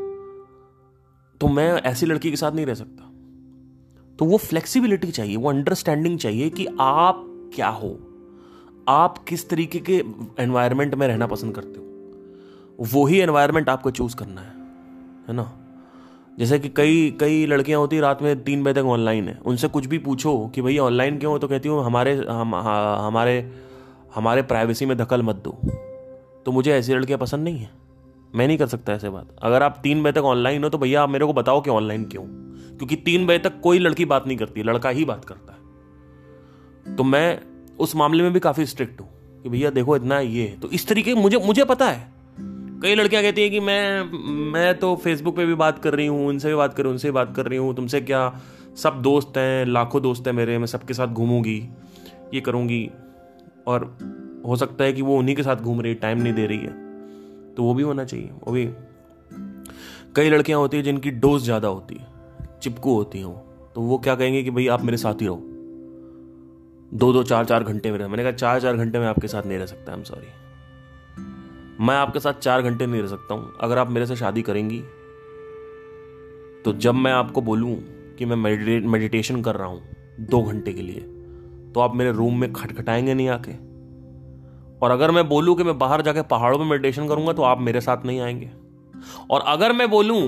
तो 1.40 1.48
मैं 1.48 1.70
ऐसी 1.82 2.06
लड़की 2.06 2.30
के 2.30 2.36
साथ 2.36 2.52
नहीं 2.52 2.66
रह 2.66 2.74
सकता। 2.74 3.08
तो 4.18 4.24
वो 4.24 4.36
फ्लेक्सिबिलिटी 4.38 5.10
चाहिए, 5.10 5.36
वो 5.36 5.48
अंडरस्टैंडिंग 5.50 6.18
चाहिए 6.18 6.50
कि 6.50 6.66
आप 6.80 7.24
क्या 7.54 7.68
हो, 7.68 7.90
आप 8.88 9.18
किस 9.28 9.48
तरीके 9.48 9.78
के 9.80 10.02
एनवायरमेंट 10.38 10.94
में 10.94 11.06
रहना 11.06 11.26
पसंद 11.26 11.54
करते 11.54 11.80
हो। 11.80 11.86
वही 12.94 13.18
एनवायरमेंट 13.18 13.68
आपको 13.68 13.90
चूज़ 13.90 14.16
करना 14.16 14.40
है 14.40 14.54
है 15.28 15.34
ना? 15.34 15.42
जैसे 16.38 16.58
कि 16.58 16.68
कई 16.68 17.10
कई 17.20 17.46
लड़कियाँ 17.46 17.80
होती 17.80 18.00
रात 18.00 18.22
में 18.22 18.44
तीन 18.44 18.62
बजे 18.64 18.74
तक 18.74 18.86
ऑनलाइन 18.86 19.28
है। 19.28 19.38
उनसे 19.44 19.68
कुछ 19.68 19.86
भी 19.86 19.98
पूछो 19.98 20.52
कि 20.54 20.62
भैया 20.62 20.82
ऑनलाइन 20.82 21.18
क्यों 21.18 21.32
हो 21.32 21.38
तो 21.38 21.48
कहती 21.48 21.68
हूँ 21.68 21.84
हमारे 21.84 22.14
हम 22.30 22.54
हा, 22.54 23.06
हमारे 23.06 23.52
हमारे 24.14 24.42
प्राइवेसी 24.42 24.86
में 24.86 24.96
दखल 24.96 25.22
मत 25.22 25.36
दो। 25.36 25.50
तो 26.46 26.52
मुझे 26.52 26.72
ऐसी 26.72 26.94
लड़कियाँ 26.94 27.18
पसंद 27.18 27.44
नहीं 27.44 27.58
है। 27.58 27.70
मैं 28.34 28.46
नहीं 28.46 28.58
कर 28.58 28.66
सकता 28.66 28.92
ऐसे 28.92 29.10
बात। 29.10 29.36
अगर 29.42 29.62
आप 29.62 29.80
तीन 29.82 30.02
बजे 30.02 30.12
तक 30.12 30.24
ऑनलाइन 30.24 30.64
हो 30.64 30.70
तो 30.70 30.78
भैया 30.78 31.02
आप 31.02 31.10
मेरे 31.10 31.26
को 31.26 31.32
बताओ 31.32 31.60
कि 31.60 31.70
ऑनलाइन 31.70 32.04
क्यों? 32.04 32.22
क्योंकि 32.78 32.96
तीन 32.96 33.26
बजे 33.26 33.38
तक 33.38 33.60
कोई 33.60 33.78
लड़की 33.78 34.04
बात 34.04 34.26
नहीं 34.26 34.36
करती 34.36 34.62
लड़का 34.62 34.88
ही 34.88 35.04
बात 35.04 35.24
करता 35.24 35.52
है। 35.52 36.96
तो 36.96 37.04
मैं 37.04 37.40
उस 37.78 37.96
मामले 37.96 38.22
में 38.22 38.32
भी 38.32 38.40
काफ़ी 38.40 38.66
स्ट्रिक्ट 38.66 39.00
हूँ 39.00 39.08
कि 39.42 39.48
भैया 39.48 39.70
देखो 39.70 39.96
इतना 39.96 40.20
ये 40.20 40.46
है। 40.48 40.60
तो 40.60 40.68
इस 40.68 40.88
तरीके 40.88 41.14
मुझे 41.14 41.36
मुझे 41.36 41.64
पता 41.64 41.88
है। 41.90 42.21
कई 42.82 42.94
लड़कियाँ 42.94 43.22
कहती 43.22 43.42
हैं 43.42 43.50
कि 43.50 43.60
मैं 43.60 44.50
मैं 44.52 44.78
तो 44.78 44.94
फेसबुक 44.96 45.36
पे 45.36 45.44
भी 45.46 45.54
बात 45.54 45.78
कर 45.78 45.94
रही 45.94 46.06
हूँ, 46.06 46.26
उनसे 46.28 46.48
भी 46.48 46.54
बात 46.54 46.74
कर 46.74 46.82
रही 46.82 46.88
हूँ, 46.88 46.92
उनसे 46.92 47.08
भी 47.08 47.12
बात 47.12 47.34
कर 47.36 47.46
रही 47.46 47.58
हूँ, 47.58 47.74
तुमसे 47.76 48.00
क्या 48.00 48.40
सब 48.76 49.00
दोस्त 49.02 49.36
हैं, 49.36 49.66
लाखों 49.66 50.02
दोस्त 50.02 50.26
हैं 50.26 50.34
मेरे, 50.34 50.58
मैं 50.58 50.66
सबके 50.66 50.94
साथ 50.94 51.08
घूमूँगी, 51.08 51.56
ये 52.34 52.40
करूँगी। 52.40 52.90
और 53.66 53.84
हो 54.46 54.56
सकता 54.56 54.84
है 54.84 54.92
कि 54.92 55.02
वो 55.02 55.18
उन्हीं 55.18 55.36
के 55.36 55.42
साथ 55.42 55.56
घूम 55.56 55.80
रही 55.80 55.92
है 55.92 55.98
टाइम 55.98 56.22
नहीं 56.22 56.32
दे 56.32 56.46
रही 56.46 56.58
है। 56.58 57.54
तो 57.54 57.62
वो 57.62 57.74
भी 57.74 57.82
होना 57.82 58.04
चाहिए, 58.04 58.30
वो 58.46 58.52
भी। 58.52 58.66
कई 60.16 60.30
लड़कियाँ 60.30 60.58
होती 60.58 60.76
हैं 60.76 60.84
जिनकी 60.84 61.10
डोज 61.10 61.42
ज़्यादा 61.42 61.68
होती 61.68 61.94
है, 61.94 62.06
चिपकू 62.62 62.94
होती 62.94 63.18
हैं 63.18 63.34
तो 63.74 63.80
वो 63.80 63.98
क्या 63.98 64.14
कहेंगे 64.14 64.42
कि 64.42 64.50
भाई 64.50 64.66
आप 64.68 64.82
मेरे 64.82 64.96
साथ 64.96 65.22
ही 65.22 65.26
रहो। 65.26 65.40
दो 66.92 67.12
दो 67.12 67.22
चार 67.22 67.44
चार 67.44 67.64
घंटे 67.64 67.90
में 67.90 67.98
रह 67.98 68.08
मैंने 68.08 68.22
कहा 68.22 68.32
चार 68.32 68.60
चार 68.60 68.76
घंटे 68.76 68.98
में 68.98 69.06
आपके 69.06 69.28
साथ 69.28 69.46
नहीं 69.46 69.58
रह 69.58 69.66
सकता 69.66 69.92
आई 69.92 69.98
एम 69.98 70.04
सॉरी 70.04 70.41
मैं 71.82 71.94
आपके 71.94 72.20
साथ 72.20 72.32
चार 72.34 72.62
घंटे 72.62 72.86
नहीं 72.86 73.00
रह 73.02 73.08
सकता 73.08 73.34
हूँ। 73.34 73.52
अगर 73.60 73.78
आप 73.78 73.90
मेरे 73.90 74.06
से 74.06 74.16
शादी 74.16 74.42
करेंगी 74.42 74.80
तो 76.64 76.72
जब 76.72 76.94
मैं 76.94 77.12
आपको 77.12 77.40
बोलूँ 77.40 77.74
कि 78.18 78.24
मैं 78.24 78.36
मेडिटेशन 78.88 79.42
कर 79.42 79.56
रहा 79.56 79.68
हूँ 79.68 79.82
दो 80.20 80.42
घंटे 80.42 80.72
के 80.72 80.82
लिए 80.82 81.00
तो 81.72 81.80
आप 81.80 81.94
मेरे 81.94 82.12
रूम 82.12 82.40
में 82.40 82.52
खटखटाएँगे 82.52 83.14
नहीं 83.14 83.28
आके। 83.28 83.52
और 84.78 84.90
अगर 84.90 85.10
मैं 85.10 85.28
बोलूँ 85.28 85.56
कि 85.56 85.64
मैं 85.64 85.78
बाहर 85.78 86.02
जाके 86.02 86.22
पहाड़ों 86.22 86.58
में 86.58 86.66
मेडिटेशन 86.66 87.08
करूँगा 87.08 87.32
तो 87.32 87.42
आप 87.42 87.60
मेरे 87.60 87.80
साथ 87.80 88.04
नहीं 88.06 88.20
आएँगे। 88.20 88.50
और 89.30 89.40
अगर 89.46 89.72
मैं 89.72 89.90
बोलूँ 89.90 90.22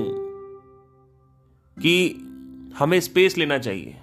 कि 1.76 1.94
हमें 2.78 2.98
स्पेस 3.00 3.38
लेना 3.38 3.58
चाहिए 3.58 3.96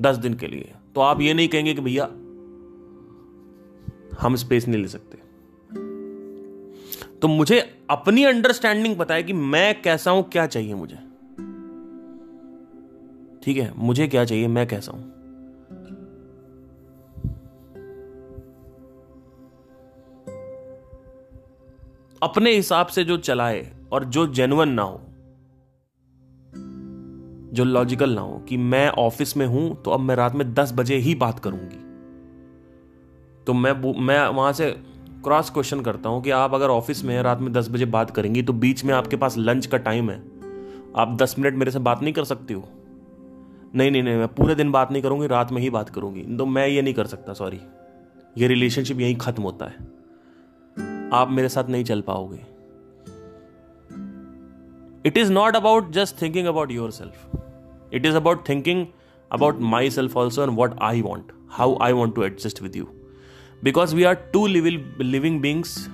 दस 0.00 0.16
दिन 0.16 0.34
के 0.34 0.46
लिए 0.46 0.72
तो 0.94 1.00
आप 1.00 1.20
ये 1.20 1.34
नहीं 1.34 1.48
कहेंगे 1.48 1.74
कि 1.74 1.80
भैया, 1.80 2.04
हम 4.20 4.36
स्पेस 4.36 4.68
नहीं 4.68 4.82
ले 4.82 4.88
सकते। 4.88 5.26
तो 7.22 7.28
मुझे 7.28 7.58
अपनी 7.90 8.24
अंडरस्टैंडिंग 8.24 8.96
है 9.14 9.22
कि 9.22 9.32
मैं 9.32 9.82
कैसा 9.82 10.10
हूँ, 10.10 10.22
क्या 10.30 10.46
चाहिए 10.46 10.74
मुझे। 10.74 10.96
ठीक 13.42 13.56
है, 13.56 13.72
मुझे 13.76 14.06
क्या 14.08 14.24
चाहिए, 14.24 14.46
मैं 14.48 14.66
कैसा 14.66 14.92
हूँ। 14.92 15.02
अपने 22.22 22.54
हिसाब 22.54 22.86
से 22.86 23.04
जो 23.04 23.16
चलाए 23.16 23.72
और 23.92 24.04
जो 24.04 24.26
जेनुअन 24.26 24.68
ना 24.68 24.82
हो, 24.82 25.00
जो 27.52 27.64
लॉजिकल 27.64 28.10
ना 28.10 28.20
हो 28.20 28.38
कि 28.38 28.56
मैं 28.56 28.88
ऑफ़िस 28.88 29.36
में 29.36 29.46
हूँ 29.46 29.82
तो 29.82 29.90
अब 29.90 30.00
मैं 30.00 30.16
रात 30.16 30.34
में 30.34 30.52
दस 30.54 30.72
बजे 30.72 30.96
ही 30.96 31.14
बात 31.14 31.38
करूँगी। 31.38 31.76
तो 33.44 33.52
मैं 33.54 33.72
मैं 34.00 34.26
वहाँ 34.28 34.52
से 34.52 34.70
क्रॉस 35.28 35.50
क्वेश्चन 35.50 35.80
करता 35.80 36.08
हूँ 36.08 36.22
कि 36.22 36.30
आप 36.30 36.54
अगर 36.54 36.68
ऑफ़िस 36.68 37.04
में 37.04 37.20
रात 37.22 37.40
में 37.40 37.52
दस 37.52 37.68
बजे 37.70 37.84
बात 37.86 38.10
करेंगी 38.10 38.42
तो 38.42 38.52
बीच 38.52 38.84
में 38.84 38.92
आपके 38.94 39.16
पास 39.16 39.34
लंच 39.38 39.66
का 39.66 39.78
टाइम 39.78 40.10
है। 40.10 40.16
आप 40.96 41.16
दस 41.16 41.34
मिनट 41.38 41.54
मेरे 41.54 41.70
से 41.70 41.78
बात 41.78 42.02
नहीं 42.02 42.12
कर 42.12 42.24
सकती 42.24 42.54
हो। 42.54 42.68
नहीं 43.74 43.90
नहीं 43.90 44.02
नहीं, 44.02 44.16
मैं 44.16 44.28
पूरे 44.28 44.54
दिन 44.54 44.70
बात 44.72 44.92
नहीं 44.92 45.02
करूँगी, 45.02 45.26
रात 45.26 45.52
में 45.52 45.60
ही 45.62 45.70
बात 45.70 45.88
करूँगी। 45.88 46.22
तो 46.36 46.46
मैं 46.46 46.66
ये 46.68 46.82
नहीं 46.82 46.94
कर 46.94 47.06
सकता 47.06 47.32
सॉरी 47.32 47.60
ये 48.38 48.48
रिलेशनशिप 48.48 49.00
यहीं 49.00 49.16
खत्म 49.16 49.42
होता 49.42 49.66
है। 49.66 51.08
आप 51.12 51.30
मेरे 51.30 51.48
साथ 51.48 51.68
नहीं 51.68 51.84
चल 51.84 52.00
पाओगे। 52.00 52.40
It 55.08 55.18
is 55.18 55.32
not 55.32 55.56
about 55.56 55.90
just 55.92 56.22
thinking 56.22 56.46
about 56.46 56.70
yourself 56.90 57.94
it 57.94 58.06
is 58.06 58.16
about 58.16 58.48
thinking 58.48 58.86
about 59.30 59.60
myself 59.90 60.16
also 60.16 60.42
and 60.42 60.56
what 60.56 60.78
I 60.82 61.02
want 61.02 61.32
how 61.50 61.78
I 61.82 61.92
want 61.92 62.14
to 62.14 62.24
adjust 62.24 62.62
with 62.62 62.76
you 62.76 62.88
because 63.64 63.96
we 63.96 64.02
are 64.02 64.14
two 64.14 64.46
living 64.46 65.40
beings 65.40 65.90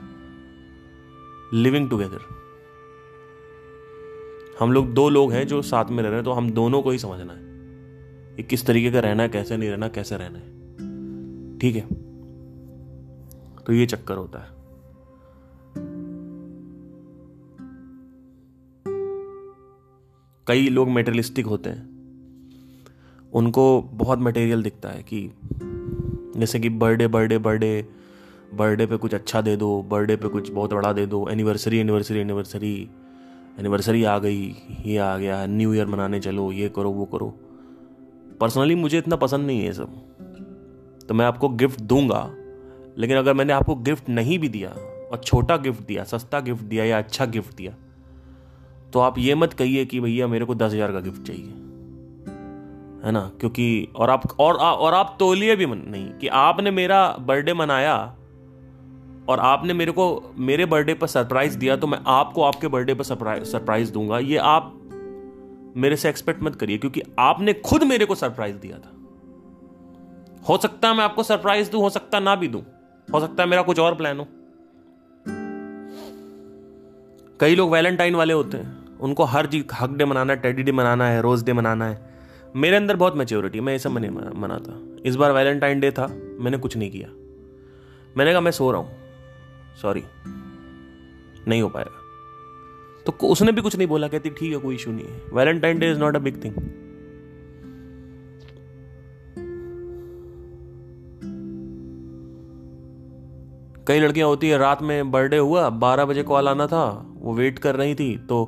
living 1.52 1.90
together 1.90 2.34
हम 4.60 4.72
लोग 4.72 4.94
दो 4.94 5.08
लोग 5.08 5.32
हैं 5.32 5.46
जो 5.46 5.62
साथ 5.62 5.84
में 5.84 6.02
रह 6.02 6.08
रहे 6.08 6.14
हैं 6.14 6.24
तो 6.24 6.32
हम 6.32 6.50
दोनों 6.50 6.82
को 6.82 6.90
ही 6.90 6.98
समझना 6.98 7.32
है 7.32 7.44
कि 8.36 8.42
किस 8.42 8.66
तरीके 8.66 8.90
का 8.90 9.00
रहना 9.00 9.22
है, 9.22 9.28
कैसे 9.28 9.56
नहीं 9.56 9.70
रहना, 9.70 9.88
कैसे 9.88 10.16
रहना 10.16 10.38
है। 10.38 10.54
ठीक 11.58 11.76
है? 11.76 11.86
तो 13.54 13.72
ये 13.72 13.86
चक्कर 13.86 14.16
होता 14.16 14.38
है। 14.38 14.54
कई 20.46 20.68
लोग 20.68 20.88
मेटेरियलिस्टिक 20.88 21.46
होते 21.46 21.70
हैं। 21.70 21.94
उनको 23.32 23.82
बहुत 23.82 24.18
मटेरियल 24.18 24.62
दिखता 24.62 24.88
है 24.88 25.02
कि 25.02 25.30
जैसे 26.36 26.58
कि 26.60 26.68
बर्थडे 26.70 27.06
बर्थडे 27.08 27.38
बर्थडे 27.38 27.84
बर्थडे 28.54 28.86
पे 28.86 28.96
कुछ 28.96 29.14
अच्छा 29.14 29.40
दे 29.40 29.56
दो, 29.56 29.82
बर्थडे 29.82 30.16
पे 30.16 30.28
कुछ 30.28 30.50
बहुत 30.50 30.74
बड़ा 30.74 30.92
दे 30.92 31.06
दो 31.06 31.26
एनिवर्सरी 31.30 31.78
एनिवर्सरी 31.78 32.18
एनिवर्सरी 32.20 32.74
एनिवर्सरी 33.58 34.02
आ 34.04 34.18
गई, 34.18 34.54
ये 34.86 34.96
आ 34.98 35.16
गया 35.16 35.44
न्यू 35.46 35.74
ईयर 35.74 35.86
मनाने 35.86 36.20
चलो, 36.20 36.50
ये 36.52 36.68
करो, 36.68 36.90
वो 36.90 37.04
करो। 37.04 37.28
पर्सनली 38.40 38.74
मुझे 38.74 38.98
इतना 38.98 39.16
पसंद 39.16 39.46
नहीं 39.46 39.64
है 39.64 39.72
सब। 39.72 41.06
तो 41.08 41.14
मैं 41.14 41.24
आपको 41.26 41.48
गिफ्ट 41.50 41.80
दूँगा, 41.82 42.30
लेकिन 42.98 43.16
अगर 43.16 43.34
मैंने 43.34 43.52
आपको 43.52 43.74
गिफ्ट 43.76 44.08
नहीं 44.10 44.38
भी 44.38 44.48
दिया, 44.48 44.68
और 44.68 45.20
छोटा 45.24 45.56
गिफ्ट 45.58 45.86
दिया, 45.86 46.04
सस्ता 46.04 46.40
गिफ्ट 46.40 46.64
दिया 46.64 46.84
या 46.84 46.98
अच्छा 46.98 47.26
गिफ्ट 47.26 47.56
दिया 47.56 47.74
तो 48.92 49.00
आप 49.00 49.18
ये 49.18 49.34
मत 49.34 49.52
कहिए 49.52 49.84
कि 49.84 50.00
भैया 50.00 50.26
मेरे 50.28 50.44
को 50.44 50.54
दस 50.54 50.72
हज़ार 50.72 50.92
का 50.92 51.00
गिफ्ट 51.00 51.22
चाहिए। 51.22 51.52
है 53.04 53.12
ना? 53.12 53.30
क्योंकि 53.40 53.88
और 53.96 54.10
आप, 54.10 54.22
और 54.40 54.54
और 54.54 54.94
आप 54.94 55.16
तोलिए 55.18 55.56
भी 55.56 55.66
नहीं, 55.66 56.10
कि 56.10 56.28
आपने 56.28 56.70
मेरा 56.70 57.16
बर्थडे 57.20 57.54
मनाया 57.54 57.96
और 59.28 59.40
आपने 59.40 59.72
मेरे 59.72 59.92
को, 59.92 60.34
मेरे 60.38 60.66
बर्थडे 60.66 60.94
पर 60.94 61.06
सरप्राइज़ 61.06 61.58
दिया 61.58 61.76
तो 61.76 61.86
मैं 61.86 61.98
आपको 62.06 62.42
आपके 62.42 62.68
बर्थडे 62.68 62.94
पर 62.94 63.04
सरप्राइज़ 63.04 63.92
दूँगा। 63.92 64.18
ये 64.18 64.36
आप 64.36 64.72
मेरे 65.76 65.96
से 65.96 66.08
एक्सपेक्ट 66.08 66.42
मत 66.42 66.56
करिए, 66.56 66.78
क्योंकि 66.78 67.02
आपने 67.18 67.52
खुद 67.52 67.82
मेरे 67.82 68.04
को 68.04 68.14
सरप्राइज़ 68.14 68.56
दिया 68.56 68.78
था। 68.78 68.90
हो 70.48 70.56
सकता 70.56 70.88
है 70.88 70.96
मैं 70.96 71.04
आपको 71.04 71.22
सरप्राइज़ 71.22 71.70
दूँ, 71.70 71.80
हो 71.80 71.90
सकता 71.90 72.20
ना 72.20 72.36
भी 72.36 72.48
दूँ। 72.48 72.62
हो 73.08 73.20
सकता 73.20 73.42
है 73.42 73.48
मेरा 73.48 73.62
कुछ 73.62 73.78
और 73.78 73.94
प्लान 73.94 74.20
हो। 74.20 74.26
कई 77.40 77.54
लोग 77.54 77.70
वैलेंटाइन 77.70 78.14
वाले 78.14 78.34
होते 78.34 78.56
हैं। 78.56 78.98
उनको 78.98 79.24
हर 79.24 79.46
चीज़ 79.46 79.64
हक 79.74 79.90
डे 79.90 80.04
मनाना 80.04 80.32
है 80.32 80.40
टेडी 80.40 80.62
डे 80.62 80.72
मनाना 80.72 81.06
है 81.06 81.22
रोज 81.22 81.44
डे 81.44 81.52
मनाना 81.52 81.86
है। 81.86 82.13
मेरे 82.54 82.76
अंदर 82.76 82.96
बहुत 82.96 83.16
मेच्योरिटी 83.16 83.60
मैं 83.60 83.72
ये 83.72 83.78
सब 83.78 83.98
नहीं 83.98 84.10
मनाता 84.40 84.74
इस 85.06 85.16
बार 85.16 85.32
वैलेंटाइन 85.32 85.80
डे 85.80 85.90
था 85.90 86.06
मैंने 86.40 86.58
कुछ 86.58 86.76
नहीं 86.76 86.90
किया। 86.90 87.08
मैंने 88.16 88.32
कहा 88.32 88.40
मैं 88.40 88.50
सो 88.50 88.70
रहा 88.70 88.80
हूँ। 88.80 89.76
सॉरी 89.82 90.02
नहीं 91.48 91.62
हो 91.62 91.68
पाएगा 91.68 93.02
तो 93.06 93.12
उसने 93.28 93.52
भी 93.52 93.62
कुछ 93.62 93.76
नहीं 93.76 93.88
बोला 93.88 94.08
कहती 94.08 94.30
ठीक 94.30 94.52
है 94.52 94.58
कोई 94.58 94.74
इशू 94.74 94.92
नहीं 94.92 95.06
है। 95.06 95.20
Valentine 95.32 95.78
day 95.78 95.90
is 95.90 95.98
not 95.98 96.16
a 96.16 96.18
big 96.18 96.42
thing 96.44 96.54
कई 103.88 104.00
लड़कियाँ 104.00 104.28
होती 104.28 104.48
है 104.48 104.58
रात 104.58 104.82
में 104.82 105.10
बर्थडे 105.10 105.38
हुआ 105.38 105.68
बारह 105.80 106.04
बजे 106.04 106.22
कॉल 106.22 106.48
आना 106.48 106.66
था 106.66 106.86
वो 107.18 107.34
वेट 107.34 107.58
कर 107.58 107.76
रही 107.76 107.94
थी 107.94 108.16
तो 108.28 108.38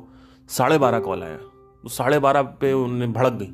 साढ़े 0.49 0.77
बारह 0.77 0.99
कॉल 0.99 1.23
आया। 1.23 1.37
तो 1.37 1.89
साढ़े 1.89 2.19
बारह 2.19 2.41
पे 2.61 2.73
उन्हें 2.73 3.13
भड़क 3.13 3.33
गई। 3.33 3.53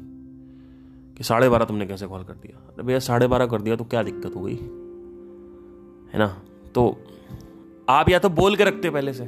कि 1.17 1.23
साढ़े 1.23 1.49
बारह 1.49 1.65
तुमने 1.65 1.85
कैसे 1.85 2.07
कॉल 2.07 2.23
कर 2.23 2.33
दिया? 2.35 2.57
अरे 2.67 2.83
भैया, 2.83 2.99
साढ़े 3.01 3.27
बारह 3.27 3.45
कर 3.47 3.61
दिया 3.61 3.75
तो 3.75 3.83
क्या 3.85 4.03
दिक्कत 4.03 4.35
हो 4.35 4.41
गई? 4.41 4.55
है 6.13 6.19
ना? 6.19 6.27
तो 6.75 6.97
आप 7.87 8.09
या 8.09 8.19
तो 8.19 8.29
बोल 8.31 8.55
के 8.55 8.63
रखते 8.63 8.89
पहले 8.89 9.13
से। 9.13 9.23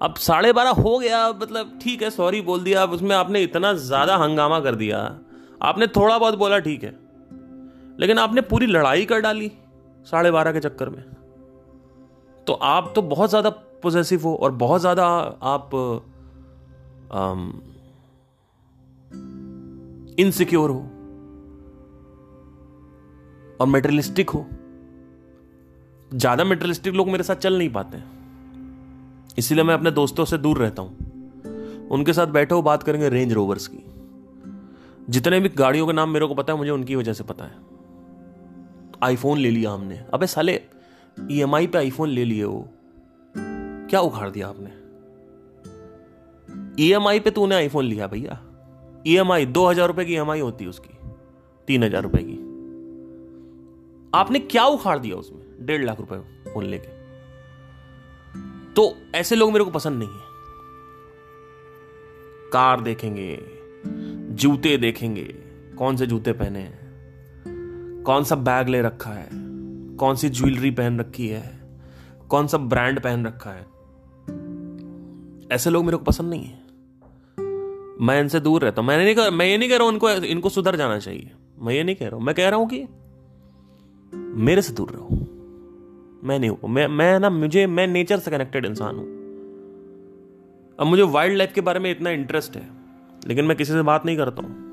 अब 0.00 0.14
साढ़े 0.18 0.52
बारह 0.52 0.70
हो 0.72 0.98
गया 0.98 1.28
मतलब 1.32 1.78
ठीक 1.82 2.02
है 2.02 2.10
सॉरी 2.10 2.40
बोल 2.42 2.62
दिया, 2.62 2.82
अब 2.82 2.90
उसमें 2.92 3.14
आपने 3.16 3.42
इतना 3.42 3.72
ज़्यादा 3.74 4.16
हंगामा 4.16 4.60
कर 4.60 4.74
दिया। 4.74 4.98
आपने 5.60 5.86
थोड़ा 5.88 6.18
बहुत 6.18 6.38
बोला 6.38 6.58
ठीक 6.60 6.84
है, 6.84 6.90
लेकिन 8.00 8.18
आपने 8.18 8.40
पूरी 8.42 8.66
लड़ाई 8.66 9.04
कर 9.04 9.20
डाली 9.20 9.50
साढ़े 10.06 10.30
बारह 10.30 10.52
के 10.52 10.60
चक्कर 10.60 10.88
में। 10.88 11.02
तो 12.46 12.52
आप 12.52 12.92
तो 12.94 13.02
बहुत 13.04 13.30
ज़्यादा 13.30 13.50
पोजेसिव 13.82 14.22
हो 14.22 14.34
और 14.36 14.50
बहुत 14.56 14.80
ज़्यादा 14.80 15.06
आप 15.44 15.70
इनसिक्योर 20.20 20.70
हो 20.70 20.80
और 23.60 23.66
मेटेरियलिस्टिक 23.66 24.30
हो, 24.30 24.46
ज़्यादा 26.10 26.44
मेटेरियलिस्टिक 26.44 26.94
लोग 26.94 27.08
मेरे 27.08 27.24
साथ 27.24 27.36
चल 27.36 27.58
नहीं 27.58 27.68
पाते 27.70 28.02
इसीलिए 29.38 29.64
मैं 29.64 29.74
अपने 29.74 29.90
दोस्तों 29.90 30.24
से 30.24 30.38
दूर 30.38 30.58
रहता 30.58 30.82
हूँ। 30.82 31.88
उनके 31.90 32.12
साथ 32.12 32.26
बैठे 32.26 32.54
हो, 32.54 32.62
बात 32.62 32.82
करेंगे 32.82 33.08
रेंज 33.08 33.32
रोवर्स 33.32 33.66
की। 33.66 33.84
जितने 35.10 35.40
भी 35.40 35.48
गाड़ियों 35.48 35.86
के 35.86 35.92
नाम 35.92 36.10
मेरे 36.10 36.26
को 36.26 36.34
पता 36.34 36.52
है, 36.52 36.58
मुझे 36.58 36.70
उनकी 36.70 36.96
वजह 36.96 37.12
से 37.12 37.24
पता 37.24 37.44
है। 37.44 37.56
आईफोन 39.02 39.38
ले 39.38 39.50
लिया 39.50 39.70
हमने। 39.70 40.00
अबे 40.14 40.26
साले 40.26 40.60
ईएमआई 41.30 41.66
पे 41.66 41.78
आईफोन 41.78 42.08
ले 42.08 42.24
लिए 42.24 42.42
हो। 42.44 42.68
क्या 43.90 44.00
उखाड़ 44.00 44.28
दिया 44.30 44.48
आपने? 44.48 44.70
ईएमआई 46.84 47.20
पे 47.20 47.30
तूने 47.30 47.54
आईफोन 47.54 47.84
लिया 47.84 48.06
भैया। 48.06 48.38
ईएमआई 49.06 49.46
दो 49.46 49.66
हज़ार 49.66 49.86
रुपए 49.88 50.04
की 50.04 50.12
ई 50.12 50.16
एम 50.16 50.30
आई 50.30 50.40
होती 50.40 50.64
है 50.64 50.70
उसकी, 50.70 50.94
तीन 51.68 51.84
हज़ार 51.84 52.02
रुपए 52.02 52.22
की। 52.22 52.38
आपने 54.12 54.38
क्या 54.38 54.64
उखाड़ 54.64 54.98
दिया 54.98 55.16
उसमें? 55.16 55.66
डेढ़ 55.66 55.84
लाख 55.84 56.00
रुपए 56.00 56.16
फ़ोन 56.52 56.64
लेके। 56.64 56.98
तो 58.74 58.94
ऐसे 59.14 59.36
लोग 59.36 59.52
मेरे 59.52 59.64
को 59.64 59.70
पसंद 59.70 59.98
नहीं 59.98 60.08
है। 60.08 60.28
कार 62.52 62.80
देखेंगे, 62.80 63.38
जूते 64.34 64.76
देखेंगे, 64.76 65.24
कौन 65.78 65.96
से 65.96 66.06
जूते 66.06 66.32
पहने 66.32 66.60
हैं, 66.60 68.02
कौन 68.02 68.24
सा 68.24 68.36
बैग 68.36 68.68
ले 68.68 68.82
रखा 68.82 69.10
है, 69.10 69.28
कौन 69.96 70.16
सी 70.16 70.28
ज्वेलरी 70.28 70.70
पहन 70.70 71.00
रखी 71.00 71.28
है, 71.28 71.42
कौन 72.28 72.46
सा 72.46 72.58
ब्रांड 72.58 73.00
पहन 73.00 73.26
रखा 73.26 73.50
है। 73.50 73.66
ऐसे 75.52 75.70
लोग 75.70 75.84
मेरे 75.84 75.96
को 75.96 76.04
पसंद 76.04 76.30
नहीं 76.30 76.44
है। 76.44 76.59
मैं 78.00 78.20
इनसे 78.20 78.40
दूर 78.40 78.62
रहता 78.62 78.80
हूँ। 78.80 78.88
मैंने 78.88 79.04
नहीं 79.04 79.14
कर 79.14 79.30
मैं 79.30 79.46
ये 79.46 79.58
नहीं 79.58 79.68
कह 79.68 79.76
रहा 79.76 79.84
हूँ 79.84 79.92
इनको 79.92 80.10
इनको 80.10 80.48
सुधर 80.48 80.76
जाना 80.76 80.98
चाहिए। 80.98 81.30
मैं 81.58 81.74
ये 81.74 81.84
नहीं 81.84 81.96
कह 81.96 82.08
रहा 82.08 82.16
हूँ। 82.16 82.24
मैं 82.24 82.34
कह 82.34 82.48
रहा 82.48 82.58
हूँ 82.58 82.68
कि 82.68 82.86
मेरे 84.16 84.62
से 84.62 84.72
दूर 84.72 84.90
रहो। 84.90 85.08
मैं 86.24 86.38
नहीं 86.38 86.50
हूँ। 86.50 86.68
मैं 86.68 86.88
मैं 86.88 87.20
ना 87.20 87.30
मुझे 87.30 87.66
मैं 87.66 87.86
नेचर 87.86 88.18
से 88.18 88.30
कनेक्टेड 88.30 88.66
इंसान 88.66 88.96
हूँ। 88.96 89.04
अब 90.78 90.86
मुझे 90.86 91.02
वाइल्ड 91.02 91.36
लाइफ 91.36 91.52
के 91.52 91.60
बारे 91.60 91.80
में 91.80 91.90
इतना 91.90 92.10
इंटरेस्ट 92.10 92.56
है। 92.56 92.70
लेकिन 93.26 93.44
मैं 93.44 93.56
किसी 93.56 93.72
से 93.72 93.82
बात 93.82 94.06
नहीं 94.06 94.16
करता 94.16 94.42
हूँ। 94.42 94.70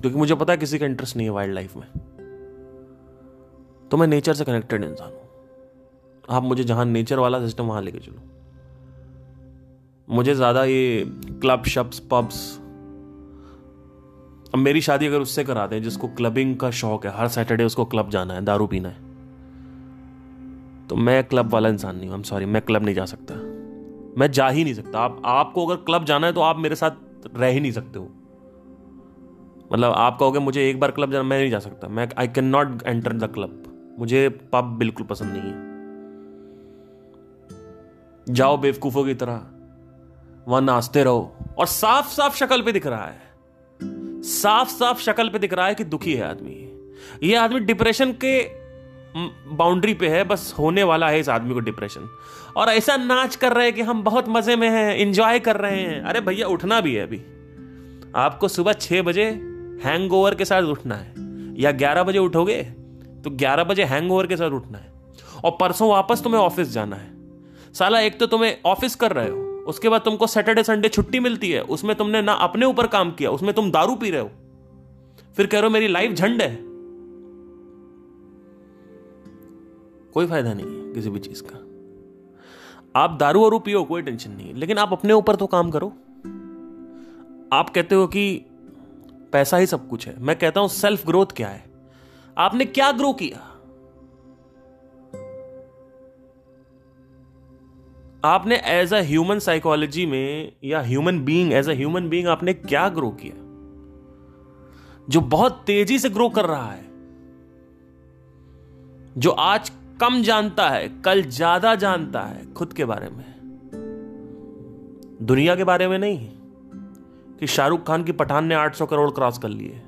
क्योंकि 0.00 0.18
मुझे 0.18 0.34
पता 0.34 0.52
है 0.52 0.56
किसी 0.56 0.78
का 0.78 0.86
इंटरेस्ट 0.86 1.16
नहीं 1.16 1.26
है 1.26 1.32
वाइल्ड 1.32 1.54
लाइफ 1.54 1.76
में। 1.76 1.86
तो 3.90 3.96
मैं 3.96 4.06
नेचर 4.06 4.34
से 4.34 4.44
कनेक्टेड 4.44 4.84
इंसान 4.84 5.08
हूँ। 5.08 5.20
आप 6.30 6.42
मुझे 6.42 6.64
जहाँ 6.64 6.84
नेचर 6.84 7.18
वाला 7.18 7.40
सिस्टम 7.40 7.64
वहाँ 7.64 7.82
लेके 7.82 7.98
चलो। 7.98 8.41
मुझे 10.12 10.34
ज़्यादा 10.34 10.64
ये 10.64 11.04
क्लब 11.42 11.64
शब्स 11.66 11.98
पब्स 12.10 12.40
अब 14.54 14.58
मेरी 14.58 14.80
शादी 14.80 15.06
अगर 15.06 15.20
उससे 15.20 15.44
करा 15.44 15.66
दें, 15.66 15.82
जिसको 15.82 16.08
क्लबिंग 16.08 16.56
का 16.56 16.70
शौक 16.72 17.06
है, 17.06 17.12
हर 17.16 17.28
सैटरडे 17.28 17.64
उसको 17.64 17.84
क्लब 17.84 18.10
जाना 18.10 18.34
है, 18.34 18.44
दारू 18.44 18.66
पीना 18.66 18.88
है 18.88 19.10
तो 20.88 20.96
मैं 20.98 21.22
क्लब 21.24 21.50
वाला 21.50 21.68
इंसान 21.68 21.96
नहीं 21.96 22.08
हूँ 22.10 22.22
सॉरी 22.24 22.46
मैं 22.46 22.62
क्लब 22.62 22.84
नहीं 22.84 22.94
जा 22.94 23.04
सकता। 23.04 23.34
मैं 24.18 24.30
जा 24.30 24.48
ही 24.48 24.64
नहीं 24.64 24.74
सकता। 24.74 24.98
आप, 24.98 25.22
आपको 25.24 25.66
अगर 25.66 25.76
क्लब 25.82 26.04
जाना 26.04 26.26
है 26.26 26.32
तो 26.32 26.40
आप 26.40 26.58
मेरे 26.58 26.74
साथ 26.74 26.90
रह 27.36 27.46
ही 27.46 27.60
नहीं 27.60 27.72
सकते 27.72 27.98
हो। 27.98 28.04
मतलब 29.72 29.92
आप 29.92 30.18
कहोगे, 30.18 30.38
मुझे 30.38 30.68
एक 30.70 30.80
बार 30.80 30.90
क्लब 30.90 31.12
जाना, 31.12 31.22
मैं 31.24 31.38
नहीं 31.40 31.50
जा 31.50 31.58
सकता। 31.58 31.88
मैं 31.88 32.08
I 32.18 32.28
can 32.28 32.44
not 32.46 32.82
enter 32.86 33.12
the 33.12 33.30
club 33.34 33.62
मुझे 33.98 34.28
पब 34.52 34.76
बिल्कुल 34.78 35.06
पसंद 35.06 35.32
नहीं 35.32 35.42
है। 35.42 35.70
जाओ 38.26 38.56
बेवकूफों 38.56 39.04
की 39.04 39.14
तरह। 39.14 39.40
वहाँ 40.48 40.62
नाचते 40.62 41.04
रहो। 41.04 41.36
और 41.58 41.66
साफ़ 41.66 42.08
साफ़ 42.08 42.36
शक्ल 42.36 42.62
पे 42.62 42.72
दिख 42.72 42.86
रहा 42.86 43.06
है। 43.06 43.20
साफ़ 44.22 44.68
साफ़ 44.68 45.02
शक्ल 45.02 45.28
पे 45.28 45.38
दिख 45.38 45.54
रहा 45.54 45.66
है 45.66 45.74
कि 45.74 45.84
दुखी 45.84 46.14
है 46.14 46.30
आदमी। 46.30 46.68
ये 47.22 47.36
आदमी 47.36 47.60
डिप्रेशन 47.60 48.12
के 48.12 48.62
बाउंड्री 49.56 49.94
पे 49.94 50.08
है, 50.08 50.24
बस 50.24 50.54
होने 50.58 50.82
वाला 50.82 51.08
है 51.08 51.20
इस 51.20 51.28
आदमी 51.28 51.54
को 51.54 51.60
डिप्रेशन 51.60 52.08
और 52.56 52.68
ऐसा 52.68 52.96
नाच 52.96 53.36
कर 53.36 53.52
रहे 53.52 53.64
हैं 53.64 53.74
कि 53.74 53.82
हम 53.82 54.02
बहुत 54.02 54.28
मज़े 54.28 54.56
में 54.56 54.70
हैं 54.70 54.96
इंजॉय 54.96 55.40
कर 55.40 55.56
रहे 55.56 55.80
हैं। 55.80 56.02
अरे 56.02 56.20
भैया, 56.20 56.46
उठना 56.46 56.80
भी 56.80 56.94
है 56.94 57.02
अभी। 57.02 57.22
आपको 58.16 58.48
सुबह 58.48 58.72
छह 58.72 59.02
बजे 59.02 59.24
हैंगओवर 59.84 60.34
के 60.34 60.44
साथ 60.44 60.62
उठना 60.62 60.94
है। 60.94 61.14
या 61.60 61.72
ग्यारह 61.72 62.02
बजे 62.02 62.18
उठोगे 62.18 62.62
तो 63.24 63.30
ग्यारह 63.30 63.64
बजे 63.64 63.84
हैंगओवर 63.84 64.26
के 64.26 64.36
साथ 64.36 64.50
उठना 64.50 64.78
है। 64.78 64.92
और 65.44 65.50
परसों 65.60 65.88
वापस 65.88 66.22
तुम्हें 66.22 66.40
ऑफ़िस 66.40 66.68
जाना 66.68 66.96
है। 66.96 67.10
साला, 67.74 68.00
एक 68.00 68.20
तो 68.20 68.26
तुम्हें 68.26 68.58
ऑफ़िस 68.66 68.94
कर 68.94 69.12
रहे 69.12 69.28
हो। 69.28 69.51
उसके 69.66 69.88
बाद 69.88 70.00
तुमको 70.00 70.26
सैटरडे 70.26 70.62
संडे 70.62 70.88
छुट्टी 70.88 71.20
मिलती 71.20 71.50
है, 71.50 71.62
उसमें 71.62 71.96
तुमने 71.96 72.22
ना 72.22 72.32
अपने 72.32 72.66
ऊपर 72.66 72.86
काम 72.86 73.12
किया, 73.12 73.30
उसमें 73.30 73.54
तुम 73.54 73.70
दारू 73.70 73.94
पी 73.94 74.10
रहे 74.10 74.20
हो। 74.20 74.30
फिर 75.36 75.46
कह 75.46 75.58
रहे 75.58 75.66
हो, 75.66 75.70
मेरी 75.70 75.88
लाइफ 75.88 76.12
झंड 76.12 76.42
है। 76.42 76.56
कोई 80.12 80.26
फ़ायदा 80.26 80.54
नहीं 80.54 80.66
है 80.66 80.92
किसी 80.92 81.10
भी 81.10 81.18
चीज़ 81.18 81.42
का। 81.46 81.58
आप 83.00 83.16
दारू 83.20 83.42
वारू 83.42 83.58
पियो, 83.58 83.84
कोई 83.84 84.02
टेंशन 84.02 84.30
नहीं 84.30 84.54
लेकिन 84.54 84.78
आप 84.78 84.92
अपने 84.92 85.12
ऊपर 85.12 85.36
तो 85.36 85.46
काम 85.46 85.70
करो। 85.70 85.88
आप 87.52 87.70
कहते 87.70 87.94
हो 87.94 88.06
कि 88.06 88.44
पैसा 89.32 89.56
ही 89.56 89.66
सब 89.66 89.88
कुछ 89.88 90.08
है। 90.08 90.20
मैं 90.20 90.38
कहता 90.38 90.60
हूँ 90.60 90.68
सेल्फ 90.68 91.06
ग्रोथ 91.06 91.26
क्या 91.26 91.48
है? 91.48 91.64
आपने 92.38 92.64
क्या 92.64 92.92
ग्रो 92.92 93.12
किया? 93.12 93.51
आपने 98.24 98.56
एज 98.56 98.94
अ 98.94 99.00
ह्यूमन 99.00 99.38
साइकोलॉजी 99.38 100.06
में 100.06 100.52
या 100.64 100.80
human 100.80 101.24
being 101.24 101.52
as 101.52 101.68
a 101.68 101.72
human 101.72 102.08
being 102.08 102.28
आपने 102.28 102.52
क्या 102.52 102.88
ग्रो 102.88 103.10
किया? 103.10 103.34
जो 105.08 105.20
बहुत 105.20 105.62
तेज़ी 105.66 105.98
से 105.98 106.10
ग्रो 106.10 106.28
कर 106.28 106.44
रहा 106.44 106.70
है, 106.70 106.84
जो 109.18 109.30
आज 109.30 109.72
कम 110.00 110.22
जानता 110.22 110.68
है, 110.68 110.88
कल 110.88 111.22
ज़्यादा 111.22 111.74
जानता 111.74 112.20
है, 112.20 112.52
खुद 112.52 112.72
के 112.72 112.84
बारे 112.84 113.08
में 113.08 113.24
दुनिया 115.22 115.56
के 115.56 115.64
बारे 115.64 115.88
में 115.88 115.98
नहीं, 115.98 116.28
कि 117.40 117.46
शाहरुख 117.46 117.86
खान 117.86 118.04
की 118.04 118.12
पठान 118.12 118.44
ने 118.44 118.54
800 118.54 118.86
करोड़ 118.86 119.10
क्रॉस 119.10 119.38
कर 119.38 119.48
लिए। 119.48 119.82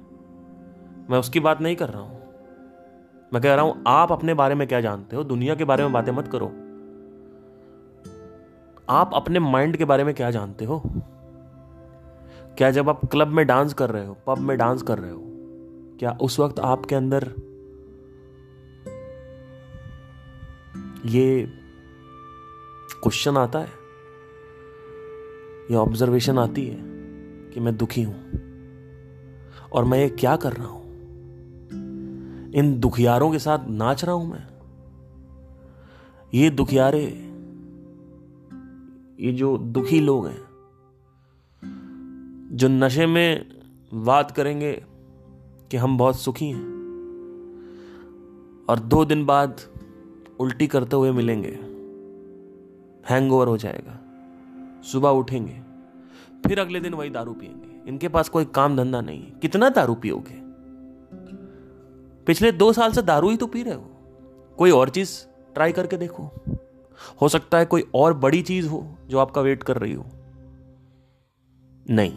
मैं 1.11 1.19
उसकी 1.19 1.41
बात 1.41 1.61
नहीं 1.61 1.77
कर 1.77 1.89
रहा 1.89 2.03
हूँ। 2.03 2.21
मैं 3.33 3.43
कह 3.43 3.55
रहा 3.55 3.65
हूँ, 3.65 3.83
आप 3.87 4.13
अपने 4.13 4.35
बारे 4.35 4.55
में 4.55 4.69
क्या 4.69 4.81
जानते 4.81 5.17
हो? 5.17 5.25
दुनिया 5.25 5.55
के 5.55 5.65
बारे 5.65 5.83
में 5.83 5.93
बातें 5.93 6.13
मत 6.13 6.29
करो। 6.29 6.53
आप 8.89 9.11
अपने 9.15 9.39
माइंड 9.39 9.77
के 9.77 9.85
बारे 9.85 10.05
में 10.05 10.15
क्या 10.15 10.31
जानते 10.31 10.65
हो? 10.65 10.83
क्या 12.59 12.71
जब 12.71 12.89
आप 12.89 13.05
क्लब 13.05 13.29
में 13.29 13.47
डांस 13.47 13.75
कर 13.75 13.91
रहे 13.91 14.07
हो 14.07 14.17
पब 14.27 14.39
में 14.39 14.59
डांस 14.59 14.83
कर 14.83 14.99
रहे 14.99 15.11
हो, 15.11 15.23
क्या 15.99 16.19
उस 16.23 16.41
वक्त 16.41 16.59
आपके 16.59 16.95
अंदर 16.95 17.23
ये 21.07 21.49
क्वेश्चन 23.03 23.37
आता 23.37 23.59
है? 23.59 23.69
या 25.71 25.79
ऑब्जर्वेशन 25.79 26.39
आती 26.39 26.67
है 26.67 26.79
कि 27.51 27.61
मैं 27.61 27.77
दुखी 27.77 28.03
हूँ? 28.03 28.25
और 29.73 29.85
मैं 29.85 29.99
ये 29.99 30.09
क्या 30.09 30.37
कर 30.37 30.53
रहा 30.53 30.67
हूँ? 30.67 30.85
इन 32.53 32.81
दुखियारों 32.81 33.33
के 33.33 33.39
साथ 33.39 33.59
नाच 33.69 34.05
रहा 34.05 34.15
हूँ 34.15 34.31
मैं। 34.33 34.49
ये 36.35 36.51
दुखियारे 36.51 37.31
ये 39.21 39.33
जो 39.33 39.57
दुखी 39.59 40.01
लोग 40.01 40.27
हैं, 40.27 40.43
जो 42.53 42.69
नशे 42.69 43.07
में 43.07 43.47
बात 43.95 44.31
करेंगे 44.31 44.73
कि 45.71 45.77
हम 45.77 45.99
बहुत 45.99 46.21
सुखी 46.21 46.47
हैं 46.47 46.65
और 48.69 48.81
दो 48.81 49.05
दिन 49.05 49.27
बाद 49.27 49.61
उल्टी 50.41 50.67
करते 50.67 50.97
हुए 50.97 51.13
मिलेंगे 51.13 51.59
हैंगओवर 53.09 53.49
हो 53.49 53.57
जाएगा, 53.57 54.01
सुबह 54.83 55.09
उठेंगे, 55.09 55.61
फिर 56.47 56.61
अगले 56.61 56.81
दिन 56.81 56.95
वही 56.95 57.11
दारू 57.11 57.33
पिएँगे 57.33 57.89
इनके 57.89 58.09
पास 58.09 58.29
कोई 58.29 58.45
काम 58.45 58.77
धंधा 58.77 59.01
नहीं 59.01 59.33
कितना 59.33 59.69
दारू 59.69 59.95
पियोगे? 59.95 60.41
पिछले 62.25 62.53
दो 62.53 62.73
साल 62.73 62.93
से 62.93 63.03
दारू 63.03 63.31
ही 63.31 63.37
तो 63.37 63.47
पी 63.47 63.63
रहे 63.63 63.75
हो। 63.75 63.91
कोई 64.59 64.71
और 64.71 64.89
चीज़ 64.89 65.25
ट्राई 65.55 65.73
करके 65.73 65.97
देखो। 65.97 66.31
हो 67.23 67.29
सकता 67.29 67.59
है 67.59 67.65
कोई 67.65 67.85
और 67.95 68.15
बड़ी 68.15 68.43
चीज़ 68.43 68.69
हो 68.69 68.87
जो 69.09 69.19
आपका 69.19 69.41
वेट 69.41 69.63
कर 69.63 69.79
रही 69.79 69.93
हो। 69.93 70.07
नहीं। 71.91 72.13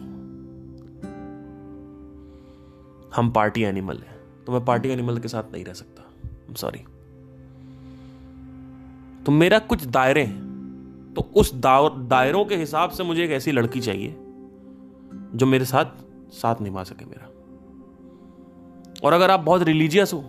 हम 3.16 3.30
पार्टी 3.30 3.62
एनिमल 3.62 3.98
हैं 3.98 4.16
तो 4.46 4.52
मैं 4.52 4.64
पार्टी 4.64 4.88
एनिमल 4.88 5.18
के 5.18 5.28
साथ 5.28 5.52
नहीं 5.52 5.64
रह 5.64 5.72
सकता। 5.72 6.54
सॉरी 6.54 6.78
तो 9.24 9.32
मेरा 9.32 9.58
कुछ 9.58 9.84
दायरे 9.86 10.22
हैं 10.22 11.14
तो 11.16 11.22
उस 11.36 11.54
दायरों 11.54 12.44
के 12.44 12.56
हिसाब 12.56 12.90
से 12.90 13.04
मुझे 13.04 13.24
एक 13.24 13.30
ऐसी 13.30 13.52
लड़की 13.52 13.80
चाहिए, 13.80 14.16
जो 15.34 15.46
मेरे 15.46 15.64
साथ 15.64 15.84
साथ 16.32 16.60
निभा 16.60 16.82
सके 16.82 17.04
मेरा। 17.04 17.26
और 19.04 19.12
अगर 19.12 19.30
आप 19.30 19.40
बहुत 19.40 19.62
रिलीजियस 19.62 20.12
हो 20.12 20.20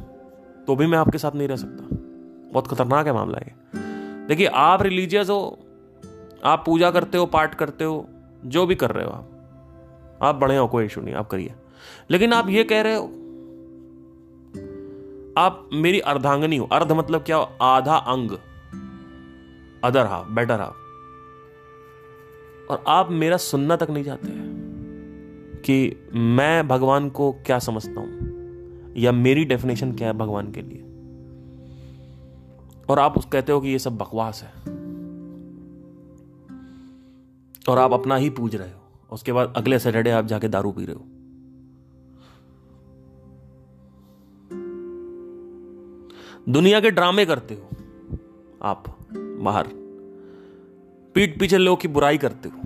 तो 0.67 0.75
भी 0.75 0.87
मैं 0.87 0.97
आपके 0.97 1.17
साथ 1.17 1.35
नहीं 1.35 1.47
रह 1.47 1.55
सकता। 1.55 1.95
बहुत 2.53 2.67
खतरनाक 2.67 3.07
है 3.07 3.13
मामला 3.13 3.37
ये। 3.37 3.58
देखिए, 4.29 4.47
आप 4.47 4.81
रिलीजियस 4.81 5.29
हो, 5.29 5.59
आप 6.43 6.63
पूजा 6.65 6.91
करते 6.91 7.17
हो, 7.17 7.25
पाठ 7.25 7.55
करते 7.55 7.83
हो, 7.83 8.05
जो 8.45 8.65
भी 8.65 8.75
कर 8.75 8.91
रहे 8.91 9.05
हो 9.05 9.11
आप 10.21 10.35
बड़े 10.35 10.57
हो, 10.57 10.67
कोई 10.67 10.85
इशू 10.85 11.01
नहीं, 11.01 11.15
आप 11.15 11.27
करिए। 11.27 11.53
लेकिन 12.11 12.33
आप 12.33 12.49
ये 12.49 12.63
कह 12.63 12.81
रहे 12.81 12.95
हो, 12.95 13.03
आप 15.37 15.69
मेरी 15.73 15.99
अर्धांगनी 15.99 16.57
हो। 16.57 16.67
अर्ध 16.71 16.91
मतलब 16.91 17.23
क्या? 17.23 17.37
हो 17.37 17.57
आधा 17.61 17.95
अंग 17.95 18.31
अदर 19.83 20.05
हाफ़ 20.05 20.27
बेटर 20.29 20.59
हाफ़ 20.59 20.75
और 22.71 22.83
आप 22.87 23.11
मेरा 23.11 23.37
सुनना 23.37 23.75
तक 23.75 23.89
नहीं 23.89 24.03
चाहते 24.03 24.29
कि 25.63 25.95
मैं 26.15 26.67
भगवान 26.67 27.09
को 27.09 27.31
क्या 27.45 27.59
समझता 27.59 27.99
हूँ, 28.01 28.93
या 28.97 29.11
मेरी 29.11 29.45
डेफिनेशन 29.45 29.91
क्या 29.91 30.07
है 30.07 30.13
भगवान 30.13 30.51
के 30.51 30.61
लिए। 30.61 30.83
और 32.89 32.99
आप 32.99 33.17
उस 33.17 33.25
कहते 33.25 33.51
हो 33.51 33.61
कि 33.61 33.67
ये 33.67 33.79
सब 33.79 33.97
बकवास 33.97 34.43
है। 34.43 34.51
और 37.69 37.77
आप 37.77 37.91
अपना 37.91 38.15
ही 38.15 38.29
पूज 38.29 38.55
रहे 38.55 38.71
हो। 38.71 38.79
उसके 39.11 39.33
बाद 39.33 39.53
अगले 39.57 39.79
सैटरडे 39.79 40.09
आप 40.09 40.25
जाके 40.25 40.47
दारू 40.47 40.71
पी 40.71 40.85
रहे 40.85 40.95
हो। 40.95 41.01
दुनिया 46.49 46.79
के 46.79 46.91
ड्रामे 46.91 47.25
करते 47.25 47.53
हो 47.55 47.69
आप, 48.61 48.97
बाहर। 49.13 49.69
पीठ 51.15 51.39
पीछे 51.39 51.57
लोगों 51.57 51.77
की 51.77 51.87
बुराई 51.87 52.17
करते 52.17 52.49
हो। 52.49 52.59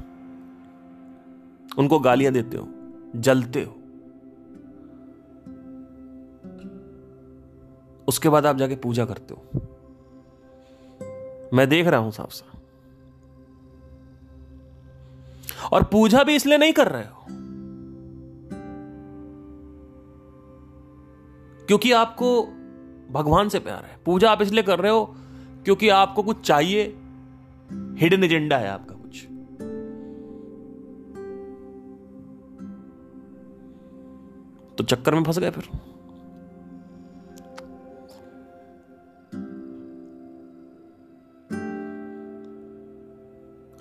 उनको 1.78 2.00
गालियाँ 2.00 2.34
देते 2.34 2.58
हो, 2.58 2.68
जलते 3.16 3.64
हो। 3.64 3.76
उसके 8.08 8.30
बाद 8.30 8.46
आप 8.46 8.58
जाके 8.58 8.76
पूजा 8.76 9.06
करते 9.06 9.34
हो। 9.34 9.73
मैं 11.54 11.70
देख 11.70 11.88
रहा 11.88 12.00
हूँ 12.00 12.12
साफ़ 12.12 12.32
साफ़। 12.32 12.60
और 15.74 15.84
पूजा 15.84 16.24
भी 16.24 16.36
इसलिए 16.36 16.58
नहीं 16.58 16.74
कर 16.74 16.88
रहे 16.88 17.04
हो। 17.04 17.26
क्योंकि 21.68 21.92
आपको 21.92 22.44
भगवान 23.12 23.50
से 23.50 23.60
प्यार 23.60 23.86
है। 23.86 24.00
पूजा 24.06 24.32
आप 24.32 24.42
इसलिए 24.42 24.64
कर 24.64 24.80
रहे 24.80 24.92
हो 24.92 25.16
क्योंकि 25.66 25.90
आपको 25.90 26.24
कुछ 26.24 26.42
चाहिए। 26.42 26.84
हिडन 27.72 28.24
एजेंडा 28.24 28.58
है 28.58 28.68
आपका 28.68 28.96
कुछ। 28.96 29.28
तो 34.78 34.84
चक्कर 34.84 35.16
में 35.16 35.24
फंस 35.24 35.40
गए 35.40 35.52
फिर। 35.52 35.93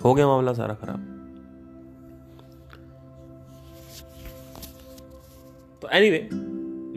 हो 0.03 0.13
गया 0.13 0.27
मामला 0.27 0.53
सारा 0.53 0.73
खराब। 0.73 1.09
तो 5.81 5.89
एनीवे 5.89 6.17
anyway, 6.17 6.39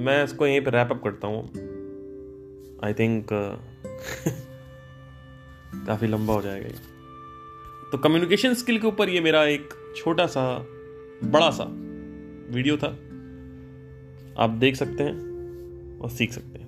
मैं 0.01 0.25
इसको 0.25 0.47
यहीं 0.47 0.61
पर 0.61 0.73
रैप 0.73 0.93
अप 0.93 1.03
करता 1.05 1.29
हूँ। 1.29 1.43
आई 2.85 2.95
थिंक 2.95 3.27
काफ़ी 5.87 6.07
लंबा 6.07 6.35
हो 6.35 6.43
जाएगा 6.43 6.67
ये। 6.67 6.75
तो 7.93 7.99
कम्युनिकेशन 7.99 8.55
स्किल 8.55 8.79
के 8.79 8.87
ऊपर 8.87 9.09
ये 9.09 9.21
मेरा 9.21 9.45
एक 9.45 9.69
छोटा 9.97 10.27
सा 10.27 10.67
बड़ा 11.25 11.51
सा 11.51 11.65
वीडियो 12.55 12.77
था। 12.77 12.89
आप 14.43 14.51
देख 14.51 14.77
सकते 14.77 15.03
हैं 15.03 15.99
और 15.99 16.11
सीख 16.11 16.33
सकते 16.33 16.59
हैं। 16.59 16.67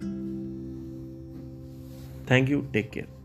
थैंक 2.31 2.51
यू 2.51 2.61
टेक 2.73 2.91
केयर 2.91 3.18